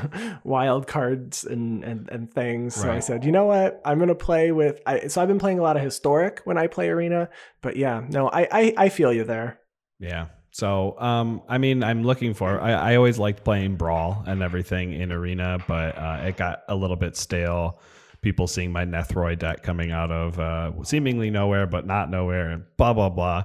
wild 0.44 0.86
cards 0.86 1.44
and 1.44 1.82
and, 1.84 2.10
and 2.10 2.30
things. 2.30 2.74
So 2.74 2.92
I 2.92 2.98
said, 2.98 3.24
you 3.24 3.32
know 3.32 3.46
what, 3.46 3.80
I'm 3.82 3.98
gonna 3.98 4.14
play 4.14 4.52
with. 4.52 4.82
I, 4.84 5.06
so 5.06 5.22
I've 5.22 5.28
been 5.28 5.38
playing 5.38 5.58
a 5.58 5.62
lot 5.62 5.78
of 5.78 5.82
historic 5.82 6.42
when 6.44 6.58
I 6.58 6.66
play 6.66 6.90
arena. 6.90 7.30
But 7.62 7.76
yeah, 7.78 8.04
no, 8.10 8.28
I 8.28 8.46
I, 8.52 8.74
I 8.76 8.88
feel 8.90 9.10
you 9.10 9.24
there. 9.24 9.58
Yeah. 9.98 10.26
So, 10.50 11.00
um, 11.00 11.40
I 11.48 11.56
mean, 11.56 11.82
I'm 11.82 12.02
looking 12.02 12.34
for. 12.34 12.60
I, 12.60 12.72
I 12.72 12.96
always 12.96 13.18
liked 13.18 13.42
playing 13.42 13.76
brawl 13.76 14.22
and 14.26 14.42
everything 14.42 14.92
in 14.92 15.10
arena, 15.10 15.56
but 15.66 15.96
uh, 15.96 16.24
it 16.26 16.36
got 16.36 16.64
a 16.68 16.74
little 16.74 16.96
bit 16.96 17.16
stale. 17.16 17.80
People 18.22 18.46
seeing 18.46 18.70
my 18.72 18.84
Nethroi 18.84 19.38
deck 19.38 19.62
coming 19.62 19.90
out 19.90 20.10
of 20.12 20.38
uh, 20.38 20.70
seemingly 20.84 21.28
nowhere, 21.30 21.66
but 21.66 21.86
not 21.86 22.08
nowhere, 22.10 22.50
and 22.50 22.64
blah 22.76 22.92
blah 22.92 23.08
blah. 23.08 23.42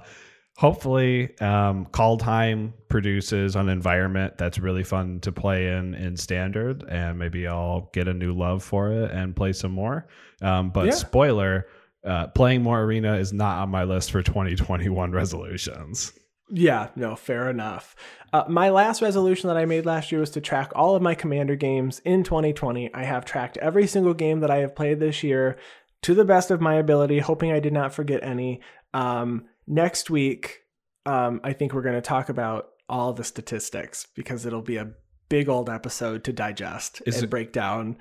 Hopefully, 0.56 1.38
um, 1.40 1.86
Kaldheim 1.92 2.72
produces 2.88 3.54
an 3.54 3.68
environment 3.68 4.36
that's 4.38 4.58
really 4.58 4.82
fun 4.82 5.20
to 5.20 5.30
play 5.30 5.68
in 5.68 5.94
in 5.94 6.16
standard, 6.16 6.84
and 6.88 7.18
maybe 7.18 7.46
I'll 7.46 7.90
get 7.92 8.08
a 8.08 8.14
new 8.14 8.32
love 8.32 8.62
for 8.64 8.90
it 8.92 9.10
and 9.12 9.36
play 9.36 9.52
some 9.52 9.72
more. 9.72 10.08
Um, 10.42 10.70
but 10.70 10.86
Yeah. 10.86 10.92
spoiler, 10.92 11.66
uh, 12.04 12.28
playing 12.28 12.62
more 12.62 12.82
arena 12.82 13.14
is 13.16 13.32
not 13.32 13.58
on 13.62 13.68
my 13.70 13.84
list 13.84 14.10
for 14.10 14.22
2021 14.22 15.12
resolutions. 15.12 16.12
Yeah, 16.50 16.88
no, 16.96 17.14
fair 17.16 17.50
enough. 17.50 17.94
Uh, 18.32 18.44
my 18.48 18.70
last 18.70 19.02
resolution 19.02 19.48
that 19.48 19.56
I 19.56 19.64
made 19.64 19.86
last 19.86 20.10
year 20.10 20.20
was 20.20 20.30
to 20.30 20.40
track 20.40 20.72
all 20.74 20.96
of 20.96 21.02
my 21.02 21.14
Commander 21.14 21.56
games 21.56 22.00
in 22.04 22.22
2020. 22.22 22.92
I 22.94 23.04
have 23.04 23.24
tracked 23.24 23.56
every 23.58 23.86
single 23.86 24.14
game 24.14 24.40
that 24.40 24.50
I 24.50 24.58
have 24.58 24.74
played 24.74 25.00
this 25.00 25.22
year 25.22 25.56
to 26.02 26.14
the 26.14 26.24
best 26.24 26.50
of 26.50 26.60
my 26.60 26.74
ability, 26.74 27.18
hoping 27.18 27.52
I 27.52 27.60
did 27.60 27.72
not 27.72 27.92
forget 27.92 28.22
any. 28.22 28.60
Um, 28.94 29.46
next 29.66 30.10
week, 30.10 30.60
um, 31.06 31.40
I 31.42 31.52
think 31.52 31.72
we're 31.72 31.82
going 31.82 31.94
to 31.94 32.00
talk 32.00 32.28
about 32.28 32.68
all 32.88 33.12
the 33.12 33.24
statistics 33.24 34.06
because 34.14 34.46
it'll 34.46 34.62
be 34.62 34.76
a 34.76 34.90
big 35.28 35.48
old 35.48 35.68
episode 35.68 36.24
to 36.24 36.32
digest 36.32 37.02
Is 37.06 37.16
and 37.16 37.24
it- 37.24 37.30
break 37.30 37.52
down. 37.52 37.96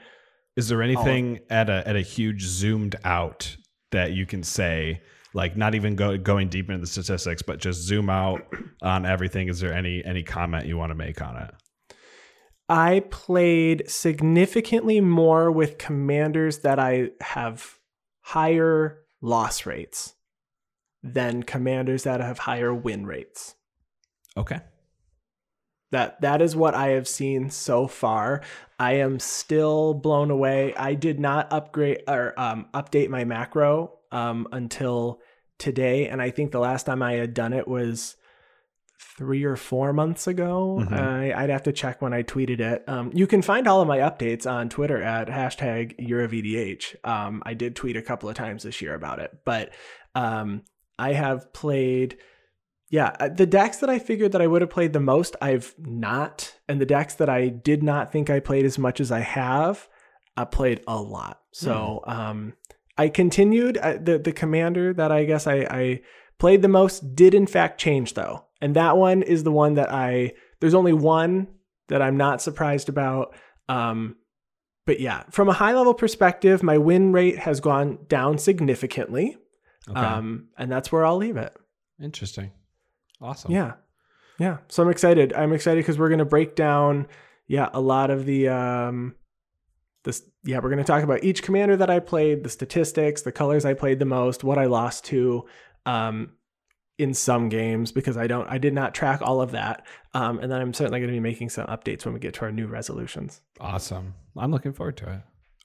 Is 0.55 0.69
there 0.69 0.81
anything 0.81 1.39
at 1.51 1.69
a 1.69 1.87
at 1.87 1.95
a 1.95 2.01
huge 2.01 2.43
zoomed 2.43 2.95
out 3.03 3.57
that 3.91 4.13
you 4.13 4.25
can 4.25 4.41
say, 4.41 5.01
like 5.37 5.55
not 5.55 5.75
even 5.75 5.95
go, 5.95 6.17
going 6.17 6.49
deep 6.49 6.67
into 6.67 6.81
the 6.81 6.87
statistics, 6.87 7.43
but 7.43 7.59
just 7.59 7.83
zoom 7.83 8.09
out 8.09 8.41
on 8.81 9.05
everything? 9.05 9.47
Is 9.49 9.59
there 9.59 9.71
any 9.71 10.03
any 10.03 10.23
comment 10.23 10.65
you 10.65 10.77
want 10.77 10.89
to 10.89 10.95
make 10.95 11.21
on 11.21 11.37
it? 11.37 11.53
I 12.67 13.03
played 13.11 13.89
significantly 13.89 14.99
more 14.99 15.51
with 15.51 15.77
commanders 15.77 16.59
that 16.59 16.79
I 16.79 17.11
have 17.21 17.77
higher 18.21 19.03
loss 19.21 19.65
rates 19.65 20.15
than 21.03 21.43
commanders 21.43 22.03
that 22.03 22.19
have 22.19 22.39
higher 22.39 22.73
win 22.73 23.05
rates. 23.05 23.53
Okay. 24.35 24.59
That 25.91 26.19
that 26.21 26.41
is 26.41 26.55
what 26.55 26.73
I 26.73 26.87
have 26.89 27.07
seen 27.07 27.51
so 27.51 27.85
far. 27.87 28.41
I 28.79 28.93
am 28.93 29.19
still 29.19 29.93
blown 29.93 30.31
away. 30.31 30.73
I 30.75 30.95
did 30.95 31.19
not 31.19 31.53
upgrade 31.53 32.01
or 32.07 32.33
um, 32.39 32.65
update 32.73 33.09
my 33.09 33.23
macro 33.23 33.93
um, 34.11 34.47
until 34.51 35.21
today, 35.57 36.07
and 36.07 36.21
I 36.21 36.29
think 36.31 36.51
the 36.51 36.59
last 36.59 36.85
time 36.85 37.01
I 37.01 37.13
had 37.13 37.33
done 37.33 37.53
it 37.53 37.67
was 37.67 38.15
three 39.17 39.43
or 39.43 39.55
four 39.55 39.93
months 39.93 40.27
ago. 40.27 40.79
Mhm. 40.81 40.93
I, 40.93 41.43
I'd 41.43 41.49
have 41.49 41.63
to 41.63 41.71
check 41.71 42.01
when 42.01 42.13
I 42.13 42.23
tweeted 42.23 42.59
it. 42.59 42.83
Um, 42.87 43.11
you 43.13 43.25
can 43.27 43.41
find 43.41 43.67
all 43.67 43.81
of 43.81 43.87
my 43.87 43.97
updates 43.99 44.49
on 44.49 44.69
Twitter 44.69 45.01
at 45.01 45.27
hashtag 45.27 45.95
Year 45.97 46.23
of 46.23 46.31
EDH. 46.31 46.95
Um, 47.03 47.41
I 47.45 47.53
did 47.53 47.75
tweet 47.75 47.97
a 47.97 48.01
couple 48.01 48.29
of 48.29 48.35
times 48.35 48.63
this 48.63 48.81
year 48.81 48.93
about 48.93 49.19
it, 49.19 49.31
but 49.45 49.71
um, 50.15 50.63
I 50.99 51.13
have 51.13 51.51
played. 51.53 52.17
Yeah, 52.89 53.15
uh, 53.19 53.27
the 53.27 53.45
decks 53.45 53.77
that 53.77 53.89
I 53.89 53.99
figured 53.99 54.31
that 54.31 54.41
I 54.41 54.47
would 54.47 54.61
have 54.61 54.69
played 54.69 54.93
the 54.93 55.01
most, 55.01 55.35
I've 55.41 55.75
not, 55.77 56.55
and 56.69 56.79
the 56.79 56.85
decks 56.85 57.15
that 57.15 57.27
I 57.27 57.49
did 57.49 57.83
not 57.83 58.13
think 58.13 58.29
I 58.29 58.39
played 58.39 58.63
as 58.65 58.79
much 58.79 59.01
as 59.01 59.11
I 59.11 59.19
have, 59.19 59.89
I 60.37 60.45
played 60.45 60.81
a 60.87 60.95
lot. 61.01 61.41
So 61.51 62.01
um, 62.07 62.53
I 62.97 63.09
continued 63.09 63.77
uh, 63.77 63.97
the 64.01 64.17
the 64.17 64.31
commander 64.31 64.93
that 64.93 65.11
I 65.11 65.23
guess 65.25 65.47
I, 65.47 65.55
I 65.69 66.01
played 66.39 66.61
the 66.61 66.67
most 66.67 67.15
did 67.15 67.33
in 67.33 67.47
fact 67.47 67.79
change 67.79 68.13
though, 68.13 68.45
and 68.61 68.75
that 68.75 68.97
one 68.97 69.21
is 69.21 69.43
the 69.43 69.51
one 69.51 69.75
that 69.75 69.91
I 69.91 70.33
there's 70.59 70.73
only 70.73 70.93
one 70.93 71.47
that 71.89 72.01
I'm 72.01 72.17
not 72.17 72.41
surprised 72.41 72.89
about. 72.89 73.35
Um, 73.69 74.15
but 74.85 74.99
yeah, 74.99 75.23
from 75.29 75.49
a 75.49 75.53
high 75.53 75.73
level 75.73 75.93
perspective, 75.93 76.63
my 76.63 76.77
win 76.77 77.11
rate 77.11 77.37
has 77.39 77.59
gone 77.59 77.99
down 78.07 78.37
significantly, 78.37 79.37
Okay. 79.89 79.99
um, 79.99 80.47
and 80.57 80.71
that's 80.71 80.91
where 80.91 81.05
I'll 81.05 81.17
leave 81.17 81.37
it. 81.37 81.53
Interesting. 82.01 82.51
Awesome. 83.21 83.51
Yeah. 83.51 83.73
Yeah. 84.39 84.57
So 84.69 84.83
I'm 84.83 84.89
excited. 84.89 85.33
I'm 85.33 85.51
excited 85.51 85.81
because 85.81 85.97
we're 85.97 86.09
going 86.09 86.19
to 86.19 86.25
break 86.25 86.55
down, 86.55 87.07
yeah, 87.47 87.69
a 87.73 87.81
lot 87.81 88.11
of 88.11 88.25
the, 88.25 88.47
um, 88.49 89.15
this, 90.07 90.23
yeah, 90.45 90.59
we're 90.59 90.69
going 90.69 90.77
to 90.77 90.85
talk 90.85 91.03
about 91.03 91.23
each 91.23 91.43
commander 91.43 91.75
that 91.75 91.89
I 91.89 91.99
played, 91.99 92.43
the 92.43 92.49
statistics, 92.49 93.21
the 93.23 93.31
colors 93.31 93.65
I 93.65 93.73
played 93.73 93.99
the 93.99 94.05
most, 94.05 94.41
what 94.43 94.57
I 94.57 94.65
lost 94.65 95.03
to, 95.05 95.45
um, 95.85 96.31
in 96.97 97.13
some 97.13 97.49
games 97.49 97.91
because 97.91 98.17
I 98.17 98.25
don't, 98.25 98.49
I 98.49 98.57
did 98.57 98.73
not 98.73 98.95
track 98.95 99.21
all 99.21 99.41
of 99.41 99.51
that. 99.51 99.85
Um, 100.13 100.39
and 100.39 100.49
then 100.51 100.61
I'm 100.61 100.73
certainly 100.73 100.99
going 100.99 101.09
to 101.09 101.13
be 101.13 101.19
making 101.19 101.49
some 101.49 101.67
updates 101.67 102.05
when 102.05 102.13
we 102.13 102.19
get 102.19 102.33
to 102.35 102.41
our 102.41 102.51
new 102.51 102.67
resolutions. 102.67 103.41
Awesome. 103.59 104.15
I'm 104.35 104.49
looking 104.49 104.73
forward 104.73 104.97
to 104.97 105.11
it. 105.11 105.21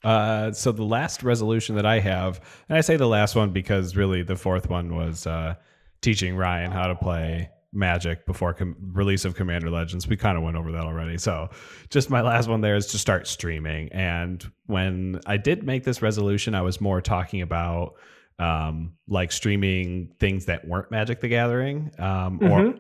Uh, 0.07 0.53
so 0.53 0.73
the 0.73 0.83
last 0.83 1.23
resolution 1.23 1.77
that 1.77 1.87
I 1.87 2.01
have, 2.01 2.41
and 2.69 2.77
I 2.77 2.81
say 2.81 2.97
the 2.97 3.07
last 3.07 3.37
one 3.37 3.53
because 3.53 3.95
really 3.95 4.23
the 4.23 4.37
fourth 4.37 4.69
one 4.69 4.95
was 4.95 5.27
uh, 5.27 5.55
teaching 6.01 6.37
Ryan 6.37 6.73
how 6.73 6.89
to 6.89 6.97
play 6.97 7.49
Magic 7.73 8.27
before 8.27 8.53
com- 8.55 8.77
release 8.93 9.25
of 9.25 9.35
Commander 9.35 9.71
Legends. 9.71 10.07
We 10.07 10.17
kind 10.17 10.37
of 10.37 10.45
went 10.45 10.57
over 10.57 10.73
that 10.73 10.85
already. 10.85 11.19
So 11.19 11.49
just 11.89 12.11
my 12.11 12.21
last 12.21 12.49
one 12.49 12.61
there 12.61 12.77
is 12.77 12.87
to 12.89 12.99
start 12.99 13.27
streaming. 13.27 13.91
And 13.93 14.45
when 14.67 15.21
I 15.27 15.37
did 15.39 15.65
make 15.65 15.85
this 15.85 16.03
resolution, 16.03 16.55
I 16.55 16.63
was 16.63 16.81
more 16.81 17.01
talking 17.01 17.41
about 17.43 17.95
um, 18.39 18.95
like 19.09 19.33
streaming 19.33 20.13
things 20.19 20.47
that 20.47 20.67
weren't 20.67 20.91
Magic 20.91 21.21
the 21.21 21.29
Gathering 21.29 21.93
um, 21.99 22.39
or 22.43 22.75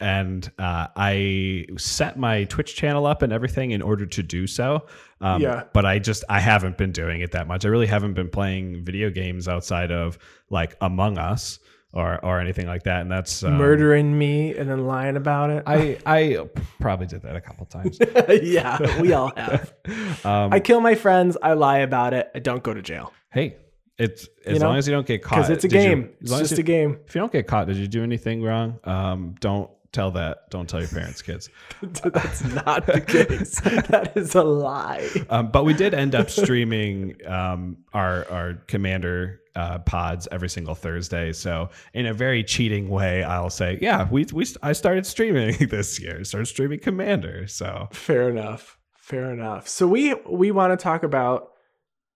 and 0.00 0.50
uh, 0.58 0.88
I 0.96 1.66
set 1.78 2.18
my 2.18 2.44
Twitch 2.44 2.74
channel 2.74 3.06
up 3.06 3.22
and 3.22 3.32
everything 3.32 3.70
in 3.70 3.80
order 3.80 4.04
to 4.06 4.22
do 4.22 4.46
so. 4.46 4.86
Um, 5.20 5.40
Yeah. 5.40 5.64
But 5.72 5.86
I 5.86 6.00
just 6.00 6.24
I 6.28 6.40
haven't 6.40 6.76
been 6.76 6.92
doing 6.92 7.20
it 7.20 7.32
that 7.32 7.46
much. 7.46 7.64
I 7.64 7.68
really 7.68 7.86
haven't 7.86 8.14
been 8.14 8.28
playing 8.28 8.84
video 8.84 9.08
games 9.08 9.46
outside 9.46 9.92
of 9.92 10.18
like 10.50 10.76
Among 10.80 11.16
Us 11.16 11.60
or 11.94 12.22
or 12.24 12.40
anything 12.40 12.66
like 12.66 12.82
that. 12.82 13.00
And 13.00 13.10
that's 13.10 13.42
um, 13.42 13.56
Murdering 13.56 14.16
me 14.18 14.54
and 14.56 14.68
then 14.68 14.86
lying 14.86 15.16
about 15.16 15.50
it. 15.50 15.62
I 15.66 15.98
I 16.04 16.38
probably 16.80 17.06
did 17.06 17.22
that 17.22 17.36
a 17.36 17.40
couple 17.40 17.64
times. 17.66 17.98
yeah, 18.42 19.00
we 19.00 19.12
all 19.14 19.32
have. 19.36 19.72
um, 20.24 20.52
I 20.52 20.60
kill 20.60 20.80
my 20.80 20.94
friends. 20.94 21.36
I 21.42 21.54
lie 21.54 21.78
about 21.78 22.12
it. 22.14 22.30
I 22.34 22.38
don't 22.40 22.62
go 22.62 22.74
to 22.74 22.82
jail 22.82 23.12
hey, 23.34 23.56
it's 23.98 24.28
as 24.46 24.54
You 24.54 24.58
know? 24.60 24.68
long 24.68 24.76
as 24.78 24.86
you 24.86 24.94
don't 24.94 25.06
get 25.06 25.22
caught. 25.22 25.36
because 25.38 25.50
it's 25.50 25.64
a 25.64 25.68
did 25.68 25.82
you- 25.82 25.88
game. 25.88 26.10
it's 26.20 26.30
long 26.30 26.40
just 26.40 26.52
you- 26.52 26.58
a 26.60 26.62
game. 26.62 26.98
If 27.06 27.14
you 27.14 27.20
don't 27.20 27.32
get 27.32 27.46
caught, 27.46 27.66
did 27.66 27.76
you 27.76 27.88
do 27.88 28.02
anything 28.04 28.42
wrong? 28.42 28.78
Um, 28.84 29.34
don't 29.40 29.68
tell 29.92 30.12
that. 30.12 30.50
Don't 30.50 30.68
tell 30.68 30.80
your 30.80 30.88
parents, 30.88 31.20
kids. 31.20 31.50
That's 31.82 32.44
not 32.44 32.86
the 32.86 33.00
case. 33.00 33.60
that 33.88 34.12
is 34.16 34.34
a 34.36 34.42
lie. 34.44 35.08
Um, 35.30 35.50
but 35.50 35.64
we 35.64 35.74
did 35.74 35.94
end 35.94 36.14
up 36.14 36.30
streaming 36.30 37.16
um, 37.26 37.78
our 37.92 38.28
our 38.30 38.54
commander 38.68 39.40
uh, 39.56 39.78
pods 39.80 40.26
every 40.32 40.48
single 40.48 40.74
Thursday. 40.74 41.32
So 41.32 41.70
in 41.92 42.06
a 42.06 42.14
very 42.14 42.42
cheating 42.44 42.88
way, 42.88 43.22
I'll 43.22 43.50
say, 43.50 43.78
yeah, 43.80 44.08
we 44.10 44.26
we 44.32 44.46
I 44.62 44.72
started 44.72 45.06
streaming 45.06 45.54
this 45.68 46.00
year. 46.00 46.24
Started 46.24 46.46
streaming 46.46 46.80
commander. 46.80 47.46
So 47.46 47.88
Fair 47.92 48.28
enough. 48.30 48.78
Fair 48.96 49.30
enough. 49.32 49.68
So 49.68 49.86
we 49.86 50.14
we 50.28 50.50
want 50.50 50.78
to 50.78 50.82
talk 50.82 51.02
about. 51.02 51.50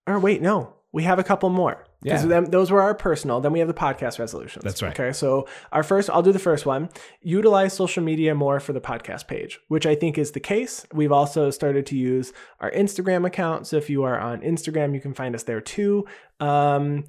Or 0.07 0.19
wait, 0.19 0.41
no, 0.41 0.73
we 0.91 1.03
have 1.03 1.19
a 1.19 1.25
couple 1.25 1.51
more. 1.51 1.85
Because 2.01 2.23
Yeah. 2.23 2.29
them 2.29 2.45
those 2.47 2.71
were 2.71 2.81
our 2.81 2.95
personal. 2.95 3.41
Then 3.41 3.53
we 3.53 3.59
have 3.59 3.69
the 3.69 3.75
podcast 3.75 4.19
resolutions. 4.19 4.65
That's 4.65 4.83
right. 4.83 4.93
Okay, 4.99 5.13
so 5.13 5.47
our 5.73 5.83
first, 5.83 6.09
I'll 6.09 6.23
do 6.23 6.31
the 6.33 6.39
first 6.39 6.65
one. 6.65 6.89
Utilize 7.23 7.73
social 7.75 8.03
media 8.05 8.35
more 8.37 8.59
for 8.61 8.73
the 8.73 8.81
podcast 8.81 9.27
page, 9.27 9.59
which 9.69 9.85
I 9.85 9.97
think 9.97 10.17
is 10.17 10.31
the 10.31 10.41
case. 10.41 10.87
We've 10.95 11.11
also 11.13 11.51
started 11.51 11.87
to 11.87 11.97
use 11.97 12.33
our 12.61 12.71
Instagram 12.71 13.27
account. 13.27 13.67
So 13.67 13.77
if 13.77 13.91
you 13.91 14.05
are 14.05 14.19
on 14.19 14.41
Instagram, 14.43 14.95
you 14.95 15.01
can 15.01 15.13
find 15.13 15.35
us 15.35 15.43
there 15.43 15.61
too. 15.61 16.07
Um, 16.41 17.05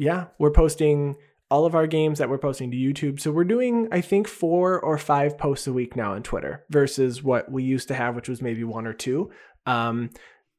yeah, 0.00 0.28
we're 0.38 0.50
posting 0.50 1.16
all 1.50 1.66
of 1.66 1.74
our 1.74 1.86
games 1.86 2.18
that 2.18 2.30
we're 2.30 2.38
posting 2.38 2.70
to 2.70 2.76
YouTube. 2.76 3.20
So 3.20 3.30
we're 3.30 3.44
doing, 3.44 3.86
I 3.92 4.00
think, 4.00 4.26
four 4.26 4.80
or 4.80 4.96
five 4.96 5.36
posts 5.36 5.66
a 5.66 5.74
week 5.74 5.94
now 5.94 6.14
on 6.14 6.22
Twitter 6.22 6.64
versus 6.70 7.22
what 7.22 7.52
we 7.52 7.64
used 7.64 7.88
to 7.88 7.94
have, 7.94 8.16
which 8.16 8.28
was 8.28 8.40
maybe 8.40 8.64
one 8.64 8.86
or 8.86 8.94
two. 8.94 9.30
Um, 9.66 10.08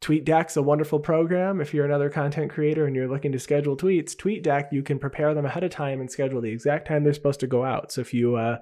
TweetDeck's 0.01 0.57
a 0.57 0.61
wonderful 0.61 0.99
program. 0.99 1.59
If 1.59 1.73
you're 1.73 1.85
another 1.85 2.09
content 2.09 2.51
creator 2.51 2.85
and 2.85 2.95
you're 2.95 3.07
looking 3.07 3.31
to 3.31 3.39
schedule 3.39 3.75
tweets, 3.75 4.15
TweetDeck 4.15 4.65
you 4.71 4.83
can 4.83 4.99
prepare 4.99 5.33
them 5.33 5.45
ahead 5.45 5.63
of 5.63 5.71
time 5.71 6.01
and 6.01 6.11
schedule 6.11 6.41
the 6.41 6.51
exact 6.51 6.87
time 6.87 7.03
they're 7.03 7.13
supposed 7.13 7.39
to 7.39 7.47
go 7.47 7.65
out. 7.65 7.91
So 7.91 8.01
if 8.01 8.13
you 8.13 8.35
uh, 8.35 8.57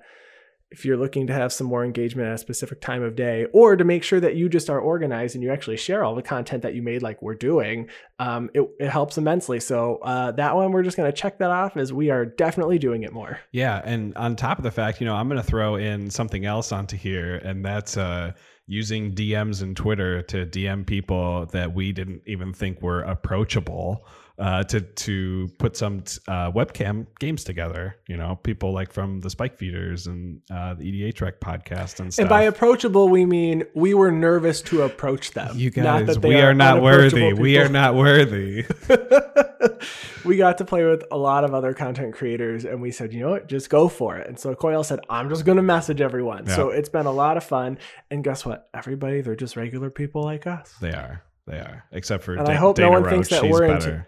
if 0.72 0.86
you're 0.86 0.98
looking 0.98 1.26
to 1.28 1.34
have 1.34 1.52
some 1.52 1.66
more 1.66 1.84
engagement 1.84 2.28
at 2.28 2.36
a 2.36 2.38
specific 2.38 2.80
time 2.80 3.02
of 3.02 3.16
day, 3.16 3.48
or 3.54 3.76
to 3.76 3.84
make 3.84 4.04
sure 4.04 4.20
that 4.20 4.36
you 4.36 4.48
just 4.48 4.70
are 4.70 4.80
organized 4.80 5.36
and 5.36 5.44
you 5.44 5.52
actually 5.52 5.78
share 5.78 6.04
all 6.04 6.14
the 6.14 6.22
content 6.22 6.62
that 6.62 6.76
you 6.76 6.84
made, 6.84 7.02
like 7.02 7.22
we're 7.22 7.34
doing, 7.34 7.90
um, 8.20 8.50
it, 8.54 8.70
it 8.80 8.90
helps 8.90 9.18
immensely. 9.18 9.60
So 9.60 9.98
uh, 10.04 10.32
that 10.34 10.56
one, 10.56 10.72
we're 10.72 10.84
just 10.84 10.96
going 10.96 11.12
to 11.12 11.18
check 11.18 11.40
that 11.40 11.50
off 11.50 11.76
as 11.76 11.92
we 11.92 12.12
are 12.12 12.26
definitely 12.26 12.78
doing 12.78 13.04
it 13.04 13.12
more. 13.12 13.40
Yeah, 13.52 13.82
and 13.84 14.16
on 14.16 14.36
top 14.36 14.60
of 14.60 14.64
the 14.64 14.72
fact, 14.72 15.02
you 15.02 15.08
know, 15.08 15.16
I'm 15.16 15.28
going 15.28 15.42
to 15.42 15.48
throw 15.48 15.76
in 15.76 16.10
something 16.12 16.46
else 16.46 16.72
onto 16.72 16.98
here, 16.98 17.36
and 17.38 17.66
that's 17.66 17.98
uh, 17.98 18.34
using 18.68 19.16
DMs 19.16 19.64
and 19.64 19.76
Twitter 19.76 20.22
to 20.22 20.46
DM 20.46 20.86
people 20.86 21.48
that 21.48 21.74
we 21.74 21.92
didn't 21.92 22.22
even 22.28 22.54
think 22.54 22.82
were 22.84 23.02
approachable 23.02 24.06
uh, 24.40 24.64
to 24.64 24.82
to 24.82 25.50
put 25.58 25.76
some 25.76 26.00
uh, 26.28 26.52
webcam 26.52 27.06
games 27.20 27.44
together. 27.44 27.98
You 28.08 28.18
know, 28.18 28.38
people 28.42 28.74
like 28.74 28.94
from 28.94 29.20
the 29.20 29.30
Spike 29.30 29.58
Feeders 29.58 30.08
and 30.08 30.42
uh, 30.50 30.76
the 30.76 31.12
EDHREC 31.12 31.40
podcast 31.40 32.00
and 32.00 32.14
stuff. 32.14 32.24
And 32.24 32.30
by 32.30 32.44
approachable, 32.44 33.10
we 33.10 33.26
mean 33.26 33.66
we 33.74 33.94
were 33.94 34.12
nervous 34.12 34.62
to 34.64 34.84
approach 34.84 35.32
them. 35.32 35.58
You 35.58 35.70
guys, 35.72 36.18
we 36.20 36.36
are, 36.36 36.52
are 36.52 36.54
not 36.54 36.82
worthy. 36.82 37.34
We 37.34 37.58
are 37.58 37.70
not 37.70 37.96
worthy. 37.96 38.66
we 40.24 40.38
got 40.38 40.58
to 40.60 40.66
play 40.66 40.86
with 40.86 41.04
a 41.12 41.18
lot 41.18 41.44
of 41.44 41.54
other 41.54 41.74
content 41.74 42.16
creators, 42.16 42.64
and 42.64 42.82
we 42.82 42.92
said, 42.92 43.14
you 43.14 43.20
know 43.20 43.32
what, 43.32 43.48
just 43.48 43.70
go 43.70 43.90
for 43.90 44.18
it. 44.18 44.28
And 44.28 44.40
so 44.40 44.56
Coyle 44.56 44.84
said, 44.84 45.00
I'm 45.10 45.30
just 45.30 45.44
going 45.44 45.58
to 45.58 45.64
message 45.64 46.00
everyone. 46.00 46.46
Yeah. 46.48 46.56
So 46.56 46.70
it's 46.70 46.90
been 46.90 47.06
a 47.06 47.12
lot 47.12 47.36
of 47.38 47.44
fun. 47.44 47.78
And 48.10 48.24
guess 48.24 48.46
what? 48.46 48.70
Everybody, 48.74 49.22
they're 49.22 49.36
just 49.36 49.56
regular 49.56 49.90
people 49.90 50.24
like 50.24 50.48
us. 50.48 50.74
They 50.80 50.94
are. 50.94 51.24
They 51.46 51.58
are, 51.58 51.84
except 51.92 52.24
for 52.24 52.36
and 52.36 52.46
da- 52.46 52.52
I 52.54 52.56
hope 52.56 52.76
Dana 52.76 52.88
no 52.90 52.94
one 52.94 53.04
Roach. 53.04 53.12
thinks 53.12 53.30
that 53.30 53.42
She's 53.42 53.52
we're 53.52 53.68
better. 53.68 53.90
into 53.90 54.06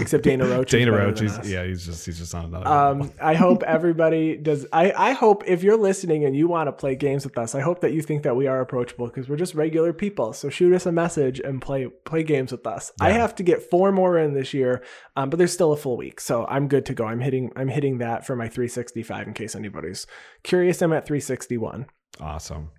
except 0.00 0.24
Dana 0.24 0.46
Roach. 0.46 0.70
Dana 0.70 0.92
Roach, 0.92 1.20
he's, 1.20 1.38
yeah, 1.48 1.64
he's 1.64 1.84
just 1.84 2.06
he's 2.06 2.18
just 2.18 2.34
on 2.34 2.46
another. 2.46 2.66
Um, 2.66 3.12
I 3.20 3.34
hope 3.34 3.62
everybody 3.62 4.36
does. 4.36 4.66
I 4.72 4.92
I 4.92 5.12
hope 5.12 5.44
if 5.46 5.62
you're 5.62 5.76
listening 5.76 6.24
and 6.24 6.36
you 6.36 6.48
want 6.48 6.68
to 6.68 6.72
play 6.72 6.94
games 6.94 7.24
with 7.24 7.36
us, 7.38 7.54
I 7.54 7.60
hope 7.60 7.80
that 7.80 7.92
you 7.92 8.02
think 8.02 8.22
that 8.22 8.36
we 8.36 8.46
are 8.46 8.60
approachable 8.60 9.06
because 9.06 9.28
we're 9.28 9.36
just 9.36 9.54
regular 9.54 9.92
people. 9.92 10.32
So 10.32 10.48
shoot 10.48 10.74
us 10.74 10.86
a 10.86 10.92
message 10.92 11.40
and 11.40 11.60
play 11.60 11.86
play 12.04 12.22
games 12.22 12.52
with 12.52 12.66
us. 12.66 12.92
Yeah. 13.00 13.08
I 13.08 13.10
have 13.10 13.34
to 13.36 13.42
get 13.42 13.62
four 13.70 13.92
more 13.92 14.18
in 14.18 14.34
this 14.34 14.54
year, 14.54 14.82
um, 15.16 15.30
but 15.30 15.38
there's 15.38 15.52
still 15.52 15.72
a 15.72 15.76
full 15.76 15.96
week, 15.96 16.20
so 16.20 16.46
I'm 16.46 16.68
good 16.68 16.86
to 16.86 16.94
go. 16.94 17.04
I'm 17.04 17.20
hitting 17.20 17.50
I'm 17.56 17.68
hitting 17.68 17.98
that 17.98 18.26
for 18.26 18.36
my 18.36 18.48
365 18.48 19.28
in 19.28 19.34
case 19.34 19.54
anybody's 19.54 20.06
curious. 20.42 20.80
I'm 20.82 20.92
at 20.92 21.06
361. 21.06 21.86
Awesome. 22.20 22.70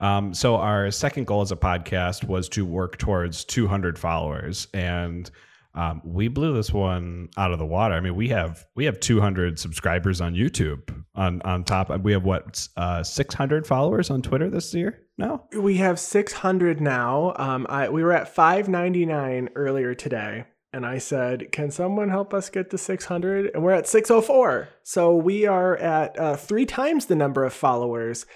Um, 0.00 0.32
so 0.32 0.56
our 0.56 0.90
second 0.90 1.26
goal 1.26 1.42
as 1.42 1.52
a 1.52 1.56
podcast 1.56 2.24
was 2.24 2.48
to 2.50 2.64
work 2.64 2.96
towards 2.96 3.44
200 3.44 3.98
followers, 3.98 4.66
and 4.72 5.30
um, 5.74 6.02
we 6.04 6.28
blew 6.28 6.54
this 6.54 6.72
one 6.72 7.28
out 7.36 7.52
of 7.52 7.58
the 7.58 7.66
water. 7.66 7.94
I 7.94 8.00
mean, 8.00 8.16
we 8.16 8.28
have 8.28 8.66
we 8.74 8.86
have 8.86 8.98
200 8.98 9.58
subscribers 9.58 10.20
on 10.20 10.34
YouTube. 10.34 11.04
On 11.14 11.40
on 11.42 11.64
top, 11.64 11.96
we 12.00 12.12
have 12.12 12.24
what 12.24 12.66
uh, 12.76 13.02
600 13.02 13.66
followers 13.66 14.10
on 14.10 14.22
Twitter 14.22 14.50
this 14.50 14.74
year. 14.74 15.00
No, 15.16 15.46
we 15.56 15.76
have 15.76 16.00
600 16.00 16.80
now. 16.80 17.34
Um, 17.36 17.66
I 17.68 17.88
we 17.88 18.02
were 18.02 18.12
at 18.12 18.34
599 18.34 19.50
earlier 19.54 19.94
today 19.94 20.46
and 20.72 20.84
I 20.84 20.98
said, 20.98 21.52
"Can 21.52 21.70
someone 21.70 22.08
help 22.08 22.34
us 22.34 22.50
get 22.50 22.70
to 22.70 22.78
600?" 22.78 23.50
And 23.54 23.62
we're 23.62 23.72
at 23.72 23.86
604. 23.86 24.68
So 24.82 25.14
we 25.14 25.46
are 25.46 25.76
at 25.76 26.18
uh, 26.18 26.36
three 26.36 26.66
times 26.66 27.06
the 27.06 27.16
number 27.16 27.44
of 27.44 27.52
followers 27.52 28.26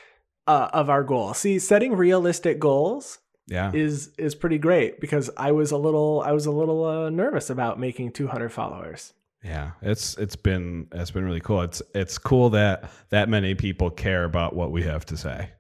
uh, 0.47 0.69
of 0.73 0.89
our 0.89 1.03
goal. 1.03 1.35
See, 1.35 1.59
setting 1.59 1.95
realistic 1.95 2.59
goals 2.59 3.19
yeah 3.47 3.71
is 3.73 4.13
is 4.19 4.35
pretty 4.35 4.59
great 4.59 5.01
because 5.01 5.31
I 5.37 5.53
was 5.53 5.71
a 5.71 5.77
little 5.77 6.23
I 6.25 6.33
was 6.33 6.47
a 6.47 6.51
little 6.51 6.85
uh, 6.85 7.11
nervous 7.11 7.51
about 7.51 7.79
making 7.79 8.13
200 8.13 8.51
followers. 8.51 9.13
Yeah, 9.43 9.73
it's 9.83 10.17
it's 10.17 10.37
been 10.37 10.89
it's 10.93 11.11
been 11.11 11.25
really 11.25 11.41
cool. 11.41 11.61
It's 11.63 11.83
it's 11.95 12.17
cool 12.17 12.51
that 12.51 12.91
that 13.11 13.29
many 13.29 13.55
people 13.55 13.91
care 13.91 14.25
about 14.25 14.57
what 14.57 14.73
we 14.73 14.83
have 14.85 15.05
to 15.07 15.17
say. 15.17 15.51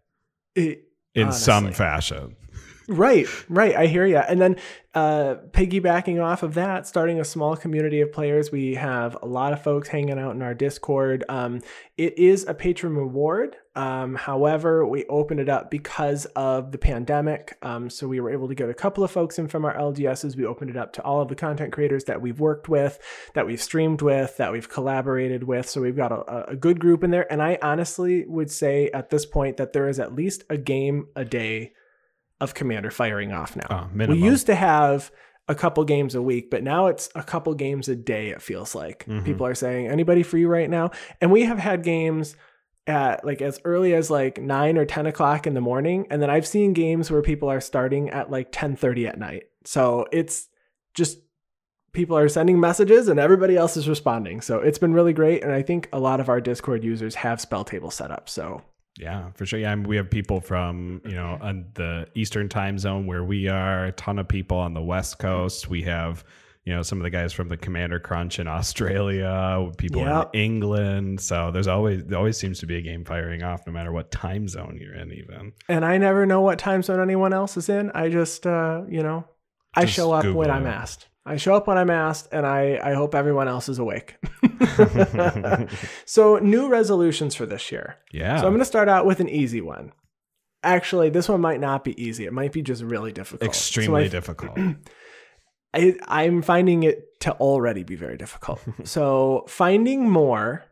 It, 0.55 0.89
in 1.14 1.24
honestly. 1.24 1.45
some 1.45 1.72
fashion. 1.72 2.37
Right, 2.87 3.26
right. 3.49 3.74
I 3.74 3.87
hear 3.87 4.05
you. 4.05 4.18
And 4.18 4.41
then 4.41 4.57
uh, 4.95 5.37
piggybacking 5.53 6.22
off 6.22 6.43
of 6.43 6.55
that, 6.55 6.87
starting 6.87 7.18
a 7.18 7.24
small 7.24 7.57
community 7.57 8.01
of 8.01 8.12
players. 8.12 8.53
We 8.53 8.74
have 8.74 9.16
a 9.22 9.26
lot 9.26 9.53
of 9.53 9.62
folks 9.62 9.89
hanging 9.89 10.18
out 10.18 10.35
in 10.35 10.43
our 10.43 10.55
Discord. 10.55 11.24
Um, 11.28 11.61
it 11.97 12.18
is 12.18 12.47
a 12.47 12.55
patron 12.55 12.95
reward. 12.95 13.57
Um, 13.77 14.14
however, 14.14 14.87
we 14.87 15.05
opened 15.07 15.41
it 15.41 15.49
up 15.49 15.70
because 15.70 16.27
of 16.37 16.70
the 16.70 16.79
pandemic. 16.79 17.59
Um, 17.62 17.91
so 17.91 18.07
we 18.07 18.20
were 18.20 18.31
able 18.31 18.47
to 18.49 18.55
get 18.55 18.68
a 18.68 18.75
couple 18.75 19.03
of 19.03 19.11
folks 19.11 19.39
in 19.39 19.49
from 19.49 19.64
our 19.64 19.77
LGSs. 19.77 20.37
We 20.37 20.47
opened 20.47 20.70
it 20.70 20.77
up 20.77 20.93
to 20.95 21.03
all 21.03 21.20
of 21.20 21.29
the 21.29 21.35
content 21.35 21.72
creators 21.72 22.05
that 22.05 22.20
we've 22.20 22.39
worked 22.39 22.68
with, 22.68 23.01
that 23.35 23.47
we've 23.47 23.62
streamed 23.62 24.01
with, 24.01 24.37
that 24.37 24.53
we've 24.53 24.68
collaborated 24.68 25.45
with. 25.45 25.68
So 25.68 25.81
we've 25.81 25.97
got 25.97 26.12
a, 26.12 26.51
a 26.51 26.57
good 26.57 26.79
group 26.79 27.03
in 27.03 27.11
there. 27.11 27.31
And 27.33 27.43
I 27.43 27.59
honestly 27.62 28.25
would 28.27 28.51
say 28.51 28.91
at 28.95 29.11
this 29.11 29.27
point 29.27 29.57
that 29.57 29.72
there 29.72 29.89
is 29.89 29.99
at 29.99 30.14
least 30.14 30.45
a 30.49 30.57
game 30.57 31.09
a 31.16 31.25
day 31.25 31.72
of 32.41 32.55
Commander 32.55 32.91
firing 32.91 33.33
off 33.33 33.57
now. 33.57 33.91
Oh, 33.95 34.07
we 34.07 34.18
used 34.18 34.47
to 34.47 34.55
have 34.55 35.11
a 35.49 35.55
couple 35.55 35.85
games 35.85 36.14
a 36.14 36.22
week, 36.22 36.51
but 36.51 36.62
now 36.62 36.87
it's 36.87 37.11
a 37.14 37.22
couple 37.22 37.53
games 37.55 37.89
a 37.89 37.97
day, 37.97 38.29
it 38.29 38.41
feels 38.41 38.75
like. 38.75 39.05
Mm-hmm. 39.07 39.25
People 39.25 39.47
are 39.47 39.55
saying, 39.55 39.89
anybody 39.89 40.22
free 40.22 40.45
right 40.45 40.70
now? 40.70 40.91
And 41.20 41.31
we 41.31 41.43
have 41.43 41.59
had 41.59 41.83
games 41.83 42.37
at 42.87 43.24
like 43.24 43.41
as 43.41 43.61
early 43.64 43.95
as 43.95 44.11
like 44.11 44.41
9 44.41 44.76
or 44.76 44.85
10 44.85 45.07
o'clock 45.07 45.47
in 45.47 45.55
the 45.55 45.61
morning. 45.61 46.07
And 46.11 46.20
then 46.20 46.30
I've 46.30 46.47
seen 46.47 46.72
games 46.72 47.11
where 47.11 47.22
people 47.22 47.51
are 47.51 47.61
starting 47.61 48.11
at 48.11 48.30
like 48.30 48.49
10 48.53 48.76
30 48.76 49.07
at 49.07 49.18
night. 49.18 49.45
So 49.64 50.07
it's 50.12 50.49
just 50.95 51.18
people 51.93 52.18
are 52.18 52.28
sending 52.28 52.61
messages 52.61 53.09
and 53.09 53.18
everybody 53.18 53.57
else 53.57 53.76
is 53.76 53.89
responding. 53.89 54.41
So 54.41 54.59
it's 54.59 54.78
been 54.78 54.93
really 54.93 55.12
great. 55.12 55.43
And 55.43 55.53
I 55.53 55.62
think 55.62 55.89
a 55.93 56.01
lot 56.01 56.20
of 56.20 56.28
our 56.28 56.41
Discord 56.41 56.85
users 56.85 57.14
have 57.14 57.41
spell 57.41 57.64
table 57.64 57.91
set 57.91 58.11
up. 58.11 58.28
So 58.28 58.62
yeah, 58.99 59.30
for 59.35 59.45
sure. 59.45 59.59
Yeah, 59.59 59.72
I 59.72 59.74
mean, 59.74 59.89
we 59.89 59.97
have 59.97 60.09
people 60.09 60.41
from 60.41 61.01
you 61.05 61.14
know 61.14 61.39
on 61.41 61.66
the 61.74 62.07
Eastern 62.14 62.49
time 62.49 62.78
zone 62.78 63.07
where 63.07 63.24
we 63.24 63.49
are. 63.49 63.87
A 63.87 63.93
ton 63.93 64.18
of 64.18 64.28
people 64.28 64.59
on 64.59 64.74
the 64.74 64.82
West 64.82 65.18
Coast. 65.18 65.68
We 65.68 65.82
have 65.82 66.24
you 66.65 66.75
know 66.75 66.83
some 66.83 66.99
of 66.99 67.03
the 67.03 67.11
guys 67.11 67.33
from 67.33 67.49
the 67.49 67.57
Commander 67.57 68.01
Crunch 68.01 68.39
in 68.39 68.47
Australia. 68.59 69.71
People 69.77 70.03
yep. 70.03 70.31
in 70.33 70.41
England. 70.41 71.21
So 71.21 71.51
there's 71.51 71.69
always 71.69 72.05
there 72.05 72.19
always 72.19 72.37
seems 72.37 72.59
to 72.61 72.67
be 72.67 72.77
a 72.77 72.83
game 72.83 73.05
firing 73.05 73.43
off, 73.43 73.67
no 73.67 73.73
matter 73.73 73.93
what 73.93 74.11
time 74.11 74.49
zone 74.49 74.79
you're 74.81 74.95
in, 74.95 75.12
even. 75.12 75.53
And 75.69 75.85
I 75.85 75.99
never 75.99 76.27
know 76.27 76.41
what 76.41 76.59
time 76.59 76.83
zone 76.83 77.01
anyone 77.01 77.33
else 77.33 77.57
is 77.57 77.69
in. 77.69 77.91
I 77.95 78.09
just 78.09 78.47
uh, 78.47 78.83
you 78.89 79.03
know 79.03 79.27
I 79.75 79.85
show 79.87 80.12
up 80.12 80.23
Google 80.23 80.41
when 80.41 80.51
it. 80.51 80.55
I'm 80.55 80.67
asked. 80.67 81.09
I 81.27 81.37
show 81.37 81.55
up 81.55 81.67
when 81.67 81.79
I'm 81.79 81.89
asked, 81.89 82.29
and 82.33 82.47
I, 82.47 82.79
I 82.83 82.93
hope 82.93 83.15
everyone 83.15 83.49
else 83.49 83.71
is 83.71 83.79
awake. 83.79 84.17
so, 86.05 86.37
new 86.37 86.69
resolutions 86.69 87.35
for 87.35 87.47
this 87.47 87.73
year. 87.73 87.97
Yeah. 88.12 88.37
So, 88.37 88.47
I'm 88.47 88.53
going 88.53 88.59
to 88.59 88.67
start 88.67 88.91
out 88.91 89.07
with 89.07 89.21
an 89.21 89.31
easy 89.31 89.62
one. 89.62 89.93
Actually, 90.62 91.09
this 91.09 91.29
one 91.29 91.41
might 91.41 91.61
not 91.61 91.83
be 91.83 92.01
easy. 92.03 92.27
It 92.27 92.35
might 92.35 92.53
be 92.53 92.61
just 92.61 92.83
really 92.83 93.11
difficult. 93.11 93.49
Extremely 93.49 94.05
so 94.05 94.11
difficult. 94.11 94.59
I, 95.75 95.97
I'm 96.07 96.43
finding 96.43 96.85
it 96.85 97.20
to 97.20 97.33
already 97.33 97.83
be 97.83 97.97
very 97.97 98.16
difficult. 98.16 98.61
so, 98.85 99.45
finding 99.49 100.09
more 100.09 100.64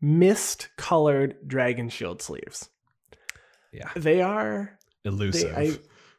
mist 0.00 0.68
colored 0.76 1.36
dragon 1.46 1.88
shield 1.88 2.22
sleeves. 2.22 2.68
Yeah. 3.72 3.90
They 3.94 4.22
are 4.22 4.78
elusive. 5.04 5.54
They, 5.54 5.70
I, 5.72 5.78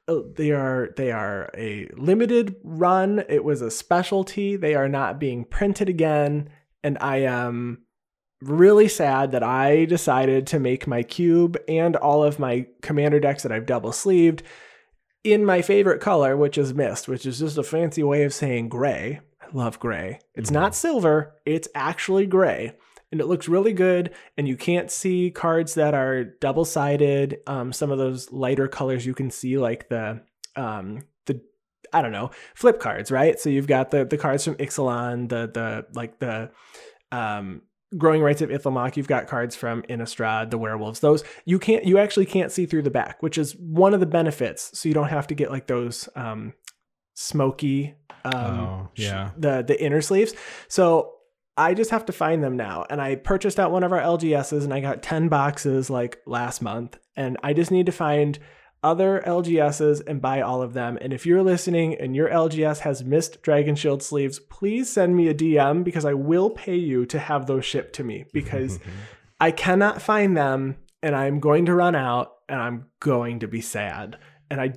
Oh, 0.09 0.23
they 0.37 0.51
are 0.51 0.93
they 0.95 1.11
are 1.11 1.49
a 1.53 1.89
limited 1.97 2.55
run. 2.63 3.23
It 3.27 3.43
was 3.43 3.61
a 3.61 3.69
specialty. 3.69 4.55
They 4.55 4.73
are 4.73 4.87
not 4.87 5.19
being 5.19 5.43
printed 5.43 5.89
again, 5.89 6.49
and 6.81 6.97
I 7.01 7.17
am 7.17 7.83
really 8.41 8.87
sad 8.87 9.31
that 9.31 9.43
I 9.43 9.83
decided 9.85 10.47
to 10.47 10.59
make 10.59 10.87
my 10.87 11.03
cube 11.03 11.57
and 11.67 11.95
all 11.95 12.23
of 12.23 12.39
my 12.39 12.67
commander 12.81 13.19
decks 13.19 13.43
that 13.43 13.51
I've 13.51 13.65
double 13.65 13.91
sleeved 13.91 14.43
in 15.23 15.45
my 15.45 15.61
favorite 15.61 16.01
color, 16.01 16.37
which 16.37 16.57
is 16.57 16.73
mist, 16.73 17.07
which 17.07 17.25
is 17.25 17.39
just 17.39 17.57
a 17.57 17.63
fancy 17.63 18.03
way 18.03 18.23
of 18.23 18.33
saying 18.33 18.69
gray. 18.69 19.19
I 19.41 19.45
love 19.53 19.79
gray. 19.79 20.19
It's 20.35 20.49
mm-hmm. 20.49 20.61
not 20.61 20.75
silver, 20.75 21.35
it's 21.45 21.67
actually 21.75 22.25
gray 22.25 22.73
and 23.11 23.21
it 23.21 23.27
looks 23.27 23.47
really 23.47 23.73
good. 23.73 24.13
And 24.37 24.47
you 24.47 24.57
can't 24.57 24.91
see 24.91 25.31
cards 25.31 25.75
that 25.75 25.93
are 25.93 26.23
double 26.23 26.65
sided. 26.65 27.39
Um, 27.47 27.71
some 27.71 27.91
of 27.91 27.97
those 27.97 28.31
lighter 28.31 28.67
colors 28.67 29.05
you 29.05 29.13
can 29.13 29.31
see, 29.31 29.57
like 29.57 29.89
the 29.89 30.21
um, 30.55 31.03
the 31.25 31.41
I 31.93 32.01
don't 32.01 32.11
know 32.11 32.31
flip 32.55 32.79
cards, 32.79 33.11
right? 33.11 33.39
So 33.39 33.49
you've 33.49 33.67
got 33.67 33.91
the 33.91 34.05
the 34.05 34.17
cards 34.17 34.43
from 34.43 34.55
Ixalan, 34.55 35.29
the 35.29 35.49
the 35.53 35.85
like 35.93 36.19
the 36.19 36.51
um, 37.11 37.61
growing 37.95 38.21
rites 38.21 38.41
of 38.41 38.49
Itlimoc. 38.49 38.97
You've 38.97 39.07
got 39.07 39.27
cards 39.27 39.55
from 39.55 39.83
Innistrad, 39.83 40.49
the 40.49 40.57
werewolves. 40.57 40.99
Those 40.99 41.23
you 41.45 41.59
can't 41.59 41.85
you 41.85 41.97
actually 41.97 42.25
can't 42.25 42.51
see 42.51 42.65
through 42.65 42.81
the 42.83 42.89
back, 42.89 43.21
which 43.21 43.37
is 43.37 43.55
one 43.55 43.93
of 43.93 43.99
the 43.99 44.05
benefits. 44.05 44.77
So 44.77 44.89
you 44.89 44.93
don't 44.95 45.09
have 45.09 45.27
to 45.27 45.35
get 45.35 45.51
like 45.51 45.67
those 45.67 46.09
um, 46.15 46.53
smoky 47.13 47.95
um, 48.25 48.59
oh, 48.59 48.89
yeah 48.95 49.31
the 49.37 49.63
the 49.65 49.81
inner 49.81 50.01
sleeves. 50.01 50.33
So 50.67 51.13
I 51.57 51.73
just 51.73 51.89
have 51.89 52.05
to 52.05 52.13
find 52.13 52.43
them 52.43 52.55
now. 52.55 52.85
And 52.89 53.01
I 53.01 53.15
purchased 53.15 53.59
out 53.59 53.71
one 53.71 53.83
of 53.83 53.91
our 53.91 53.99
LGSs 53.99 54.63
and 54.63 54.73
I 54.73 54.79
got 54.79 55.01
10 55.01 55.27
boxes 55.27 55.89
like 55.89 56.19
last 56.27 56.61
month. 56.61 56.99
And 57.15 57.35
I 57.41 57.53
just 57.53 57.71
need 57.71 57.87
to 57.87 57.91
find 57.91 58.37
other 58.87 59.21
LGSs 59.27 60.01
and 60.07 60.21
buy 60.21 60.39
all 60.39 60.61
of 60.61 60.73
them. 60.73 60.97
And 61.01 61.11
if 61.11 61.25
you're 61.25 61.43
listening 61.43 61.95
and 61.95 62.15
your 62.15 62.29
LGS 62.29 62.79
has 62.79 63.03
mist 63.03 63.41
Dragon 63.41 63.75
Shield 63.75 64.01
sleeves, 64.01 64.39
please 64.39 64.89
send 64.89 65.13
me 65.13 65.27
a 65.27 65.33
DM 65.33 65.83
because 65.83 66.05
I 66.05 66.13
will 66.13 66.49
pay 66.49 66.77
you 66.77 67.05
to 67.07 67.19
have 67.19 67.47
those 67.47 67.65
shipped 67.65 67.95
to 67.95 68.05
me 68.05 68.23
because 68.31 68.79
I 69.41 69.51
cannot 69.51 70.01
find 70.01 70.37
them 70.37 70.77
and 71.03 71.17
I'm 71.17 71.41
going 71.41 71.65
to 71.65 71.75
run 71.75 71.95
out 71.95 72.31
and 72.47 72.61
I'm 72.61 72.85
going 73.01 73.39
to 73.39 73.47
be 73.49 73.59
sad. 73.59 74.17
And 74.49 74.61
I 74.61 74.75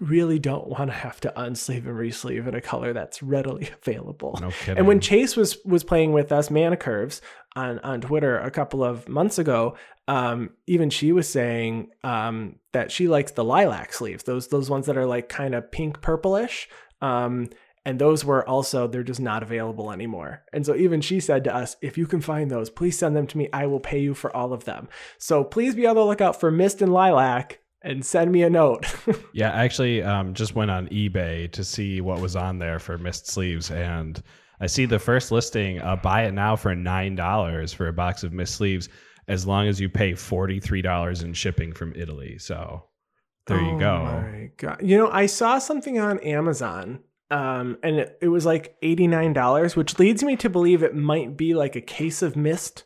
really 0.00 0.40
don't 0.40 0.66
want 0.66 0.90
to 0.90 0.96
have 0.96 1.20
to 1.20 1.32
unsleeve 1.36 1.86
and 1.86 1.96
resleeve 1.96 2.48
in 2.48 2.56
a 2.56 2.60
color 2.60 2.92
that's 2.92 3.22
readily 3.22 3.70
available. 3.82 4.36
No 4.40 4.50
kidding. 4.50 4.78
And 4.78 4.88
when 4.88 4.98
Chase 4.98 5.36
was 5.36 5.58
was 5.64 5.84
playing 5.84 6.12
with 6.12 6.32
us, 6.32 6.50
Mana 6.50 6.76
Curves 6.76 7.22
on 7.56 7.78
on 7.80 8.00
Twitter 8.00 8.38
a 8.38 8.50
couple 8.50 8.82
of 8.82 9.08
months 9.08 9.38
ago, 9.38 9.76
um, 10.08 10.50
even 10.66 10.90
she 10.90 11.12
was 11.12 11.28
saying 11.28 11.90
um, 12.02 12.56
that 12.72 12.90
she 12.90 13.08
likes 13.08 13.32
the 13.32 13.44
lilac 13.44 13.92
sleeves, 13.92 14.24
those 14.24 14.48
those 14.48 14.70
ones 14.70 14.86
that 14.86 14.96
are 14.96 15.06
like 15.06 15.28
kind 15.28 15.54
of 15.54 15.70
pink 15.70 16.00
purplish. 16.00 16.68
Um, 17.00 17.48
and 17.86 17.98
those 17.98 18.24
were 18.24 18.48
also 18.48 18.86
they're 18.86 19.02
just 19.02 19.20
not 19.20 19.42
available 19.42 19.92
anymore. 19.92 20.42
And 20.52 20.64
so 20.64 20.74
even 20.74 21.00
she 21.00 21.20
said 21.20 21.44
to 21.44 21.54
us, 21.54 21.76
if 21.82 21.98
you 21.98 22.06
can 22.06 22.22
find 22.22 22.50
those, 22.50 22.70
please 22.70 22.98
send 22.98 23.14
them 23.14 23.26
to 23.26 23.38
me. 23.38 23.48
I 23.52 23.66
will 23.66 23.80
pay 23.80 23.98
you 23.98 24.14
for 24.14 24.34
all 24.34 24.54
of 24.54 24.64
them. 24.64 24.88
So 25.18 25.44
please 25.44 25.74
be 25.74 25.86
on 25.86 25.96
the 25.96 26.04
lookout 26.04 26.40
for 26.40 26.50
Mist 26.50 26.80
and 26.80 26.92
Lilac 26.92 27.60
and 27.84 28.04
send 28.04 28.32
me 28.32 28.42
a 28.42 28.50
note. 28.50 28.86
Yeah, 29.34 29.50
I 29.50 29.64
actually 29.64 30.00
um, 30.00 30.32
just 30.32 30.54
went 30.54 30.70
on 30.70 30.86
eBay 30.88 31.50
to 31.52 31.64
see 31.64 32.00
what 32.00 32.20
was 32.20 32.36
on 32.36 32.60
there 32.60 32.78
for 32.78 32.96
mist 32.98 33.26
sleeves, 33.26 33.68
and 33.68 34.22
I 34.60 34.66
see 34.66 34.86
the 34.86 34.98
first 34.98 35.30
listing. 35.32 35.80
Uh, 35.80 35.96
buy 35.96 36.24
it 36.24 36.32
now 36.32 36.56
for 36.56 36.74
nine 36.74 37.14
dollars 37.14 37.72
for 37.72 37.88
a 37.88 37.92
box 37.92 38.22
of 38.22 38.32
mist 38.32 38.54
sleeves, 38.54 38.88
as 39.28 39.46
long 39.46 39.66
as 39.68 39.80
you 39.80 39.88
pay 39.88 40.14
forty 40.14 40.60
three 40.60 40.82
dollars 40.82 41.22
in 41.22 41.32
shipping 41.34 41.72
from 41.72 41.92
Italy. 41.96 42.38
So 42.38 42.84
there 43.46 43.60
you 43.60 43.76
Oh 43.76 43.78
go. 43.78 43.98
my 44.04 44.50
god! 44.56 44.80
You 44.82 44.98
know, 44.98 45.10
I 45.10 45.26
saw 45.26 45.58
something 45.58 45.98
on 45.98 46.18
Amazon, 46.20 47.00
um, 47.30 47.78
and 47.82 47.96
it, 47.96 48.18
it 48.22 48.28
was 48.28 48.46
like 48.46 48.76
eighty 48.82 49.06
nine 49.06 49.32
dollars, 49.32 49.76
which 49.76 49.98
leads 49.98 50.22
me 50.22 50.36
to 50.36 50.48
believe 50.48 50.82
it 50.82 50.94
might 50.94 51.36
be 51.36 51.54
like 51.54 51.76
a 51.76 51.80
case 51.80 52.22
of 52.22 52.36
mist, 52.36 52.84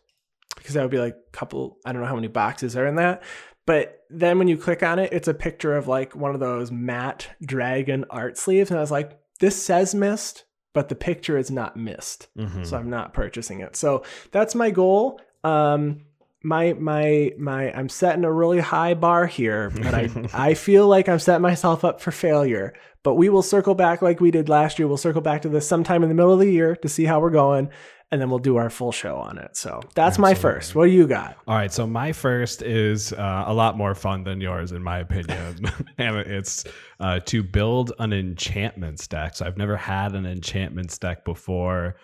because 0.56 0.74
that 0.74 0.82
would 0.82 0.90
be 0.90 0.98
like 0.98 1.14
a 1.14 1.36
couple. 1.36 1.76
I 1.84 1.92
don't 1.92 2.02
know 2.02 2.08
how 2.08 2.16
many 2.16 2.28
boxes 2.28 2.76
are 2.76 2.86
in 2.86 2.96
that. 2.96 3.22
But 3.66 4.00
then 4.08 4.38
when 4.38 4.48
you 4.48 4.56
click 4.56 4.82
on 4.82 4.98
it, 4.98 5.12
it's 5.12 5.28
a 5.28 5.34
picture 5.34 5.76
of 5.76 5.86
like 5.86 6.16
one 6.16 6.32
of 6.32 6.40
those 6.40 6.72
matte 6.72 7.28
dragon 7.44 8.06
art 8.08 8.38
sleeves, 8.38 8.70
and 8.70 8.78
I 8.78 8.80
was 8.80 8.90
like, 8.90 9.18
this 9.40 9.62
says 9.62 9.94
mist, 9.94 10.44
but 10.78 10.88
the 10.88 10.94
picture 10.94 11.36
is 11.36 11.50
not 11.50 11.76
mist 11.76 12.28
Mhm. 12.38 12.64
so 12.64 12.76
I'm 12.76 12.88
not 12.90 13.12
purchasing 13.12 13.58
it. 13.66 13.74
So 13.74 14.04
that's 14.30 14.54
my 14.54 14.70
goal. 14.70 15.20
Um, 15.42 16.02
my 16.44 16.72
my 16.74 17.32
my 17.36 17.72
I'm 17.76 17.88
setting 17.88 18.24
a 18.24 18.32
really 18.32 18.60
high 18.60 18.94
bar 18.94 19.26
here, 19.26 19.70
but 19.70 19.92
I 19.92 20.08
I 20.50 20.54
feel 20.54 20.86
like 20.86 21.08
I'm 21.08 21.18
setting 21.18 21.42
myself 21.42 21.84
up 21.84 22.00
for 22.00 22.12
failure. 22.12 22.74
But 23.02 23.14
we 23.14 23.28
will 23.28 23.42
circle 23.42 23.74
back 23.74 24.02
like 24.02 24.20
we 24.20 24.30
did 24.30 24.48
last 24.48 24.78
year. 24.78 24.86
We'll 24.86 24.96
circle 25.08 25.20
back 25.20 25.42
to 25.42 25.48
this 25.48 25.66
sometime 25.66 26.04
in 26.04 26.08
the 26.08 26.14
middle 26.14 26.32
of 26.32 26.38
the 26.38 26.50
year 26.60 26.76
to 26.76 26.88
see 26.88 27.04
how 27.06 27.18
we're 27.20 27.30
going, 27.44 27.70
and 28.10 28.20
then 28.20 28.30
we'll 28.30 28.38
do 28.38 28.56
our 28.56 28.70
full 28.70 28.92
show 28.92 29.16
on 29.16 29.38
it. 29.38 29.56
So 29.56 29.80
that's 29.94 30.18
my 30.18 30.34
first. 30.34 30.74
What 30.74 30.86
do 30.86 30.92
you 30.92 31.06
got? 31.06 31.36
All 31.46 31.54
right, 31.54 31.72
so 31.72 31.86
my 31.86 32.12
first 32.12 32.62
is 32.62 33.12
uh, 33.12 33.44
a 33.46 33.52
lot 33.52 33.76
more 33.76 33.94
fun 33.94 34.24
than 34.24 34.40
yours, 34.40 34.72
in 34.72 34.82
my 34.82 34.98
opinion, 35.00 35.70
and 35.98 36.16
it's 36.16 36.64
uh, 37.00 37.20
to 37.26 37.42
build 37.42 37.92
an 37.98 38.12
enchantment 38.12 39.00
stack. 39.00 39.36
So 39.36 39.46
I've 39.46 39.58
never 39.58 39.76
had 39.76 40.14
an 40.14 40.24
enchantment 40.24 40.90
stack 40.90 41.24
before. 41.24 41.96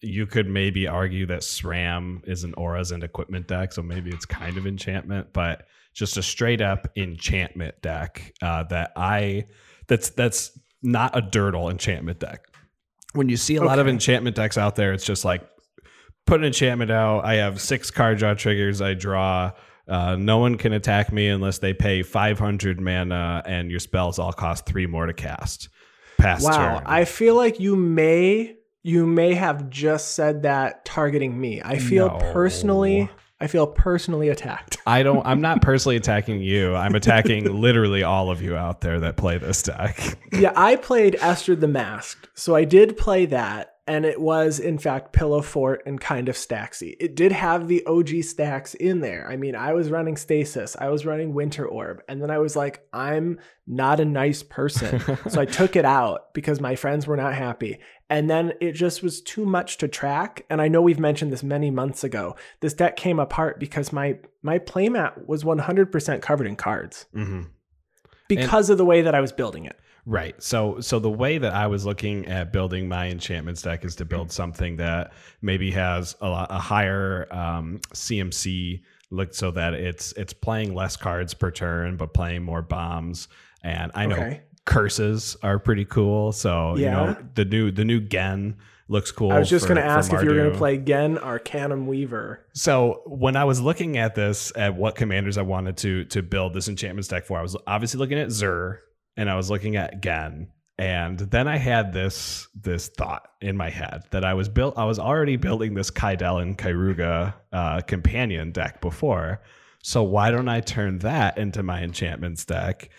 You 0.00 0.26
could 0.26 0.48
maybe 0.48 0.86
argue 0.86 1.26
that 1.26 1.40
SRAM 1.40 2.28
is 2.28 2.44
an 2.44 2.54
auras 2.54 2.92
and 2.92 3.02
equipment 3.02 3.48
deck, 3.48 3.72
so 3.72 3.82
maybe 3.82 4.10
it's 4.10 4.26
kind 4.26 4.58
of 4.58 4.66
enchantment, 4.66 5.32
but 5.32 5.66
just 5.94 6.16
a 6.16 6.22
straight 6.22 6.60
up 6.60 6.86
enchantment 6.96 7.80
deck 7.82 8.32
uh, 8.42 8.62
that 8.64 8.92
I 8.96 9.46
that's 9.88 10.10
that's 10.10 10.56
not 10.82 11.16
a 11.16 11.22
dirtle 11.22 11.70
enchantment 11.70 12.20
deck. 12.20 12.47
When 13.14 13.28
you 13.28 13.36
see 13.36 13.56
a 13.56 13.62
lot 13.62 13.78
of 13.78 13.88
enchantment 13.88 14.36
decks 14.36 14.58
out 14.58 14.76
there, 14.76 14.92
it's 14.92 15.04
just 15.04 15.24
like 15.24 15.42
put 16.26 16.40
an 16.40 16.46
enchantment 16.46 16.90
out. 16.90 17.24
I 17.24 17.34
have 17.34 17.60
six 17.60 17.90
card 17.90 18.18
draw 18.18 18.34
triggers. 18.34 18.80
I 18.82 18.94
draw. 18.94 19.52
Uh, 19.88 20.16
no 20.16 20.36
one 20.38 20.56
can 20.58 20.74
attack 20.74 21.10
me 21.12 21.28
unless 21.28 21.58
they 21.58 21.72
pay 21.72 22.02
500 22.02 22.78
mana, 22.78 23.42
and 23.46 23.70
your 23.70 23.80
spells 23.80 24.18
all 24.18 24.34
cost 24.34 24.66
three 24.66 24.86
more 24.86 25.06
to 25.06 25.14
cast. 25.14 25.70
Pass 26.18 26.44
Wow, 26.44 26.78
turn. 26.80 26.82
I 26.86 27.06
feel 27.06 27.34
like 27.36 27.58
you 27.60 27.74
may 27.76 28.56
you 28.82 29.06
may 29.06 29.34
have 29.34 29.70
just 29.70 30.14
said 30.14 30.42
that 30.42 30.84
targeting 30.84 31.38
me. 31.40 31.60
I 31.62 31.78
feel 31.78 32.08
No. 32.08 32.18
personally 32.32 33.08
I 33.40 33.46
feel 33.46 33.66
personally 33.66 34.28
attacked. 34.28 34.78
I 34.86 35.02
don't. 35.02 35.24
I'm 35.26 35.40
not 35.40 35.62
personally 35.62 35.96
attacking 35.96 36.42
you. 36.42 36.74
I'm 36.74 36.94
attacking 36.94 37.44
literally 37.60 38.02
all 38.02 38.30
of 38.30 38.42
you 38.42 38.56
out 38.56 38.80
there 38.80 39.00
that 39.00 39.16
play 39.16 39.38
this 39.38 39.62
deck. 39.62 40.18
yeah, 40.32 40.52
I 40.56 40.76
played 40.76 41.14
Estrid 41.14 41.60
the 41.60 41.68
Masked, 41.68 42.28
so 42.34 42.56
I 42.56 42.64
did 42.64 42.96
play 42.96 43.26
that, 43.26 43.76
and 43.86 44.04
it 44.04 44.20
was 44.20 44.58
in 44.58 44.76
fact 44.76 45.12
Pillow 45.12 45.40
Fort 45.40 45.82
and 45.86 46.00
kind 46.00 46.28
of 46.28 46.34
Staxy. 46.34 46.96
It 46.98 47.14
did 47.14 47.30
have 47.30 47.68
the 47.68 47.86
OG 47.86 48.08
stax 48.24 48.74
in 48.74 49.00
there. 49.00 49.28
I 49.30 49.36
mean, 49.36 49.54
I 49.54 49.72
was 49.72 49.90
running 49.90 50.16
Stasis, 50.16 50.76
I 50.80 50.88
was 50.88 51.06
running 51.06 51.32
Winter 51.32 51.66
Orb, 51.66 52.02
and 52.08 52.20
then 52.20 52.32
I 52.32 52.38
was 52.38 52.56
like, 52.56 52.86
I'm 52.92 53.38
not 53.68 54.00
a 54.00 54.04
nice 54.04 54.42
person, 54.42 55.00
so 55.28 55.40
I 55.40 55.44
took 55.44 55.76
it 55.76 55.84
out 55.84 56.34
because 56.34 56.60
my 56.60 56.74
friends 56.74 57.06
were 57.06 57.16
not 57.16 57.34
happy. 57.34 57.78
And 58.10 58.30
then 58.30 58.54
it 58.60 58.72
just 58.72 59.02
was 59.02 59.20
too 59.20 59.44
much 59.44 59.76
to 59.78 59.88
track. 59.88 60.46
And 60.48 60.62
I 60.62 60.68
know 60.68 60.80
we've 60.80 60.98
mentioned 60.98 61.32
this 61.32 61.42
many 61.42 61.70
months 61.70 62.04
ago. 62.04 62.36
This 62.60 62.74
deck 62.74 62.96
came 62.96 63.18
apart 63.18 63.60
because 63.60 63.92
my 63.92 64.18
my 64.42 64.58
playmat 64.58 65.26
was 65.26 65.44
100% 65.44 66.22
covered 66.22 66.46
in 66.46 66.56
cards 66.56 67.06
hmm 67.12 67.42
because 68.28 68.68
of 68.68 68.76
the 68.76 68.84
way 68.84 69.00
that 69.02 69.14
I 69.14 69.20
was 69.22 69.32
building 69.32 69.64
it. 69.64 69.78
Right. 70.04 70.40
So 70.42 70.80
so 70.80 70.98
the 70.98 71.10
way 71.10 71.38
that 71.38 71.52
I 71.54 71.66
was 71.66 71.84
looking 71.84 72.26
at 72.26 72.52
building 72.52 72.88
my 72.88 73.08
enchantment 73.08 73.62
deck 73.62 73.84
is 73.84 73.96
to 73.96 74.04
build 74.04 74.32
something 74.32 74.76
that 74.76 75.12
maybe 75.42 75.70
has 75.72 76.16
a, 76.20 76.46
a 76.48 76.58
higher 76.58 77.26
um, 77.30 77.80
CMC 77.92 78.82
look 79.10 79.34
so 79.34 79.50
that 79.50 79.74
it's 79.74 80.12
it's 80.12 80.32
playing 80.32 80.74
less 80.74 80.96
cards 80.96 81.34
per 81.34 81.50
turn 81.50 81.96
but 81.96 82.14
playing 82.14 82.42
more 82.42 82.62
bombs. 82.62 83.28
And 83.62 83.92
I 83.94 84.06
know 84.06 84.16
Okay. 84.16 84.42
Curses 84.68 85.36
are 85.42 85.58
pretty 85.58 85.84
cool. 85.84 86.32
So 86.32 86.76
you 86.76 86.86
know 86.86 87.16
the 87.34 87.44
new 87.44 87.70
the 87.70 87.84
new 87.84 88.00
Gen 88.00 88.56
looks 88.88 89.10
cool. 89.10 89.32
I 89.32 89.38
was 89.38 89.50
just 89.50 89.66
going 89.66 89.76
to 89.76 89.84
ask 89.84 90.12
if 90.12 90.22
you 90.22 90.28
were 90.28 90.34
going 90.34 90.52
to 90.52 90.58
play 90.58 90.78
Gen 90.78 91.18
Arcanum 91.18 91.86
Weaver. 91.86 92.44
So 92.54 93.02
when 93.06 93.36
I 93.36 93.44
was 93.44 93.60
looking 93.60 93.98
at 93.98 94.14
this, 94.14 94.52
at 94.56 94.74
what 94.74 94.94
commanders 94.94 95.38
I 95.38 95.42
wanted 95.42 95.76
to 95.78 96.04
to 96.06 96.22
build 96.22 96.54
this 96.54 96.68
enchantment 96.68 97.08
deck 97.08 97.24
for, 97.26 97.38
I 97.38 97.42
was 97.42 97.56
obviously 97.66 97.98
looking 97.98 98.18
at 98.18 98.30
Zur 98.30 98.80
and 99.16 99.30
I 99.30 99.36
was 99.36 99.50
looking 99.50 99.76
at 99.76 100.02
Gen. 100.02 100.52
And 100.78 101.18
then 101.18 101.48
I 101.48 101.56
had 101.56 101.92
this 101.92 102.46
this 102.54 102.88
thought 102.88 103.28
in 103.40 103.56
my 103.56 103.68
head 103.68 104.04
that 104.10 104.24
I 104.24 104.34
was 104.34 104.48
built. 104.48 104.78
I 104.78 104.84
was 104.84 104.98
already 104.98 105.36
building 105.36 105.74
this 105.74 105.90
Kydele 105.90 106.40
and 106.40 106.56
Keruga 106.56 107.34
uh, 107.52 107.80
companion 107.80 108.52
deck 108.52 108.80
before. 108.80 109.42
So 109.82 110.02
why 110.02 110.30
don't 110.30 110.48
I 110.48 110.60
turn 110.60 110.98
that 111.00 111.36
into 111.38 111.62
my 111.62 111.82
enchantments 111.82 112.44
deck? 112.44 112.90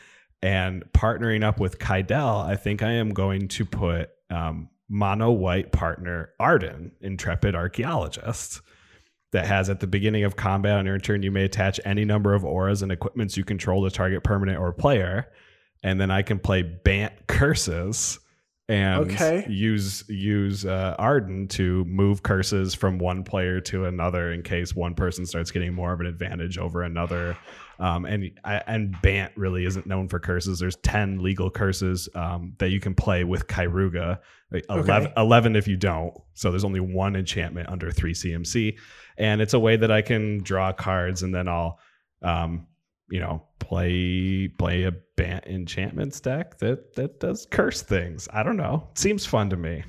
And 0.42 0.84
partnering 0.94 1.44
up 1.44 1.60
with 1.60 1.80
Kydele, 1.80 2.46
I 2.46 2.56
think 2.56 2.82
I 2.82 2.92
am 2.92 3.10
going 3.10 3.48
to 3.50 3.66
put 3.66 4.10
um, 4.30 4.70
mono 4.88 5.32
white 5.32 5.72
partner 5.72 6.32
Ardenn, 6.40 6.92
Intrepid 7.02 7.56
Archaeologist 7.56 8.62
that 9.32 9.46
has 9.46 9.70
at 9.70 9.80
the 9.80 9.88
beginning 9.88 10.24
of 10.24 10.36
combat 10.36 10.78
on 10.78 10.86
your 10.86 10.98
turn, 10.98 11.22
you 11.22 11.32
may 11.32 11.44
attach 11.44 11.80
any 11.86 12.04
number 12.04 12.34
of 12.34 12.44
auras 12.44 12.82
and 12.82 12.92
equipments 12.92 13.38
you 13.38 13.44
control 13.44 13.84
to 13.84 13.92
target 13.92 14.24
permanent 14.24 14.58
or 14.58 14.74
player. 14.74 15.28
And 15.84 16.02
then 16.02 16.10
I 16.10 16.24
can 16.24 16.40
play 16.40 16.64
Bant 16.64 17.14
Curses 17.28 18.20
and 18.70 19.12
Okay. 19.12 19.46
use 19.50 20.08
use 20.08 20.66
uh, 20.66 20.96
Ardenn 21.00 21.50
to 21.50 21.84
move 21.86 22.24
curses 22.24 22.74
from 22.76 23.00
one 23.00 23.24
player 23.24 23.60
to 23.62 23.86
another 23.86 24.32
in 24.32 24.44
case 24.44 24.76
one 24.76 24.94
person 24.96 25.26
starts 25.26 25.52
getting 25.52 25.74
more 25.74 25.92
of 25.92 26.00
an 26.00 26.06
advantage 26.06 26.58
over 26.58 26.84
another. 26.84 27.36
Um, 27.80 28.06
and 28.06 28.30
and 28.44 28.96
Bant 29.02 29.32
really 29.38 29.66
isn't 29.66 29.86
known 29.88 30.08
for 30.10 30.20
curses. 30.20 30.60
There's 30.60 30.76
ten 30.78 31.20
legal 31.24 31.50
curses 31.50 32.08
um, 32.14 32.54
that 32.60 32.70
you 32.70 32.80
can 32.80 32.94
play 32.94 33.24
with. 33.24 33.46
Like, 34.52 34.66
11, 34.70 34.90
Okay. 34.90 35.14
11 35.16 35.56
if 35.56 35.68
you 35.68 35.78
don't. 35.78 36.14
So 36.34 36.50
there's 36.52 36.64
only 36.64 36.80
one 36.80 37.16
enchantment 37.16 37.70
under 37.70 37.92
three 37.92 38.14
CMC, 38.14 38.78
and 39.18 39.42
it's 39.42 39.54
a 39.54 39.60
way 39.60 39.78
that 39.78 39.92
I 39.92 40.02
can 40.02 40.40
draw 40.44 40.74
cards 40.74 41.24
and 41.24 41.34
then 41.34 41.48
I'll, 41.48 41.80
um, 42.22 42.68
you 43.10 43.20
know, 43.20 43.44
play 43.60 44.48
play 44.48 44.84
a 44.84 44.94
Bant 45.16 45.46
enchantments 45.48 46.22
deck 46.22 46.60
that 46.60 46.96
that 46.96 47.20
does 47.20 47.46
curse 47.52 47.82
things. 47.82 48.30
I 48.32 48.42
don't 48.42 48.56
know. 48.56 48.88
It 48.92 48.98
Seems 49.00 49.26
fun 49.26 49.50
to 49.50 49.58
me. 49.58 49.84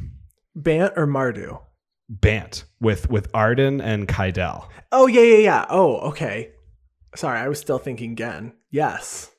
Bant 0.57 0.93
or 0.97 1.07
Mardu? 1.07 1.61
Bant 2.09 2.65
with 2.81 3.09
with 3.09 3.31
Ardenn 3.33 3.81
and 3.81 4.09
Kydele. 4.09 4.67
Oh, 4.91 5.07
yeah, 5.07 5.23
yeah, 5.23 5.37
yeah. 5.39 5.67
Oh, 5.71 5.99
okay. 6.09 6.51
Sorry, 7.15 7.39
I 7.39 7.47
was 7.47 7.61
still 7.61 7.79
thinking 7.79 8.17
Gen. 8.17 8.55
Yes. 8.73 9.31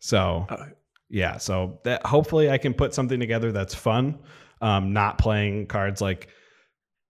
So 0.00 0.46
Uh, 0.50 0.66
yeah, 1.08 1.38
so 1.38 1.80
that 1.84 2.04
hopefully 2.06 2.50
I 2.50 2.58
can 2.58 2.74
put 2.74 2.92
something 2.94 3.18
together 3.18 3.52
that's 3.52 3.74
fun. 3.74 4.18
Um, 4.60 4.92
not 4.92 5.16
playing 5.16 5.66
cards 5.66 6.02
like 6.02 6.28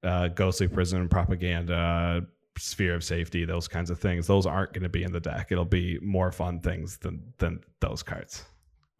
uh, 0.04 0.28
Ghostly 0.28 0.68
Prison 0.68 1.08
Propaganda, 1.08 2.26
sphere 2.60 2.94
of 2.94 3.04
safety, 3.04 3.44
those 3.44 3.68
kinds 3.68 3.90
of 3.90 3.98
things. 3.98 4.26
Those 4.26 4.46
aren't 4.46 4.72
going 4.72 4.82
to 4.82 4.88
be 4.88 5.02
in 5.02 5.12
the 5.12 5.20
deck. 5.20 5.48
It'll 5.50 5.64
be 5.64 5.98
more 6.00 6.30
fun 6.32 6.60
things 6.60 6.98
than 6.98 7.32
than 7.38 7.60
those 7.80 8.02
cards. 8.02 8.44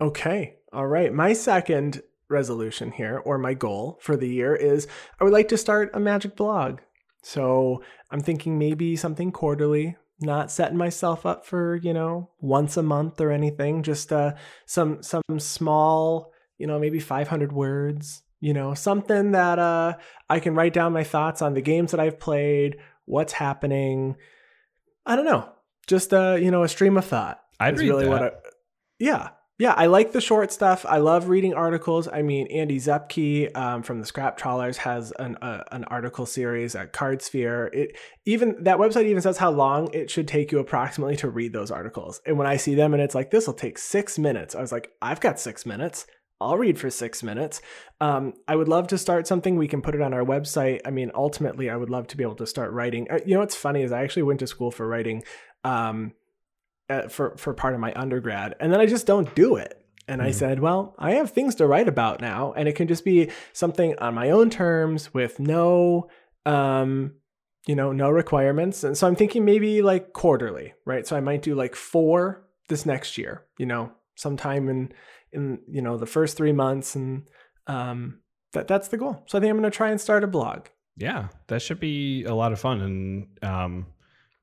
Okay. 0.01 0.57
All 0.73 0.87
right. 0.87 1.13
My 1.13 1.33
second 1.33 2.03
resolution 2.29 2.93
here, 2.93 3.19
or 3.25 3.39
my 3.39 3.55
goal 3.55 3.99
for 4.01 4.17
the 4.17 4.29
year, 4.29 4.55
is 4.55 4.87
I 5.21 5.25
would 5.25 5.33
like 5.33 5.49
to 5.49 5.59
start 5.59 5.91
a 5.95 6.01
magic 6.01 6.37
blog. 6.37 6.81
So 7.23 7.83
I'm 8.11 8.21
thinking 8.21 8.59
maybe 8.59 8.97
something 8.97 9.31
quarterly, 9.31 9.97
not 10.21 10.51
setting 10.51 10.79
myself 10.79 11.27
up 11.27 11.45
for, 11.45 11.77
you 11.77 11.93
know, 11.93 12.31
once 12.41 12.77
a 12.77 12.83
month 12.83 13.21
or 13.21 13.31
anything, 13.31 13.83
just 13.83 14.13
uh, 14.13 14.35
some 14.65 15.03
some 15.03 15.23
small, 15.39 16.33
you 16.57 16.67
know, 16.67 16.79
maybe 16.79 16.99
500 16.99 17.53
words, 17.53 18.23
you 18.41 18.55
know, 18.55 18.73
something 18.73 19.33
that 19.33 19.59
uh, 19.59 19.95
I 20.29 20.41
can 20.41 20.55
write 20.55 20.73
down 20.73 20.95
my 20.95 21.05
thoughts 21.05 21.43
on 21.43 21.55
the 21.55 21.61
games 21.61 21.91
that 21.91 22.01
I've 22.01 22.19
played, 22.19 22.79
what's 23.07 23.33
happening. 23.33 24.17
I 25.07 25.17
don't 25.17 25.25
know, 25.25 25.49
just 25.87 26.13
uh, 26.13 26.37
you 26.41 26.51
know, 26.51 26.63
a 26.63 26.69
stream 26.69 26.97
of 26.97 27.05
thought. 27.05 27.41
I'd 27.59 27.79
read 27.79 27.89
really 27.89 28.05
that. 28.05 28.11
what 28.11 28.23
I, 28.23 28.31
yeah. 28.99 29.29
Yeah, 29.59 29.75
I 29.77 29.89
like 29.89 30.13
the 30.13 30.23
short 30.23 30.51
stuff. 30.53 30.87
I 30.89 30.97
love 30.97 31.29
reading 31.29 31.53
articles. 31.53 32.09
I 32.09 32.23
mean, 32.23 32.47
Andy 32.47 32.79
Zepke 32.79 33.55
um, 33.55 33.83
from 33.83 34.01
the 34.01 34.07
Scrap 34.07 34.39
Trawlers 34.39 34.79
has 34.79 35.13
an 35.19 35.37
uh, 35.43 35.65
an 35.71 35.85
article 35.85 36.25
series 36.25 36.75
at 36.75 36.95
Cardsphere. 36.95 37.69
It 37.75 37.99
even 38.25 38.65
that 38.65 38.79
website 38.79 39.05
even 39.05 39.21
says 39.21 39.37
how 39.37 39.51
long 39.51 39.93
it 39.93 40.11
should 40.11 40.27
take 40.27 40.51
you 40.51 40.61
approximately 40.61 41.15
to 41.17 41.29
read 41.29 41.53
those 41.53 41.71
articles. 41.71 42.23
And 42.25 42.39
when 42.39 42.47
I 42.47 42.57
see 42.57 42.75
them 42.75 42.95
and 42.95 43.03
it's 43.03 43.15
like 43.15 43.31
this 43.31 43.47
will 43.47 43.53
take 43.53 43.77
six 43.77 44.19
minutes, 44.19 44.55
I 44.55 44.63
was 44.63 44.73
like, 44.73 44.93
I've 45.03 45.21
got 45.21 45.39
six 45.39 45.67
minutes. 45.67 46.07
I'll 46.41 46.57
read 46.57 46.79
for 46.79 46.91
six 46.91 47.23
minutes. 47.23 47.61
Um, 48.01 48.35
I 48.49 48.57
would 48.57 48.69
love 48.69 48.87
to 48.89 48.99
start 48.99 49.27
something. 49.27 49.57
We 49.57 49.69
can 49.69 49.83
put 49.83 49.95
it 49.95 50.01
on 50.01 50.15
our 50.15 50.25
website. 50.25 50.81
I 50.87 50.91
mean, 50.91 51.11
ultimately, 51.15 51.69
I 51.69 51.77
would 51.77 51.91
love 51.91 52.07
to 52.09 52.17
be 52.17 52.23
able 52.25 52.37
to 52.37 52.47
start 52.47 52.73
writing. 52.73 53.07
Uh, 53.11 53.19
You 53.27 53.35
know, 53.35 53.41
what's 53.41 53.57
funny 53.57 53.83
is 53.83 53.93
I 53.93 54.03
actually 54.03 54.23
went 54.23 54.41
to 54.41 54.47
school 54.47 54.71
for 54.71 54.87
writing. 54.89 55.23
Um, 55.65 56.15
uh, 56.89 57.09
for 57.09 57.37
for 57.37 57.55
part 57.55 57.75
of 57.75 57.79
my 57.81 57.93
undergrad 57.95 58.57
and 58.59 58.73
then 58.73 58.81
I 58.81 58.87
just 58.87 59.07
don't 59.07 59.33
do 59.37 59.55
it. 59.55 59.77
And 60.09 60.21
I 60.21 60.31
Mhm. 60.31 60.35
said, 60.35 60.59
well, 60.61 60.97
I 60.99 61.13
have 61.13 61.31
things 61.31 61.55
to 61.57 61.67
write 61.69 61.87
about 61.87 62.21
now 62.21 62.53
and 62.57 62.69
it 62.69 62.75
can 62.75 62.89
just 62.89 63.05
be 63.05 63.31
something 63.53 63.97
on 63.99 64.13
my 64.15 64.31
own 64.31 64.51
terms 64.51 65.15
with 65.15 65.39
no 65.39 66.09
um 66.47 67.13
you 67.67 67.77
know, 67.77 67.93
no 67.93 68.11
requirements. 68.11 68.83
And 68.83 68.97
so 68.97 69.07
I'm 69.07 69.15
thinking 69.15 69.45
maybe 69.45 69.83
like 69.83 70.13
quarterly, 70.15 70.73
right? 70.87 71.07
So 71.07 71.15
I 71.17 71.21
might 71.21 71.43
do 71.43 71.55
like 71.55 71.77
4 71.77 72.43
this 72.69 72.85
next 72.87 73.19
year, 73.19 73.45
you 73.59 73.67
know, 73.67 73.93
sometime 74.17 74.69
in 74.69 74.93
in 75.33 75.61
you 75.69 75.83
know, 75.83 75.97
the 75.97 76.07
first 76.07 76.37
3 76.37 76.53
months 76.53 76.95
and 76.95 77.29
um 77.67 78.21
that 78.53 78.69
that's 78.69 78.89
the 78.89 78.97
goal. 78.97 79.23
So 79.27 79.39
I 79.39 79.41
think 79.41 79.51
I'm 79.51 79.59
going 79.59 79.71
to 79.71 79.77
try 79.77 79.91
and 79.91 80.01
start 80.01 80.25
a 80.25 80.27
blog. 80.27 80.67
Yeah, 80.97 81.29
that 81.47 81.63
should 81.63 81.81
be 81.81 82.25
a 82.25 82.35
lot 82.35 82.53
of 82.53 82.61
fun, 82.61 82.81
and 82.81 83.27
um, 83.43 83.87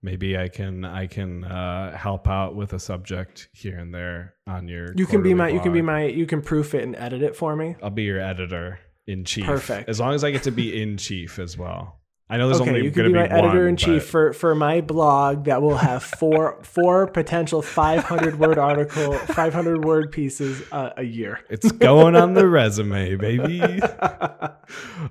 maybe 0.01 0.37
I 0.37 0.47
can 0.47 0.85
I 0.85 1.07
can 1.07 1.43
uh, 1.43 1.95
help 1.95 2.27
out 2.27 2.55
with 2.55 2.73
a 2.73 2.79
subject 2.79 3.49
here 3.53 3.77
and 3.77 3.93
there 3.93 4.33
on 4.47 4.67
your. 4.67 4.93
You 4.95 5.05
can 5.05 5.21
be 5.21 5.33
my 5.33 5.49
you 5.49 5.59
can 5.59 5.73
be 5.73 5.81
my 5.81 6.05
you 6.05 6.25
can 6.25 6.41
proof 6.41 6.73
it 6.73 6.83
and 6.83 6.95
edit 6.95 7.21
it 7.21 7.35
for 7.35 7.55
me. 7.55 7.75
I'll 7.83 7.89
be 7.89 8.03
your 8.03 8.19
editor 8.19 8.79
in 9.05 9.23
chief. 9.23 9.45
Perfect. 9.45 9.89
As 9.89 9.99
long 9.99 10.13
as 10.13 10.23
I 10.23 10.31
get 10.31 10.43
to 10.43 10.51
be 10.51 10.81
in 10.81 10.97
chief 10.97 11.37
as 11.37 11.57
well. 11.57 11.99
I 12.29 12.35
know 12.35 12.47
there's 12.49 12.59
okay, 12.59 12.71
only 12.71 12.83
you 12.83 12.91
going 12.91 13.07
be 13.07 13.13
to 13.13 13.19
my 13.19 13.27
be 13.27 13.31
editor 13.31 13.69
in 13.69 13.77
chief 13.77 14.03
but- 14.03 14.09
for 14.09 14.33
for 14.33 14.53
my 14.53 14.81
blog 14.81 15.45
that 15.45 15.61
will 15.61 15.77
have 15.77 16.03
four 16.03 16.59
four 16.63 17.07
potential 17.07 17.61
500 17.61 18.37
word 18.37 18.57
article 18.57 19.13
500 19.17 19.85
word 19.85 20.11
pieces 20.11 20.61
uh, 20.73 20.89
a 20.97 21.03
year. 21.03 21.39
It's 21.49 21.71
going 21.71 22.17
on 22.17 22.33
the 22.33 22.45
resume, 22.49 23.15
baby. 23.15 23.61
All 23.81 24.57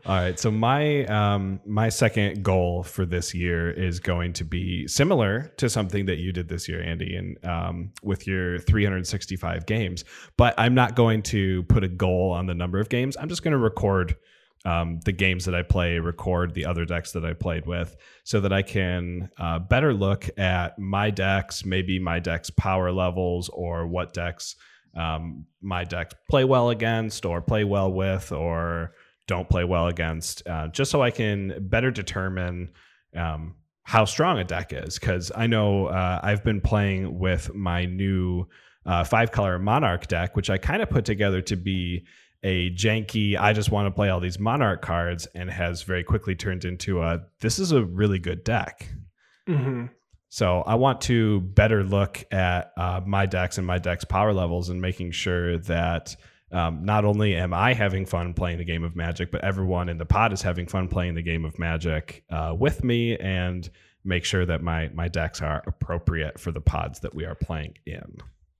right. 0.06 0.38
So 0.38 0.50
my 0.50 1.06
um 1.06 1.60
my 1.64 1.88
second 1.88 2.42
goal 2.42 2.82
for 2.82 3.06
this 3.06 3.34
year 3.34 3.70
is 3.70 3.98
going 3.98 4.34
to 4.34 4.44
be 4.44 4.86
similar 4.86 5.52
to 5.56 5.70
something 5.70 6.06
that 6.06 6.18
you 6.18 6.32
did 6.32 6.48
this 6.48 6.68
year, 6.68 6.82
Andy, 6.82 7.16
and 7.16 7.42
um 7.46 7.92
with 8.02 8.26
your 8.26 8.58
365 8.58 9.64
games. 9.64 10.04
But 10.36 10.54
I'm 10.58 10.74
not 10.74 10.94
going 10.96 11.22
to 11.24 11.62
put 11.64 11.82
a 11.82 11.88
goal 11.88 12.32
on 12.32 12.44
the 12.44 12.54
number 12.54 12.78
of 12.78 12.90
games. 12.90 13.16
I'm 13.18 13.30
just 13.30 13.42
going 13.42 13.52
to 13.52 13.58
record 13.58 14.16
um, 14.66 14.98
the 15.04 15.12
games 15.12 15.44
that 15.44 15.54
I 15.54 15.62
play, 15.62 16.00
record 16.00 16.52
the 16.52 16.66
other 16.66 16.84
decks 16.84 17.12
that 17.12 17.24
I 17.24 17.34
played 17.34 17.66
with, 17.66 17.96
so 18.24 18.40
that 18.40 18.52
I 18.52 18.62
can 18.62 19.30
uh, 19.38 19.60
better 19.60 19.94
look 19.94 20.28
at 20.36 20.76
my 20.76 21.10
decks, 21.10 21.64
maybe 21.64 22.00
my 22.00 22.18
deck's 22.18 22.50
power 22.50 22.90
levels, 22.90 23.48
or 23.50 23.86
what 23.86 24.12
decks 24.12 24.56
um, 24.96 25.46
my 25.62 25.84
decks 25.84 26.14
play 26.28 26.44
well 26.44 26.70
against, 26.70 27.24
or 27.24 27.40
play 27.40 27.62
well 27.62 27.92
with, 27.92 28.32
or 28.32 28.92
don't 29.28 29.48
play 29.48 29.62
well 29.62 29.86
against, 29.86 30.44
uh, 30.48 30.66
just 30.68 30.90
so 30.90 31.00
I 31.00 31.12
can 31.12 31.68
better 31.68 31.92
determine 31.92 32.72
um, 33.14 33.54
how 33.84 34.04
strong 34.04 34.40
a 34.40 34.44
deck 34.44 34.72
is. 34.72 34.98
Because 34.98 35.30
I 35.36 35.46
know 35.46 35.86
uh, 35.86 36.18
I've 36.24 36.42
been 36.42 36.60
playing 36.60 37.20
with 37.20 37.54
my 37.54 37.84
new 37.84 38.48
uh, 38.84 39.04
five 39.04 39.30
color 39.30 39.60
Monarch 39.60 40.08
deck, 40.08 40.34
which 40.34 40.50
I 40.50 40.58
kind 40.58 40.82
of 40.82 40.90
put 40.90 41.04
together 41.04 41.40
to 41.42 41.56
be 41.56 42.04
a 42.42 42.70
janky, 42.70 43.38
I 43.38 43.52
just 43.52 43.70
want 43.70 43.86
to 43.86 43.90
play 43.90 44.08
all 44.08 44.20
these 44.20 44.38
Monarch 44.38 44.82
cards, 44.82 45.26
and 45.34 45.50
has 45.50 45.82
very 45.82 46.04
quickly 46.04 46.34
turned 46.34 46.64
into 46.64 47.02
a 47.02 47.20
this 47.40 47.58
is 47.58 47.72
a 47.72 47.84
really 47.84 48.18
good 48.18 48.44
deck. 48.44 48.88
hmm 49.46 49.86
So 50.28 50.62
I 50.62 50.74
want 50.74 51.00
to 51.02 51.40
better 51.40 51.84
look 51.84 52.24
at 52.32 52.72
uh, 52.76 53.00
my 53.06 53.26
decks 53.26 53.58
and 53.58 53.66
my 53.66 53.78
deck's 53.78 54.04
power 54.04 54.32
levels 54.32 54.68
and 54.68 54.80
making 54.80 55.12
sure 55.12 55.58
that 55.58 56.16
um, 56.52 56.84
not 56.84 57.04
only 57.04 57.34
am 57.34 57.52
I 57.52 57.74
having 57.74 58.06
fun 58.06 58.32
playing 58.32 58.58
the 58.58 58.64
game 58.64 58.84
of 58.84 58.94
Magic, 58.94 59.32
but 59.32 59.44
everyone 59.44 59.88
in 59.88 59.98
the 59.98 60.06
pod 60.06 60.32
is 60.32 60.42
having 60.42 60.66
fun 60.66 60.88
playing 60.88 61.14
the 61.14 61.22
game 61.22 61.44
of 61.44 61.58
Magic 61.58 62.22
uh, 62.30 62.54
with 62.56 62.84
me 62.84 63.16
and 63.18 63.68
make 64.04 64.24
sure 64.24 64.46
that 64.46 64.62
my 64.62 64.88
my 64.94 65.08
decks 65.08 65.42
are 65.42 65.62
appropriate 65.66 66.38
for 66.38 66.52
the 66.52 66.60
pods 66.60 67.00
that 67.00 67.14
we 67.14 67.24
are 67.24 67.34
playing 67.34 67.74
in. 67.86 68.18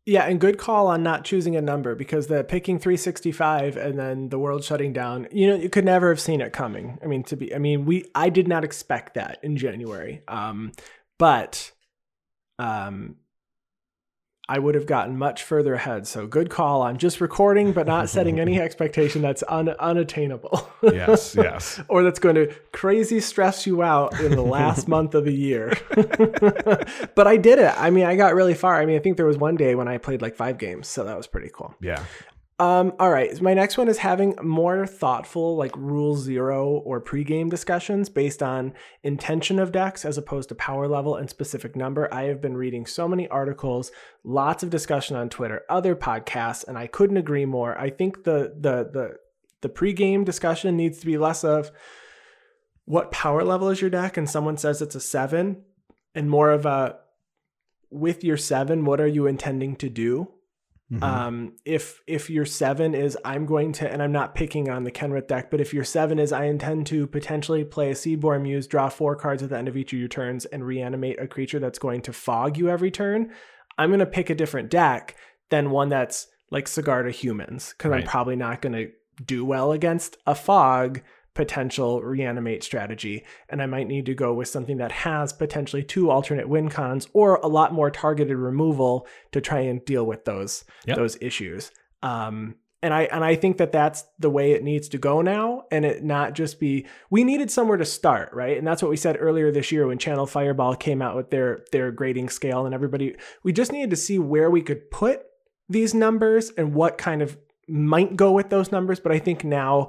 Yeah, 0.08 0.22
and 0.22 0.40
good 0.40 0.56
call 0.56 0.86
on 0.86 1.02
not 1.02 1.24
choosing 1.24 1.56
a 1.56 1.60
number 1.60 1.96
because 1.96 2.28
the 2.28 2.44
picking 2.44 2.78
365 2.78 3.76
and 3.76 3.98
then 3.98 4.28
the 4.28 4.38
world 4.38 4.62
shutting 4.62 4.92
down, 4.92 5.26
you 5.32 5.48
know, 5.48 5.56
you 5.56 5.68
could 5.68 5.84
never 5.84 6.08
have 6.10 6.20
seen 6.20 6.40
it 6.40 6.52
coming. 6.52 6.96
I 7.02 7.06
mean, 7.06 7.24
to 7.24 7.36
be 7.36 7.52
I 7.52 7.58
mean, 7.58 7.84
we 7.84 8.04
I 8.14 8.28
did 8.28 8.46
not 8.46 8.64
expect 8.64 9.14
that 9.14 9.40
in 9.42 9.56
January. 9.56 10.22
Um 10.28 10.70
but 11.18 11.72
um 12.60 13.16
I 14.48 14.60
would 14.60 14.76
have 14.76 14.86
gotten 14.86 15.18
much 15.18 15.42
further 15.42 15.74
ahead. 15.74 16.06
So 16.06 16.26
good 16.26 16.50
call 16.50 16.82
on 16.82 16.98
just 16.98 17.20
recording 17.20 17.72
but 17.72 17.86
not 17.86 18.08
setting 18.08 18.38
any 18.38 18.60
expectation 18.66 19.22
that's 19.22 19.42
un, 19.48 19.70
unattainable. 19.70 20.70
Yes, 20.82 21.34
yes. 21.38 21.80
or 21.88 22.04
that's 22.04 22.20
going 22.20 22.36
to 22.36 22.54
crazy 22.72 23.18
stress 23.20 23.66
you 23.66 23.82
out 23.82 24.20
in 24.20 24.32
the 24.32 24.42
last 24.42 24.86
month 24.96 25.14
of 25.14 25.24
the 25.24 25.34
year. 25.34 25.76
but 27.14 27.26
I 27.26 27.36
did 27.36 27.58
it. 27.58 27.74
I 27.76 27.90
mean, 27.90 28.04
I 28.04 28.14
got 28.14 28.34
really 28.34 28.54
far. 28.54 28.80
I 28.80 28.86
mean, 28.86 28.96
I 28.96 29.00
think 29.00 29.16
there 29.16 29.26
was 29.26 29.38
one 29.38 29.56
day 29.56 29.74
when 29.74 29.88
I 29.88 29.98
played 29.98 30.22
like 30.22 30.36
five 30.36 30.58
games, 30.58 30.86
so 30.86 31.02
that 31.04 31.16
was 31.16 31.26
pretty 31.26 31.50
cool. 31.52 31.74
Yeah. 31.80 32.04
Um, 32.58 32.94
all 32.98 33.10
right. 33.10 33.38
My 33.42 33.52
next 33.52 33.76
one 33.76 33.88
is 33.88 33.98
having 33.98 34.34
more 34.42 34.86
thoughtful, 34.86 35.56
like 35.56 35.76
rule 35.76 36.16
zero 36.16 36.66
or 36.66 37.02
pregame 37.02 37.50
discussions 37.50 38.08
based 38.08 38.42
on 38.42 38.72
intention 39.02 39.58
of 39.58 39.72
decks 39.72 40.06
as 40.06 40.16
opposed 40.16 40.48
to 40.48 40.54
power 40.54 40.88
level 40.88 41.16
and 41.16 41.28
specific 41.28 41.76
number. 41.76 42.12
I 42.12 42.24
have 42.24 42.40
been 42.40 42.56
reading 42.56 42.86
so 42.86 43.06
many 43.06 43.28
articles, 43.28 43.92
lots 44.24 44.62
of 44.62 44.70
discussion 44.70 45.16
on 45.16 45.28
Twitter, 45.28 45.64
other 45.68 45.94
podcasts, 45.94 46.66
and 46.66 46.78
I 46.78 46.86
couldn't 46.86 47.18
agree 47.18 47.44
more. 47.44 47.78
I 47.78 47.90
think 47.90 48.24
the 48.24 48.54
the 48.58 48.88
the 48.90 49.16
the 49.60 49.68
pregame 49.68 50.24
discussion 50.24 50.78
needs 50.78 50.98
to 51.00 51.06
be 51.06 51.18
less 51.18 51.44
of 51.44 51.70
what 52.86 53.10
power 53.10 53.44
level 53.44 53.68
is 53.68 53.82
your 53.82 53.90
deck, 53.90 54.16
and 54.16 54.30
someone 54.30 54.56
says 54.56 54.80
it's 54.80 54.94
a 54.94 55.00
seven, 55.00 55.62
and 56.14 56.30
more 56.30 56.52
of 56.52 56.64
a 56.64 57.00
with 57.90 58.24
your 58.24 58.38
seven, 58.38 58.86
what 58.86 59.00
are 59.00 59.06
you 59.06 59.26
intending 59.26 59.76
to 59.76 59.90
do? 59.90 60.32
Mhm. 60.92 61.02
Um, 61.02 61.52
if 61.64 62.00
if 62.06 62.30
your 62.30 62.44
seven 62.44 62.94
is 62.94 63.18
I'm 63.24 63.44
going 63.44 63.72
to, 63.72 63.90
and 63.90 64.00
I'm 64.00 64.12
not 64.12 64.36
picking 64.36 64.70
on 64.70 64.84
the 64.84 64.92
Kenrith 64.92 65.26
deck, 65.26 65.50
but 65.50 65.60
if 65.60 65.74
your 65.74 65.82
seven 65.82 66.20
is 66.20 66.32
I 66.32 66.44
intend 66.44 66.86
to 66.88 67.08
potentially 67.08 67.64
play 67.64 67.90
a 67.90 67.94
Seedborn 67.94 68.42
Muse, 68.42 68.68
draw 68.68 68.88
four 68.88 69.16
cards 69.16 69.42
at 69.42 69.48
the 69.50 69.58
end 69.58 69.66
of 69.66 69.76
each 69.76 69.92
of 69.92 69.98
your 69.98 70.06
turns, 70.08 70.44
and 70.44 70.64
reanimate 70.64 71.20
a 71.20 71.26
creature 71.26 71.58
that's 71.58 71.80
going 71.80 72.02
to 72.02 72.12
fog 72.12 72.56
you 72.56 72.68
every 72.68 72.92
turn, 72.92 73.32
I'm 73.78 73.90
going 73.90 73.98
to 73.98 74.06
pick 74.06 74.30
a 74.30 74.34
different 74.36 74.70
deck 74.70 75.16
than 75.50 75.70
one 75.70 75.88
that's 75.88 76.28
like 76.52 76.66
Sigarda 76.66 77.10
Humans 77.10 77.74
because 77.76 77.90
Right. 77.90 78.02
I'm 78.02 78.08
probably 78.08 78.36
not 78.36 78.62
going 78.62 78.74
to 78.74 78.92
do 79.24 79.44
well 79.44 79.72
against 79.72 80.16
a 80.26 80.34
fog 80.36 81.00
potential 81.36 82.00
reanimate 82.02 82.64
strategy 82.64 83.24
and 83.50 83.62
i 83.62 83.66
might 83.66 83.86
need 83.86 84.06
to 84.06 84.14
go 84.14 84.32
with 84.34 84.48
something 84.48 84.78
that 84.78 84.90
has 84.90 85.32
potentially 85.32 85.82
two 85.82 86.10
alternate 86.10 86.48
win 86.48 86.68
cons 86.68 87.06
or 87.12 87.36
a 87.36 87.46
lot 87.46 87.72
more 87.72 87.90
targeted 87.90 88.36
removal 88.36 89.06
to 89.32 89.40
try 89.40 89.60
and 89.60 89.84
deal 89.84 90.04
with 90.06 90.24
those 90.24 90.64
Yep. 90.86 90.96
those 90.96 91.16
issues. 91.20 91.70
Um 92.02 92.56
and 92.82 92.92
i 92.92 93.02
and 93.04 93.24
i 93.24 93.34
think 93.34 93.56
that 93.56 93.72
that's 93.72 94.04
the 94.18 94.28
way 94.30 94.52
it 94.52 94.62
needs 94.62 94.88
to 94.90 94.98
go 94.98 95.22
now 95.22 95.62
and 95.70 95.84
it 95.84 96.04
not 96.04 96.34
just 96.34 96.60
be 96.60 96.86
we 97.10 97.24
needed 97.24 97.50
somewhere 97.50 97.78
to 97.78 97.84
start 97.84 98.28
right? 98.32 98.56
And 98.58 98.66
that's 98.66 98.82
what 98.82 98.90
we 98.90 98.96
said 98.96 99.16
earlier 99.18 99.50
this 99.50 99.72
year 99.72 99.86
when 99.86 99.98
channel 99.98 100.26
fireball 100.26 100.74
came 100.76 101.00
out 101.02 101.16
with 101.16 101.30
their 101.30 101.64
their 101.72 101.90
grading 101.90 102.28
scale 102.28 102.66
and 102.66 102.74
everybody 102.74 103.16
we 103.42 103.52
just 103.52 103.72
needed 103.72 103.90
to 103.90 103.96
see 103.96 104.18
where 104.18 104.50
we 104.50 104.62
could 104.62 104.90
put 104.90 105.22
these 105.68 105.94
numbers 105.94 106.50
and 106.58 106.74
what 106.74 106.96
kind 106.98 107.22
of 107.22 107.36
might 107.68 108.14
go 108.14 108.30
with 108.30 108.48
those 108.50 108.70
numbers. 108.70 109.00
But 109.00 109.12
i 109.12 109.18
think 109.18 109.42
now 109.42 109.88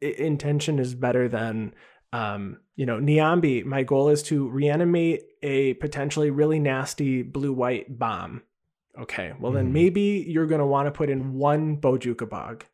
intention 0.00 0.78
is 0.78 0.94
better 0.94 1.28
than 1.28 1.74
Um, 2.10 2.60
you 2.74 2.86
know, 2.86 2.98
Niambi, 2.98 3.66
my 3.66 3.82
goal 3.82 4.08
is 4.08 4.22
to 4.22 4.48
reanimate 4.48 5.24
a 5.42 5.74
potentially 5.74 6.30
really 6.30 6.58
nasty 6.58 7.20
blue 7.22 7.52
white 7.52 7.98
bomb. 7.98 8.44
Okay, 8.98 9.34
well 9.38 9.52
then 9.52 9.68
Mhm. 9.68 9.72
maybe 9.72 10.24
you're 10.26 10.46
gonna 10.46 10.66
want 10.66 10.86
to 10.86 10.90
put 10.90 11.10
in 11.10 11.34
one 11.34 11.76
Bojuka 11.76 12.26
bog. 12.26 12.64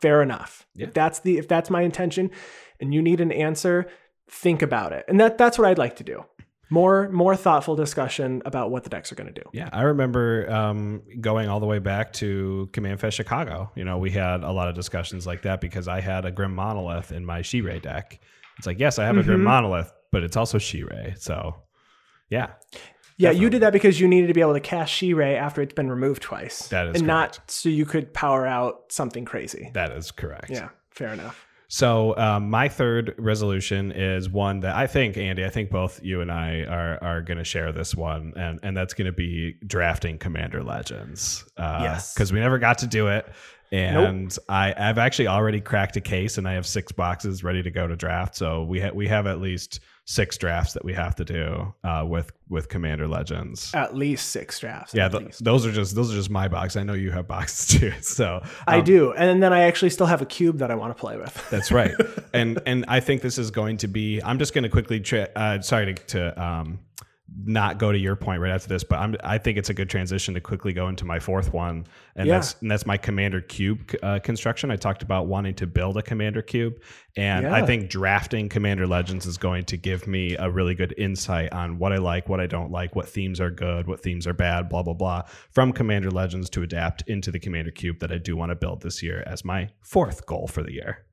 Fair 0.00 0.22
enough. 0.22 0.64
Yeah. 0.76 0.86
If 0.86 0.94
that's 0.94 1.18
the 1.18 1.38
if 1.38 1.48
that's 1.48 1.70
my 1.70 1.82
intention, 1.82 2.30
and 2.78 2.94
you 2.94 3.02
need 3.02 3.20
an 3.20 3.32
answer, 3.32 3.88
think 4.30 4.62
about 4.62 4.92
it. 4.92 5.04
And 5.08 5.18
that 5.18 5.38
that's 5.38 5.58
what 5.58 5.66
I'd 5.66 5.76
like 5.76 5.96
to 5.96 6.04
do. 6.04 6.24
More 6.70 7.08
more 7.08 7.34
thoughtful 7.34 7.76
discussion 7.76 8.42
about 8.44 8.70
what 8.70 8.84
the 8.84 8.90
decks 8.90 9.10
are 9.10 9.14
going 9.14 9.32
to 9.32 9.40
do. 9.40 9.48
Yeah, 9.52 9.70
I 9.72 9.82
remember 9.82 10.50
um, 10.52 11.02
going 11.20 11.48
all 11.48 11.60
the 11.60 11.66
way 11.66 11.78
back 11.78 12.12
to 12.14 12.68
Command 12.72 13.00
Fest 13.00 13.16
Chicago. 13.16 13.70
You 13.74 13.84
know, 13.84 13.96
we 13.98 14.10
had 14.10 14.42
a 14.42 14.52
lot 14.52 14.68
of 14.68 14.74
discussions 14.74 15.26
like 15.26 15.42
that 15.42 15.60
because 15.62 15.88
I 15.88 16.00
had 16.00 16.24
a 16.26 16.30
Grim 16.30 16.54
Monolith 16.54 17.10
in 17.12 17.24
my 17.24 17.40
Shirei 17.40 17.80
deck. 17.80 18.20
It's 18.58 18.66
like, 18.66 18.78
yes, 18.78 18.98
I 18.98 19.06
have 19.06 19.16
a 19.16 19.22
Grim 19.22 19.40
Mhm. 19.40 19.44
Monolith, 19.44 19.92
but 20.12 20.22
it's 20.22 20.36
also 20.36 20.58
Shirei. 20.58 21.18
So, 21.18 21.56
yeah, 22.28 22.48
Yeah, 23.16 23.30
you 23.32 23.50
did 23.50 23.62
that 23.62 23.72
because 23.72 23.98
you 23.98 24.06
needed 24.06 24.28
to 24.28 24.34
be 24.34 24.40
able 24.42 24.52
to 24.54 24.60
cast 24.60 24.92
Shirei 24.92 25.36
after 25.36 25.60
it's 25.62 25.74
been 25.74 25.90
removed 25.90 26.22
twice. 26.22 26.68
That 26.68 26.86
is 26.88 26.96
and 26.96 27.06
not 27.06 27.40
so 27.50 27.68
you 27.68 27.84
could 27.84 28.12
power 28.14 28.46
out 28.46 28.92
something 28.92 29.24
crazy. 29.24 29.70
that 29.74 29.90
is 29.90 30.10
correct. 30.12 30.50
Yeah, 30.50 30.68
fair 30.90 31.08
enough. 31.14 31.44
So 31.70 32.16
um, 32.16 32.48
my 32.48 32.68
third 32.68 33.14
resolution 33.18 33.92
is 33.92 34.30
one 34.30 34.60
that 34.60 34.74
I 34.74 34.86
think 34.86 35.18
Andy, 35.18 35.44
I 35.44 35.50
think 35.50 35.70
both 35.70 36.02
you 36.02 36.22
and 36.22 36.32
I 36.32 36.62
are 36.62 36.98
are 37.02 37.20
going 37.20 37.36
to 37.36 37.44
share 37.44 37.72
this 37.72 37.94
one, 37.94 38.32
and 38.36 38.58
and 38.62 38.74
that's 38.76 38.94
going 38.94 39.06
to 39.06 39.12
be 39.12 39.56
drafting 39.66 40.16
Commander 40.18 40.62
Legends. 40.62 41.44
Uh, 41.58 41.80
Yes. 41.82 42.14
because 42.14 42.32
we 42.32 42.40
never 42.40 42.58
got 42.58 42.78
to 42.78 42.86
do 42.86 43.08
it, 43.08 43.26
and 43.70 44.34
I 44.48 44.74
I've 44.78 44.96
actually 44.96 45.28
already 45.28 45.60
cracked 45.60 45.96
a 45.96 46.00
case, 46.00 46.38
and 46.38 46.48
I 46.48 46.54
have 46.54 46.66
six 46.66 46.90
boxes 46.90 47.44
ready 47.44 47.62
to 47.62 47.70
go 47.70 47.86
to 47.86 47.96
draft. 47.96 48.34
So 48.34 48.64
we 48.64 48.80
ha- 48.80 48.92
we 48.94 49.06
have 49.08 49.26
at 49.26 49.38
least 49.38 49.80
six 50.08 50.38
drafts 50.38 50.72
that 50.72 50.82
we 50.82 50.94
have 50.94 51.14
to 51.14 51.22
do 51.22 51.74
uh, 51.84 52.02
with 52.08 52.32
with 52.48 52.70
Commander 52.70 53.06
Legends. 53.06 53.70
At 53.74 53.94
least 53.94 54.30
six 54.30 54.58
drafts. 54.58 54.94
yeah, 54.94 55.08
th- 55.10 55.36
those 55.38 55.66
are 55.66 55.72
just 55.72 55.94
those 55.94 56.10
are 56.10 56.16
just 56.16 56.30
my 56.30 56.48
box. 56.48 56.76
I 56.76 56.82
know 56.82 56.94
you 56.94 57.10
have 57.10 57.28
boxes 57.28 57.66
too. 57.80 57.92
So 58.00 58.42
I 58.66 58.78
um, 58.78 58.84
do, 58.84 59.12
and 59.12 59.42
then 59.42 59.52
I 59.52 59.60
actually 59.60 59.90
still 59.90 60.06
have 60.06 60.22
a 60.22 60.26
cube 60.26 60.58
that 60.58 60.70
I 60.70 60.76
want 60.76 60.96
to 60.96 61.00
play 61.00 61.18
with. 61.18 61.48
That's 61.50 61.70
right. 61.70 61.94
and 62.32 62.58
and 62.64 62.86
I 62.88 63.00
think 63.00 63.20
this 63.20 63.36
is 63.36 63.50
going 63.50 63.76
to 63.78 63.88
be. 63.88 64.20
I'm 64.22 64.38
just 64.38 64.54
going 64.54 64.62
to 64.64 64.70
quickly. 64.70 64.98
Tra- 65.00 65.28
uh, 65.36 65.60
sorry 65.60 65.94
to, 65.94 66.02
to 66.06 66.42
um, 66.42 66.80
not 67.44 67.78
go 67.78 67.92
to 67.92 67.98
your 67.98 68.16
point 68.16 68.40
right 68.40 68.52
after 68.52 68.68
this, 68.68 68.82
but 68.84 68.98
I'm. 68.98 69.14
I 69.22 69.38
think 69.38 69.58
it's 69.58 69.70
a 69.70 69.74
good 69.74 69.90
transition 69.90 70.34
to 70.34 70.40
quickly 70.40 70.72
go 70.72 70.88
into 70.88 71.04
my 71.04 71.18
fourth 71.18 71.52
one, 71.52 71.86
and 72.16 72.26
Yeah. 72.26 72.34
that's 72.34 72.56
and 72.60 72.70
that's 72.70 72.86
my 72.86 72.96
Commander 72.96 73.40
Cube 73.40 73.94
uh, 74.02 74.18
construction. 74.20 74.70
I 74.70 74.76
talked 74.76 75.02
about 75.02 75.26
wanting 75.26 75.54
to 75.56 75.66
build 75.66 75.96
a 75.98 76.02
Commander 76.02 76.42
Cube, 76.42 76.80
and 77.16 77.46
I 77.46 77.64
think 77.66 77.90
drafting 77.90 78.48
Commander 78.48 78.86
Legends 78.86 79.26
is 79.26 79.36
going 79.36 79.64
to 79.66 79.76
give 79.76 80.06
me 80.06 80.36
a 80.36 80.50
really 80.50 80.74
good 80.74 80.94
insight 80.96 81.52
on 81.52 81.78
what 81.78 81.92
I 81.92 81.96
like, 81.98 82.28
what 82.28 82.40
I 82.40 82.46
don't 82.46 82.70
like, 82.72 82.96
what 82.96 83.08
themes 83.08 83.40
are 83.40 83.50
good, 83.50 83.86
what 83.86 84.00
themes 84.00 84.26
are 84.26 84.32
bad, 84.32 84.68
blah 84.68 84.82
blah 84.82 84.94
blah, 84.94 85.22
from 85.50 85.72
Commander 85.72 86.10
Legends 86.10 86.48
to 86.50 86.62
adapt 86.62 87.02
into 87.08 87.30
the 87.30 87.38
Commander 87.38 87.70
Cube 87.70 87.98
that 88.00 88.10
I 88.10 88.18
do 88.18 88.36
want 88.36 88.50
to 88.50 88.56
build 88.56 88.82
this 88.82 89.02
year 89.02 89.22
as 89.26 89.44
my 89.44 89.68
fourth 89.82 90.24
goal 90.26 90.46
for 90.48 90.62
the 90.62 90.72
year. 90.72 91.04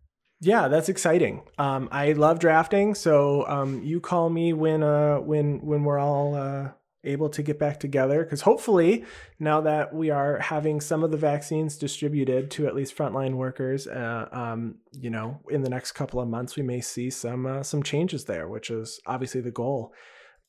Yeah, 0.42 0.68
that's 0.68 0.90
exciting. 0.90 1.44
Um, 1.58 1.88
I 1.92 2.12
love 2.12 2.40
drafting, 2.40 2.94
so 2.94 3.48
um, 3.48 3.82
you 3.84 4.00
call 4.00 4.30
me 4.30 4.54
when 4.54 4.84
uh, 4.84 5.18
when 5.18 5.66
when 5.66 5.84
we're 5.84 6.00
all 6.00 6.36
uh, 6.36 6.72
able 7.06 7.30
to 7.30 7.42
get 7.42 7.58
back 7.58 7.80
together. 7.80 8.24
Because 8.24 8.42
hopefully, 8.42 9.06
now 9.40 9.62
that 9.62 9.94
we 9.94 10.10
are 10.10 10.40
having 10.40 10.82
some 10.82 11.04
of 11.04 11.12
the 11.12 11.18
vaccines 11.18 11.78
distributed 11.78 12.52
to 12.52 12.68
at 12.68 12.76
least 12.76 12.98
frontline 12.98 13.36
workers, 13.36 13.88
uh, 13.88 14.28
um, 14.32 14.76
you 14.92 15.10
know, 15.10 15.40
in 15.50 15.62
the 15.62 15.70
next 15.70 15.94
couple 15.94 16.20
of 16.20 16.28
months, 16.28 16.58
we 16.58 16.64
may 16.64 16.82
see 16.82 17.10
some 17.10 17.46
uh, 17.46 17.64
some 17.64 17.82
changes 17.82 18.26
there, 18.26 18.50
which 18.50 18.70
is 18.70 19.00
obviously 19.08 19.42
the 19.42 19.52
goal. 19.52 19.94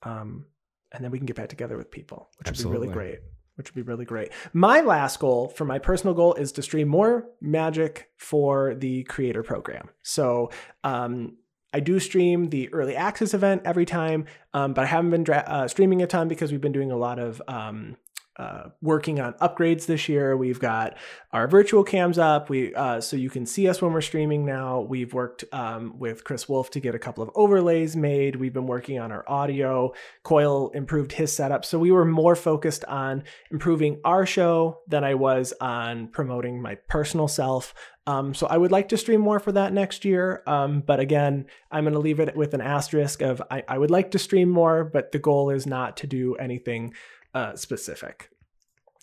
Um, 0.03 0.47
and 0.93 1.05
then 1.05 1.11
we 1.11 1.19
can 1.19 1.27
get 1.27 1.37
back 1.37 1.49
together 1.49 1.77
with 1.77 1.91
people, 1.91 2.31
which 2.39 2.49
would 2.49 2.59
be 2.59 2.65
really 2.71 2.89
great. 2.89 3.19
Which 3.57 3.75
would 3.75 3.75
be 3.75 3.91
really 3.91 4.05
great. 4.05 4.33
My 4.53 4.81
last 4.83 5.19
goal 5.19 5.49
for 5.49 5.65
my 5.65 5.79
personal 5.79 6.15
goal 6.15 6.35
is 6.35 6.53
to 6.53 6.63
stream 6.63 6.89
more 6.89 7.27
magic 7.41 8.11
for 8.17 8.75
the 8.75 9.03
creator 9.05 9.43
program. 9.43 9.89
So 10.03 10.51
um, 10.85 11.37
I 11.73 11.81
do 11.81 11.99
stream 11.99 12.51
the 12.51 12.73
early 12.73 12.97
access 12.97 13.35
event 13.35 13.63
every 13.65 13.87
time, 13.87 14.27
um, 14.55 14.75
but 14.75 14.85
I 14.85 14.87
haven't 14.87 15.11
been 15.11 15.25
dra- 15.25 15.45
uh, 15.47 15.69
streaming 15.69 16.03
a 16.03 16.07
ton 16.07 16.29
because 16.29 16.53
we've 16.53 16.61
been 16.61 16.73
doing 16.73 16.91
a 16.91 16.97
lot 16.97 17.19
of 17.19 17.41
um, 17.49 17.97
uh, 18.39 18.65
working 18.83 19.21
on 19.21 19.33
upgrades 19.35 19.87
this 19.87 20.09
year. 20.09 20.37
We've 20.37 20.61
got 20.61 20.97
our 21.33 21.49
virtual 21.49 21.85
cams 21.85 22.19
up, 22.19 22.51
we 22.51 22.75
uh, 22.75 23.01
so 23.01 23.17
you 23.17 23.31
can 23.31 23.47
see 23.47 23.69
us 23.69 23.81
when 23.81 23.93
we're 23.93 24.01
streaming 24.01 24.45
now. 24.45 24.81
We've 24.81 25.13
worked 25.15 25.45
um, 25.53 25.99
with 25.99 26.25
Chris 26.25 26.49
Wolf 26.49 26.71
to 26.73 26.81
get 26.81 26.95
a 26.95 26.99
couple 26.99 27.23
of 27.23 27.31
overlays 27.35 27.97
made. 27.97 28.37
We've 28.37 28.53
been 28.53 28.67
working 28.67 28.99
on 28.99 29.11
our 29.11 29.25
audio. 29.29 29.93
Coyle 30.23 30.71
improved 30.75 31.13
his 31.13 31.35
setup, 31.35 31.65
so 31.65 31.79
we 31.79 31.91
were 31.91 32.05
more 32.05 32.37
focused 32.37 32.85
on 32.85 33.25
improving 33.51 34.01
our 34.05 34.27
show 34.27 34.81
than 34.87 35.05
I 35.05 35.15
was 35.15 35.55
on 35.61 36.09
promoting 36.09 36.61
my 36.61 36.75
personal 36.89 37.29
self. 37.29 37.75
Um, 38.09 38.35
so 38.35 38.47
I 38.47 38.57
would 38.57 38.71
like 38.71 38.89
to 38.91 38.97
stream 38.97 39.21
more 39.21 39.41
for 39.41 39.51
that 39.53 39.73
next 39.73 40.05
year. 40.05 40.43
Um, 40.47 40.81
but 40.81 41.01
again, 41.01 41.47
I'm 41.73 41.85
going 41.85 41.95
to 41.95 42.01
leave 42.01 42.21
it 42.21 42.37
with 42.37 42.55
an 42.55 42.61
asterisk 42.61 43.21
of 43.21 43.43
I, 43.51 43.65
I 43.67 43.79
would 43.79 43.91
like 43.91 44.13
to 44.13 44.19
stream 44.19 44.49
more, 44.49 44.85
but 44.85 45.11
the 45.11 45.19
goal 45.19 45.51
is 45.51 45.67
not 45.67 45.97
to 45.99 46.07
do 46.07 46.37
anything 46.37 46.95
uh, 47.37 47.55
specific 47.57 48.31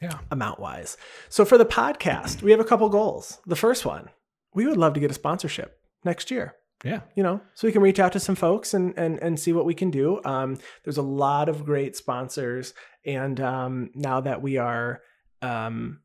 Yeah. 0.01 0.17
amount 0.31 0.59
wise. 0.59 0.97
So 1.29 1.45
for 1.45 1.57
the 1.57 1.65
podcast, 1.81 2.41
we 2.41 2.51
have 2.51 2.59
a 2.59 2.69
couple 2.71 2.89
goals. 2.89 3.39
The 3.45 3.55
first 3.65 3.85
one, 3.85 4.09
we 4.53 4.65
would 4.67 4.77
love 4.77 4.93
to 4.95 4.99
get 4.99 5.11
a 5.11 5.13
sponsorship 5.13 5.69
next 6.03 6.31
year. 6.31 6.55
Yeah. 6.83 7.01
You 7.15 7.23
know, 7.23 7.39
so 7.53 7.67
we 7.67 7.71
can 7.71 7.81
reach 7.81 7.99
out 7.99 8.11
to 8.13 8.19
some 8.19 8.35
folks 8.35 8.73
and 8.73 8.93
and 8.97 9.17
and 9.23 9.39
see 9.39 9.53
what 9.53 9.65
we 9.65 9.73
can 9.73 9.89
do. 9.91 10.19
Um, 10.25 10.57
there's 10.83 10.97
a 11.05 11.09
lot 11.25 11.47
of 11.47 11.63
great 11.63 11.95
sponsors, 11.95 12.73
and 13.05 13.39
um, 13.39 13.89
now 13.95 14.19
that 14.21 14.41
we 14.41 14.57
are 14.57 15.01
um, 15.41 16.01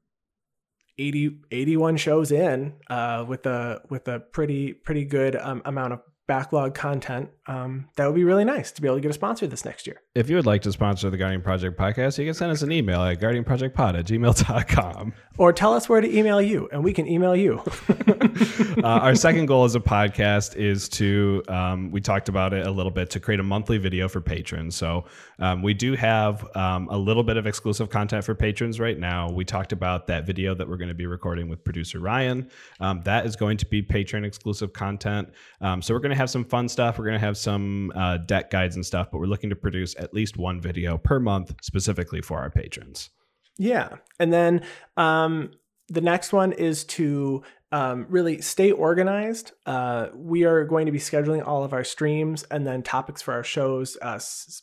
80, 0.99 1.41
81 1.51 1.97
shows 1.97 2.31
in 2.33 2.75
uh, 2.91 3.25
with 3.27 3.47
a 3.47 3.83
with 3.91 4.07
a 4.09 4.21
pretty 4.21 4.73
pretty 4.73 5.05
good 5.05 5.35
um, 5.37 5.63
amount 5.65 5.93
of 5.95 6.01
backlog 6.29 6.75
content, 6.75 7.31
um, 7.49 7.89
that 7.97 8.07
would 8.07 8.15
be 8.15 8.23
really 8.23 8.45
nice 8.45 8.71
to 8.71 8.83
be 8.83 8.87
able 8.87 8.99
to 8.99 9.01
get 9.01 9.11
a 9.11 9.15
sponsor 9.15 9.47
this 9.47 9.65
next 9.65 9.87
year. 9.87 10.03
If 10.15 10.29
you 10.29 10.37
would 10.37 10.47
like 10.47 10.63
to 10.63 10.71
sponsor 10.73 11.09
the 11.09 11.17
Guardian 11.17 11.41
Project 11.41 11.79
podcast, 11.79 12.19
you 12.19 12.27
can 12.27 12.35
send 12.35 12.53
us 12.53 12.61
an 12.61 12.71
email 12.71 13.03
at 13.03 13.19
guardianprojectpod 13.19 13.99
at 13.99 14.05
gmail.com. 14.05 15.15
Or 15.39 15.53
tell 15.53 15.73
us 15.73 15.89
where 15.89 16.01
to 16.01 16.17
email 16.17 16.43
you, 16.43 16.69
and 16.71 16.85
we 16.85 16.93
can 16.93 17.09
email 17.09 17.35
you. 17.35 17.63
uh, 17.89 18.83
our 18.83 19.15
second 19.15 19.47
goal 19.47 19.65
as 19.65 19.75
a 19.75 19.81
podcast 19.81 20.57
is 20.57 20.89
to, 20.91 21.43
um, 21.49 21.91
we 21.91 22.01
talked 22.01 22.29
about 22.29 22.53
it 22.53 22.67
a 22.67 22.71
little 22.71 22.93
bit, 22.93 23.09
to 23.11 23.21
create 23.21 23.41
a 23.41 23.45
monthly 23.45 23.79
video 23.79 24.09
for 24.09 24.21
patrons. 24.21 24.77
So 24.77 25.07
um, 25.39 25.63
we 25.63 25.73
do 25.73 25.95
have 25.95 26.47
um, 26.55 26.89
a 26.91 26.99
little 26.99 27.23
bit 27.23 27.39
of 27.39 27.47
exclusive 27.47 27.89
content 27.89 28.25
for 28.25 28.35
patrons 28.35 28.79
right 28.79 28.99
now. 28.99 29.31
We 29.31 29.45
talked 29.45 29.73
about 29.73 30.07
that 30.09 30.27
video 30.27 30.55
that 30.55 30.69
we're 30.69 30.77
going 30.77 30.89
to 30.89 30.95
be 30.95 31.07
recording 31.07 31.49
with 31.49 31.65
producer 31.65 32.01
Ryan. 32.01 32.51
Um, 32.81 33.01
that 33.03 33.25
is 33.25 33.35
going 33.35 33.57
to 33.59 33.67
be 33.67 33.81
patron 33.81 34.25
exclusive 34.25 34.75
content. 34.75 35.31
Um, 35.63 35.81
so 35.81 35.95
we're 35.95 36.01
going 36.01 36.11
to 36.11 36.18
have 36.19 36.31
some 36.31 36.45
fun 36.45 36.69
stuff. 36.69 36.99
We're 36.99 37.07
going 37.07 37.19
to 37.19 37.27
have 37.27 37.39
some 37.39 37.93
uh, 37.95 38.19
deck 38.19 38.51
guides 38.51 38.77
and 38.77 38.85
stuff, 38.85 39.09
but 39.11 39.19
we're 39.19 39.27
looking 39.27 39.51
to 39.51 39.57
produce 39.57 39.97
at 39.99 40.13
least 40.13 40.37
one 40.37 40.61
video 40.61 40.99
per 40.99 41.19
month 41.19 41.55
specifically 41.63 42.21
for 42.21 42.39
our 42.39 42.51
patrons. 42.51 43.11
Yeah. 43.59 43.97
And 44.21 44.33
then 44.33 44.63
um, 44.97 45.53
the 45.89 46.01
next 46.01 46.33
one 46.33 46.53
is 46.53 46.85
to 46.85 47.43
um, 47.73 48.07
really 48.09 48.41
stay 48.41 48.71
organized. 48.71 49.53
Uh, 49.67 50.09
we 50.15 50.45
are 50.45 50.65
going 50.65 50.87
to 50.87 50.93
be 50.93 50.99
scheduling 50.99 51.47
all 51.47 51.65
of 51.65 51.73
our 51.73 51.85
streams 51.85 52.43
and 52.45 52.67
then 52.67 52.83
topics 52.83 53.21
for 53.21 53.35
our 53.35 53.45
shows 53.45 53.97
uh, 54.01 54.21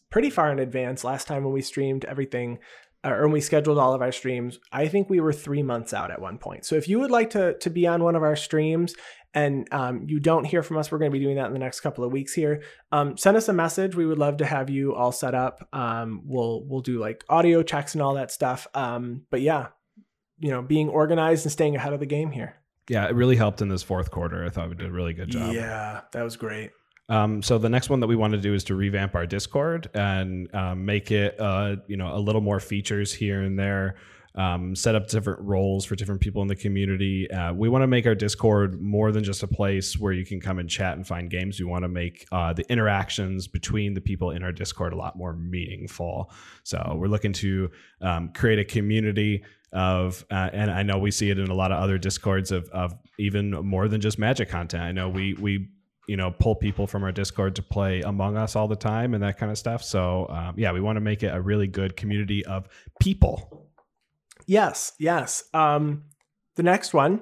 pretty 0.09 0.29
far 0.29 0.51
in 0.51 0.59
advance. 0.59 1.03
Last 1.03 1.27
time 1.27 1.43
when 1.43 1.53
we 1.53 1.61
streamed 1.61 2.05
everything, 2.05 2.59
uh, 3.03 3.11
or 3.11 3.23
when 3.23 3.33
we 3.33 3.41
scheduled 3.41 3.77
all 3.77 3.93
of 3.93 4.01
our 4.01 4.11
streams, 4.11 4.59
I 4.71 4.87
think 4.87 5.09
we 5.09 5.19
were 5.19 5.33
three 5.33 5.61
months 5.61 5.93
out 5.93 6.09
at 6.09 6.21
one 6.21 6.39
point. 6.39 6.65
So 6.65 6.75
if 6.75 6.87
you 6.87 6.99
would 6.99 7.11
like 7.11 7.29
to 7.31 7.53
to 7.59 7.69
be 7.69 7.85
on 7.85 8.03
one 8.03 8.15
of 8.15 8.23
our 8.23 8.35
streams 8.35 8.95
and 9.35 9.67
um, 9.71 10.05
you 10.07 10.19
don't 10.19 10.45
hear 10.45 10.63
from 10.63 10.77
us, 10.77 10.91
we're 10.91 10.97
going 10.97 11.11
to 11.11 11.17
be 11.17 11.23
doing 11.23 11.35
that 11.35 11.47
in 11.47 11.53
the 11.53 11.59
next 11.59 11.81
couple 11.81 12.03
of 12.05 12.11
weeks 12.11 12.33
here. 12.33 12.63
Um, 12.91 13.17
send 13.17 13.35
us 13.35 13.49
a 13.49 13.53
message. 13.53 13.93
We 13.93 14.05
would 14.05 14.17
love 14.17 14.37
to 14.37 14.45
have 14.45 14.69
you 14.69 14.95
all 14.95 15.11
set 15.11 15.35
up. 15.35 15.67
Um, 15.73 16.21
we'll 16.25 16.63
we'll 16.65 16.81
do 16.81 16.99
like 16.99 17.23
audio 17.29 17.61
checks 17.61 17.93
and 17.93 18.01
all 18.01 18.15
that 18.15 18.31
stuff. 18.31 18.65
Um, 18.73 19.23
but 19.29 19.41
yeah, 19.41 19.67
you 20.39 20.49
know, 20.49 20.61
being 20.61 20.89
organized 20.89 21.45
and 21.45 21.51
staying 21.51 21.75
ahead 21.75 21.93
of 21.93 21.99
the 21.99 22.05
game 22.05 22.31
here. 22.31 22.55
Yeah, 22.89 23.05
it 23.07 23.15
really 23.15 23.35
helped 23.35 23.61
in 23.61 23.67
this 23.67 23.83
fourth 23.83 24.09
quarter. 24.09 24.45
I 24.45 24.49
thought 24.49 24.69
we 24.69 24.75
did 24.75 24.87
a 24.87 24.91
really 24.91 25.13
good 25.13 25.29
job. 25.29 25.53
Yeah, 25.53 26.01
that 26.13 26.23
was 26.23 26.37
great. 26.37 26.71
Um, 27.09 27.41
so 27.41 27.57
the 27.57 27.69
next 27.69 27.89
one 27.89 27.99
that 27.99 28.07
we 28.07 28.15
want 28.15 28.33
to 28.33 28.39
do 28.39 28.53
is 28.53 28.63
to 28.65 28.75
revamp 28.75 29.15
our 29.15 29.25
Discord 29.25 29.89
and 29.93 30.53
um, 30.55 30.85
make 30.85 31.11
it, 31.11 31.39
uh, 31.39 31.75
you 31.87 31.97
know, 31.97 32.15
a 32.15 32.17
little 32.19 32.41
more 32.41 32.59
features 32.59 33.13
here 33.13 33.41
and 33.41 33.59
there. 33.59 33.95
Um, 34.35 34.75
set 34.75 34.95
up 34.95 35.07
different 35.07 35.39
roles 35.41 35.85
for 35.85 35.95
different 35.95 36.19
people 36.19 36.41
in 36.41 36.47
the 36.47 36.55
community. 36.55 37.29
Uh, 37.31 37.53
we 37.53 37.69
want 37.69 37.83
to 37.83 37.87
make 37.87 38.05
our 38.05 38.15
Discord 38.15 38.81
more 38.81 39.11
than 39.11 39.23
just 39.23 39.43
a 39.43 39.47
place 39.47 39.97
where 39.97 40.11
you 40.11 40.25
can 40.25 40.41
come 40.41 40.59
and 40.59 40.69
chat 40.69 40.97
and 40.97 41.07
find 41.07 41.29
games. 41.29 41.59
We 41.59 41.65
want 41.65 41.83
to 41.83 41.87
make 41.87 42.27
uh, 42.31 42.51
the 42.53 42.69
interactions 42.69 43.47
between 43.47 43.93
the 43.93 44.01
people 44.01 44.31
in 44.31 44.43
our 44.43 44.51
Discord 44.51 44.91
a 44.91 44.97
lot 44.97 45.15
more 45.15 45.33
meaningful. 45.33 46.31
So 46.63 46.95
we're 46.97 47.07
looking 47.07 47.33
to 47.33 47.71
um, 48.01 48.33
create 48.33 48.59
a 48.59 48.65
community 48.65 49.43
of, 49.71 50.25
uh, 50.29 50.49
and 50.53 50.69
I 50.69 50.83
know 50.83 50.97
we 50.97 51.11
see 51.11 51.29
it 51.29 51.39
in 51.39 51.47
a 51.47 51.53
lot 51.53 51.71
of 51.71 51.81
other 51.81 51.97
Discords 51.97 52.51
of, 52.51 52.67
of 52.69 52.93
even 53.17 53.51
more 53.51 53.87
than 53.87 54.01
just 54.01 54.19
Magic 54.19 54.49
content. 54.49 54.83
I 54.83 54.91
know 54.91 55.09
we 55.09 55.33
we 55.35 55.69
you 56.07 56.17
know 56.17 56.31
pull 56.31 56.55
people 56.55 56.87
from 56.87 57.03
our 57.03 57.11
discord 57.11 57.55
to 57.55 57.61
play 57.61 58.01
among 58.01 58.37
us 58.37 58.55
all 58.55 58.67
the 58.67 58.75
time 58.75 59.13
and 59.13 59.23
that 59.23 59.37
kind 59.37 59.51
of 59.51 59.57
stuff 59.57 59.83
so 59.83 60.27
um, 60.29 60.53
yeah 60.57 60.71
we 60.71 60.79
want 60.79 60.97
to 60.97 61.01
make 61.01 61.23
it 61.23 61.33
a 61.33 61.41
really 61.41 61.67
good 61.67 61.97
community 61.97 62.45
of 62.45 62.67
people 62.99 63.54
Yes, 64.45 64.93
yes. 64.99 65.43
Um, 65.53 66.03
the 66.55 66.63
next 66.63 66.93
one 66.93 67.21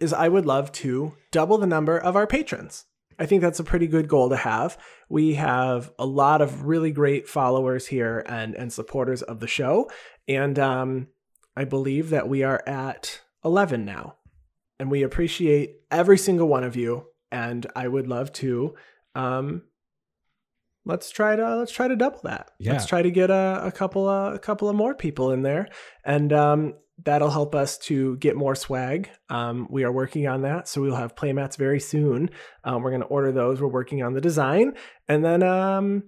is 0.00 0.12
I 0.12 0.28
would 0.28 0.46
love 0.46 0.72
to 0.72 1.14
double 1.30 1.58
the 1.58 1.66
number 1.66 1.98
of 1.98 2.16
our 2.16 2.26
patrons. 2.26 2.86
I 3.18 3.26
think 3.26 3.42
that's 3.42 3.60
a 3.60 3.64
pretty 3.64 3.86
good 3.86 4.08
goal 4.08 4.30
to 4.30 4.36
have. 4.36 4.78
We 5.10 5.34
have 5.34 5.92
a 5.98 6.06
lot 6.06 6.40
of 6.40 6.64
really 6.64 6.90
great 6.90 7.28
followers 7.28 7.86
here 7.86 8.24
and, 8.26 8.54
and 8.54 8.72
supporters 8.72 9.20
of 9.20 9.40
the 9.40 9.46
show. 9.46 9.90
And 10.26 10.58
um, 10.58 11.08
I 11.54 11.64
believe 11.64 12.10
that 12.10 12.28
we 12.28 12.42
are 12.42 12.62
at 12.66 13.20
11 13.44 13.84
now. 13.84 14.16
And 14.78 14.90
we 14.90 15.02
appreciate 15.02 15.76
every 15.90 16.16
single 16.16 16.48
one 16.48 16.64
of 16.64 16.76
you. 16.76 17.06
And 17.30 17.66
I 17.76 17.88
would 17.88 18.06
love 18.06 18.32
to 18.34 18.74
um, 19.14 19.62
let's 20.90 21.10
try 21.10 21.36
to 21.36 21.56
let's 21.56 21.72
try 21.72 21.88
to 21.88 21.96
double 21.96 22.20
that. 22.24 22.50
Yeah. 22.58 22.72
Let's 22.72 22.86
try 22.86 23.02
to 23.02 23.10
get 23.10 23.30
a, 23.30 23.62
a 23.64 23.72
couple 23.72 24.08
of 24.08 24.34
a 24.34 24.38
couple 24.38 24.68
of 24.68 24.76
more 24.76 24.94
people 24.94 25.30
in 25.30 25.42
there, 25.42 25.68
and 26.04 26.32
um, 26.32 26.74
that'll 27.04 27.30
help 27.30 27.54
us 27.54 27.78
to 27.78 28.16
get 28.18 28.36
more 28.36 28.54
swag. 28.54 29.08
Um, 29.28 29.66
we 29.70 29.84
are 29.84 29.92
working 29.92 30.26
on 30.26 30.42
that, 30.42 30.68
so 30.68 30.82
we'll 30.82 30.96
have 30.96 31.14
playmats 31.14 31.56
very 31.56 31.80
soon. 31.80 32.30
Um, 32.64 32.82
we're 32.82 32.90
going 32.90 33.02
to 33.02 33.06
order 33.06 33.32
those. 33.32 33.60
We're 33.60 33.68
working 33.68 34.02
on 34.02 34.14
the 34.14 34.20
design, 34.20 34.74
and 35.08 35.24
then 35.24 35.42
um, 35.42 36.04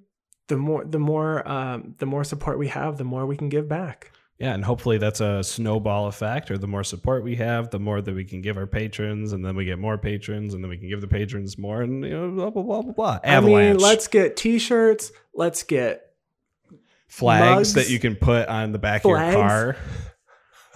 the 0.49 0.57
more 0.57 0.85
the 0.85 0.99
more 0.99 1.49
um, 1.49 1.95
the 1.99 2.07
more 2.07 2.25
support 2.25 2.59
we 2.59 2.69
have, 2.69 2.99
the 2.99 3.05
more 3.05 3.27
we 3.27 3.37
can 3.37 3.49
give 3.49 3.69
back. 3.69 4.13
Yeah 4.43 4.55
and 4.55 4.65
hopefully 4.65 4.99
that's 4.99 5.21
a 5.21 5.43
snowball 5.43 6.09
effect 6.09 6.51
or 6.51 6.59
the 6.59 6.67
more 6.67 6.83
support 6.83 7.23
we 7.23 7.37
have 7.37 7.71
the 7.71 7.79
more 7.79 8.03
that 8.03 8.13
we 8.13 8.25
can 8.25 8.43
give 8.43 8.57
our 8.57 8.67
patrons 8.67 9.33
and 9.33 9.45
then 9.45 9.55
we 9.55 9.65
get 9.65 9.79
more 9.79 9.97
patrons 9.97 10.53
and 10.53 10.63
then 10.63 10.69
we 10.69 10.77
can 10.77 10.89
give 10.89 11.01
the 11.01 11.07
patrons 11.07 11.57
more 11.57 11.83
and 11.83 12.05
you 12.05 12.11
know 12.11 12.29
blah 12.31 12.51
blah 12.51 12.63
blah 12.63 12.83
blah 12.83 12.93
blah 12.93 13.21
avalanche 13.23 13.71
I 13.71 13.73
mean, 13.75 13.79
let's 13.79 14.09
get 14.09 14.37
t-shirts. 14.37 15.13
Let's 15.33 15.63
get 15.63 16.11
flags 17.07 17.57
mugs, 17.57 17.75
that 17.75 17.89
you 17.89 17.99
can 17.99 18.17
put 18.17 18.49
on 18.49 18.73
the 18.73 18.79
back 18.79 19.03
flags. 19.03 19.35
of 19.35 19.41
your 19.41 19.49
car 19.49 19.77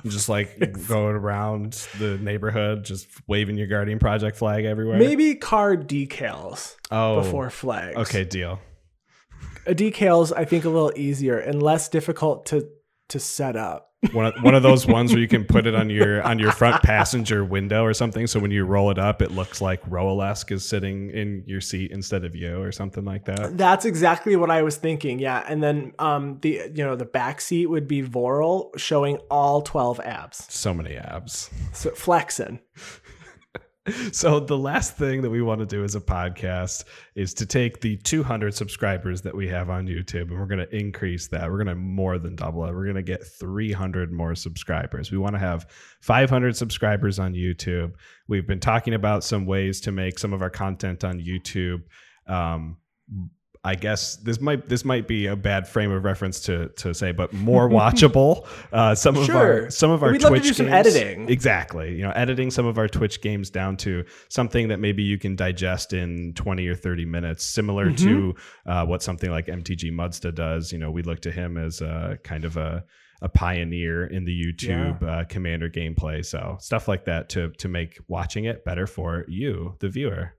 And 0.03 0.13
just 0.13 0.29
like 0.29 0.59
going 0.89 1.17
around 1.17 1.73
the 1.99 2.19
neighborhood 2.19 2.85
just 2.85 3.09
waving 3.27 3.59
your 3.59 3.67
guardian 3.67 3.99
project 3.99 4.37
flag 4.37 4.65
everywhere 4.65 4.99
maybe 4.99 5.35
car 5.35 5.77
decals 5.77 6.77
oh 6.93 7.21
before 7.21 7.51
flags. 7.51 7.97
okay 7.97 8.25
deal 8.25 8.61
a 9.67 9.75
decals 9.75 10.33
I 10.35 10.45
think 10.45 10.65
a 10.65 10.69
little 10.69 10.93
easier 10.95 11.39
and 11.39 11.61
less 11.61 11.89
difficult 11.89 12.47
to 12.47 12.69
to 13.09 13.19
set 13.21 13.57
up. 13.57 13.93
one 14.13 14.27
of, 14.27 14.35
one 14.43 14.55
of 14.55 14.63
those 14.63 14.87
ones 14.87 15.11
where 15.11 15.21
you 15.21 15.27
can 15.27 15.45
put 15.45 15.67
it 15.67 15.75
on 15.75 15.89
your 15.89 16.23
on 16.23 16.39
your 16.39 16.53
front 16.53 16.83
passenger 16.83 17.43
window 17.45 17.83
or 17.83 17.95
something 17.95 18.27
so 18.27 18.39
when 18.39 18.51
you 18.51 18.63
roll 18.65 18.91
it 18.91 18.99
up 18.99 19.23
it 19.23 19.33
looks 19.33 19.61
like 19.61 19.83
Roalesk 19.89 20.53
is 20.53 20.69
sitting 20.69 21.11
in 21.11 21.43
your 21.47 21.63
seat 21.63 21.91
instead 21.91 22.23
of 22.25 22.37
you 22.37 22.61
or 22.61 22.71
something 22.73 23.05
like 23.05 23.25
that 23.25 23.57
That's 23.57 23.85
exactly 23.87 24.37
what 24.37 24.51
I 24.51 24.63
was 24.63 24.77
thinking. 24.77 25.19
Yeah, 25.19 25.43
and 25.49 25.63
then 25.63 25.93
um 25.99 26.39
the 26.43 26.71
you 26.75 26.85
know 26.85 26.95
the 26.95 27.07
back 27.07 27.41
seat 27.41 27.67
would 27.67 27.89
be 27.89 28.03
Vorel 28.03 28.79
showing 28.79 29.17
all 29.31 29.63
12 29.63 29.99
abs. 30.01 30.47
so 30.53 30.75
many 30.75 30.97
abs 30.97 31.51
So 31.73 31.91
flexing. 31.91 32.61
So 34.13 34.41
the 34.41 34.57
last 34.57 34.97
thing 34.97 35.23
that 35.23 35.31
we 35.31 35.43
want 35.43 35.61
to 35.61 35.67
do 35.67 35.85
as 35.85 35.95
a 35.95 36.01
podcast 36.01 36.85
is 37.15 37.33
to 37.35 37.47
take 37.47 37.81
the 37.81 37.97
200 37.99 38.55
subscribers 38.55 39.23
that 39.23 39.35
we 39.35 39.49
have 39.49 39.71
on 39.71 39.87
youtube 39.87 40.29
and 40.29 40.39
we're 40.39 40.47
going 40.47 40.59
to 40.59 40.77
increase 40.77 41.29
that. 41.29 41.51
We're 41.51 41.63
going 41.63 41.69
to 41.69 41.75
more 41.75 42.19
than 42.19 42.37
double 42.37 42.65
it. 42.65 42.75
We're 42.75 42.85
going 42.85 42.97
to 42.97 43.03
get 43.03 43.27
300 43.27 44.13
more 44.13 44.35
subscribers. 44.35 45.11
We 45.11 45.19
want 45.19 45.35
to 45.35 45.39
have 45.39 45.67
500 46.01 46.57
subscribers 46.57 47.19
on 47.19 47.35
youtube. 47.35 47.93
We've 48.29 48.47
been 48.47 48.61
talking 48.61 48.95
about 48.95 49.25
some 49.25 49.47
ways 49.47 49.81
to 49.83 49.93
make 49.93 50.19
some 50.19 50.33
of 50.33 50.43
our 50.43 50.51
content 50.51 51.05
on 51.05 51.21
youtube 51.21 51.83
um, 52.27 52.79
I 53.67 53.75
guess 53.75 54.15
this 54.17 54.41
might 54.41 54.69
this 54.69 54.85
might 54.85 55.09
be 55.09 55.27
a 55.27 55.35
bad 55.35 55.67
frame 55.67 55.91
of 55.91 56.05
reference 56.05 56.39
to 56.43 56.69
to 56.77 56.95
say, 56.95 57.11
but 57.13 57.33
more 57.33 57.69
watchable. 57.69 58.47
Uh, 58.73 58.95
some 58.95 59.17
of 59.17 59.29
our 59.31 59.71
some 59.71 59.91
of 59.91 60.03
our 60.03 60.13
We'd 60.13 60.23
love 60.23 60.35
to 60.35 60.39
Twitch 60.41 60.49
do 60.49 60.55
some 60.55 60.69
editing. 60.69 61.29
Exactly. 61.29 61.95
You 61.97 62.03
know, 62.03 62.11
editing 62.11 62.51
some 62.51 62.67
of 62.67 62.79
our 62.79 62.89
Twitch 62.89 63.21
games 63.23 63.49
down 63.51 63.77
to 63.79 64.05
something 64.29 64.69
that 64.69 64.79
maybe 64.81 65.03
you 65.03 65.19
can 65.19 65.35
digest 65.35 65.93
in 65.93 66.33
20 66.35 66.67
or 66.69 66.75
30 66.75 67.05
minutes, 67.07 67.45
similar 67.45 67.87
Mm-hmm. 67.91 68.07
to 68.07 68.35
uh, 68.67 68.85
what 68.87 69.03
something 69.03 69.31
like 69.31 69.47
MTG 69.47 69.93
Muddstah 69.93 70.35
does. 70.35 70.73
You 70.73 70.79
know, 70.79 70.91
we 70.91 71.03
look 71.03 71.21
to 71.23 71.31
him 71.31 71.57
as 71.57 71.81
a 71.81 72.19
kind 72.23 72.45
of 72.45 72.57
a 72.57 72.85
a 73.23 73.29
pioneer 73.31 74.07
in 74.07 74.25
the 74.27 74.33
YouTube 74.45 75.03
uh, 75.03 75.25
commander 75.25 75.71
gameplay. 75.71 76.25
So 76.25 76.57
stuff 76.61 76.87
like 76.89 77.05
that 77.07 77.29
to 77.31 77.51
to 77.59 77.69
make 77.69 77.99
watching 78.09 78.45
it 78.45 78.65
better 78.65 78.87
for 78.87 79.25
you, 79.29 79.77
the 79.81 79.89
viewer. 79.89 80.35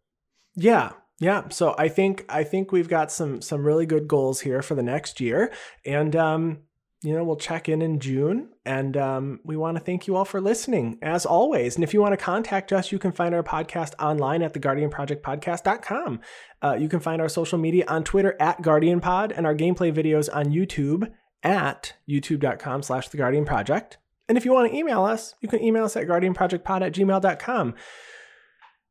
Yeah. 0.56 0.92
Yeah. 1.20 1.49
So 1.49 1.76
I 1.78 1.88
think 1.88 2.26
I 2.30 2.43
think 2.43 2.72
we've 2.72 2.89
got 2.89 3.11
some 3.11 3.41
some 3.41 3.65
really 3.65 3.86
good 3.86 4.07
goals 4.07 4.41
here 4.41 4.61
for 4.61 4.76
the 4.76 4.84
next 4.84 5.20
year 5.20 5.51
and 5.86 6.15
um 6.15 6.59
you 7.03 7.13
know, 7.13 7.24
we'll 7.24 7.36
check 7.36 7.70
in 7.70 7.82
in 7.82 7.99
June 7.99 8.49
and 8.65 8.97
um, 8.97 9.39
we 9.43 9.55
want 9.55 9.78
to 9.78 9.84
thank 9.84 10.07
you 10.07 10.15
all 10.15 10.26
for 10.26 10.41
listening 10.41 10.97
as 11.03 11.26
always. 11.26 11.76
And 11.76 11.84
if 11.84 11.93
you 11.93 12.01
want 12.01 12.13
to 12.13 12.18
contact 12.18 12.74
us, 12.74 12.91
you 12.91 12.97
can 12.97 13.11
find 13.11 13.36
our 13.36 13.43
podcast 13.43 13.93
online 13.99 14.41
at 14.41 14.53
theguardianprojectpodcast.com. 14.53 16.20
Uh, 16.63 16.78
you 16.80 16.89
can 16.89 16.99
find 16.99 17.22
our 17.22 17.30
social 17.30 17.59
media 17.59 17.86
on 17.88 18.03
Twitter 18.03 18.36
at 18.39 18.61
GuardianPod 18.63 19.32
and 19.36 19.45
our 19.45 19.55
gameplay 19.55 19.93
videos 19.93 20.28
on 20.34 20.45
YouTube 20.47 21.11
at 21.43 21.93
youtube.com 22.09 22.82
slash 22.82 23.09
the 23.09 23.18
Guardian 23.18 23.45
Project. 23.45 23.99
And 24.28 24.38
if 24.38 24.43
you 24.43 24.51
want 24.51 24.72
to 24.72 24.78
email 24.78 25.05
us, 25.05 25.36
you 25.39 25.47
can 25.47 25.61
email 25.61 25.86
us 25.86 25.95
at 25.95 26.07
guardianprojectpod 26.07 26.82
at 26.82 26.93
gmail.com. 26.93 27.76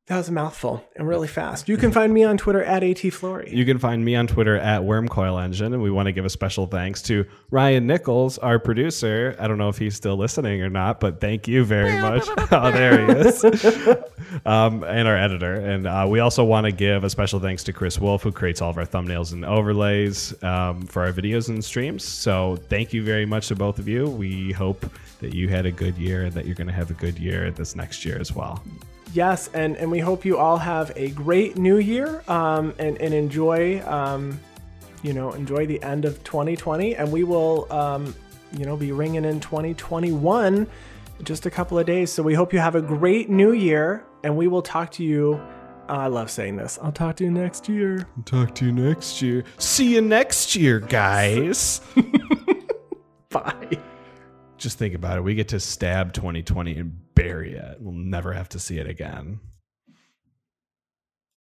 That 0.06 0.18
was 0.18 0.28
a 0.28 0.32
mouthful 0.32 0.84
and 0.94 1.08
really 1.08 1.26
fast. 1.26 1.68
You 1.68 1.76
can 1.76 1.90
find 1.90 2.14
me 2.14 2.22
on 2.22 2.36
Twitter 2.36 2.62
at 2.62 2.84
ATFlory. 2.84 3.52
You 3.52 3.64
can 3.64 3.80
find 3.80 4.04
me 4.04 4.14
on 4.14 4.28
Twitter 4.28 4.56
at 4.56 4.82
Wurmcoil 4.82 5.42
Engine, 5.42 5.74
and 5.74 5.82
we 5.82 5.90
want 5.90 6.06
to 6.06 6.12
give 6.12 6.24
a 6.24 6.30
special 6.30 6.68
thanks 6.68 7.02
to 7.02 7.26
Ryan 7.50 7.88
Nichols, 7.88 8.38
our 8.38 8.60
producer. 8.60 9.34
I 9.40 9.48
don't 9.48 9.58
know 9.58 9.68
if 9.68 9.78
he's 9.78 9.96
still 9.96 10.16
listening 10.16 10.62
or 10.62 10.70
not, 10.70 11.00
but 11.00 11.20
thank 11.20 11.48
you 11.48 11.64
very 11.64 12.00
much. 12.00 12.22
oh, 12.52 12.70
there 12.70 13.04
he 13.04 13.20
is. 13.20 13.44
um, 14.46 14.84
and 14.84 15.08
our 15.08 15.16
editor. 15.16 15.54
And 15.54 15.88
uh, 15.88 16.06
we 16.08 16.20
also 16.20 16.44
want 16.44 16.66
to 16.66 16.72
give 16.72 17.02
a 17.02 17.10
special 17.10 17.40
thanks 17.40 17.64
to 17.64 17.72
Chris 17.72 17.98
Wolf, 17.98 18.22
who 18.22 18.30
creates 18.30 18.62
all 18.62 18.70
of 18.70 18.78
our 18.78 18.86
thumbnails 18.86 19.32
and 19.32 19.44
overlays 19.44 20.40
um, 20.44 20.82
for 20.82 21.02
our 21.02 21.12
videos 21.12 21.48
and 21.48 21.64
streams. 21.64 22.04
So 22.04 22.60
thank 22.68 22.92
you 22.92 23.02
very 23.02 23.26
much 23.26 23.48
to 23.48 23.56
both 23.56 23.80
of 23.80 23.88
you. 23.88 24.08
We 24.08 24.52
hope 24.52 24.88
that 25.18 25.34
you 25.34 25.48
had 25.48 25.66
a 25.66 25.72
good 25.72 25.98
year 25.98 26.26
and 26.26 26.32
that 26.34 26.46
you're 26.46 26.54
going 26.54 26.68
to 26.68 26.72
have 26.72 26.92
a 26.92 26.94
good 26.94 27.18
year 27.18 27.50
this 27.50 27.74
next 27.74 28.04
year 28.04 28.20
as 28.20 28.32
well. 28.32 28.62
Yes, 29.12 29.48
and, 29.54 29.76
and 29.76 29.90
we 29.90 29.98
hope 30.00 30.24
you 30.24 30.36
all 30.36 30.58
have 30.58 30.92
a 30.96 31.10
great 31.10 31.56
new 31.56 31.78
year 31.78 32.22
um, 32.28 32.74
and, 32.78 33.00
and 33.00 33.14
enjoy, 33.14 33.80
um, 33.86 34.38
you 35.02 35.12
know, 35.12 35.32
enjoy 35.32 35.66
the 35.66 35.82
end 35.82 36.04
of 36.04 36.22
2020. 36.24 36.96
And 36.96 37.10
we 37.12 37.24
will, 37.24 37.70
um, 37.72 38.14
you 38.56 38.64
know, 38.64 38.76
be 38.76 38.92
ringing 38.92 39.24
in 39.24 39.40
2021 39.40 40.66
in 41.18 41.24
just 41.24 41.46
a 41.46 41.50
couple 41.50 41.78
of 41.78 41.86
days. 41.86 42.12
So 42.12 42.22
we 42.22 42.34
hope 42.34 42.52
you 42.52 42.58
have 42.58 42.74
a 42.74 42.82
great 42.82 43.30
new 43.30 43.52
year 43.52 44.04
and 44.22 44.36
we 44.36 44.48
will 44.48 44.62
talk 44.62 44.90
to 44.92 45.04
you. 45.04 45.34
uh, 45.88 45.92
I 45.92 46.06
love 46.08 46.30
saying 46.30 46.56
this. 46.56 46.78
I'll 46.82 46.92
talk 46.92 47.16
to 47.16 47.24
you 47.24 47.30
next 47.30 47.68
year. 47.68 48.06
Talk 48.24 48.54
to 48.56 48.66
you 48.66 48.72
next 48.72 49.22
year. 49.22 49.44
See 49.58 49.94
you 49.94 50.02
next 50.02 50.56
year, 50.56 50.80
guys. 50.80 51.80
Bye. 53.30 53.78
Just 54.66 54.78
think 54.78 54.96
about 54.96 55.16
it. 55.16 55.20
We 55.20 55.36
get 55.36 55.46
to 55.50 55.60
stab 55.60 56.12
2020 56.12 56.76
and 56.76 57.14
bury 57.14 57.54
it. 57.54 57.76
We'll 57.78 57.94
never 57.94 58.32
have 58.32 58.48
to 58.48 58.58
see 58.58 58.78
it 58.78 58.88
again. 58.88 59.38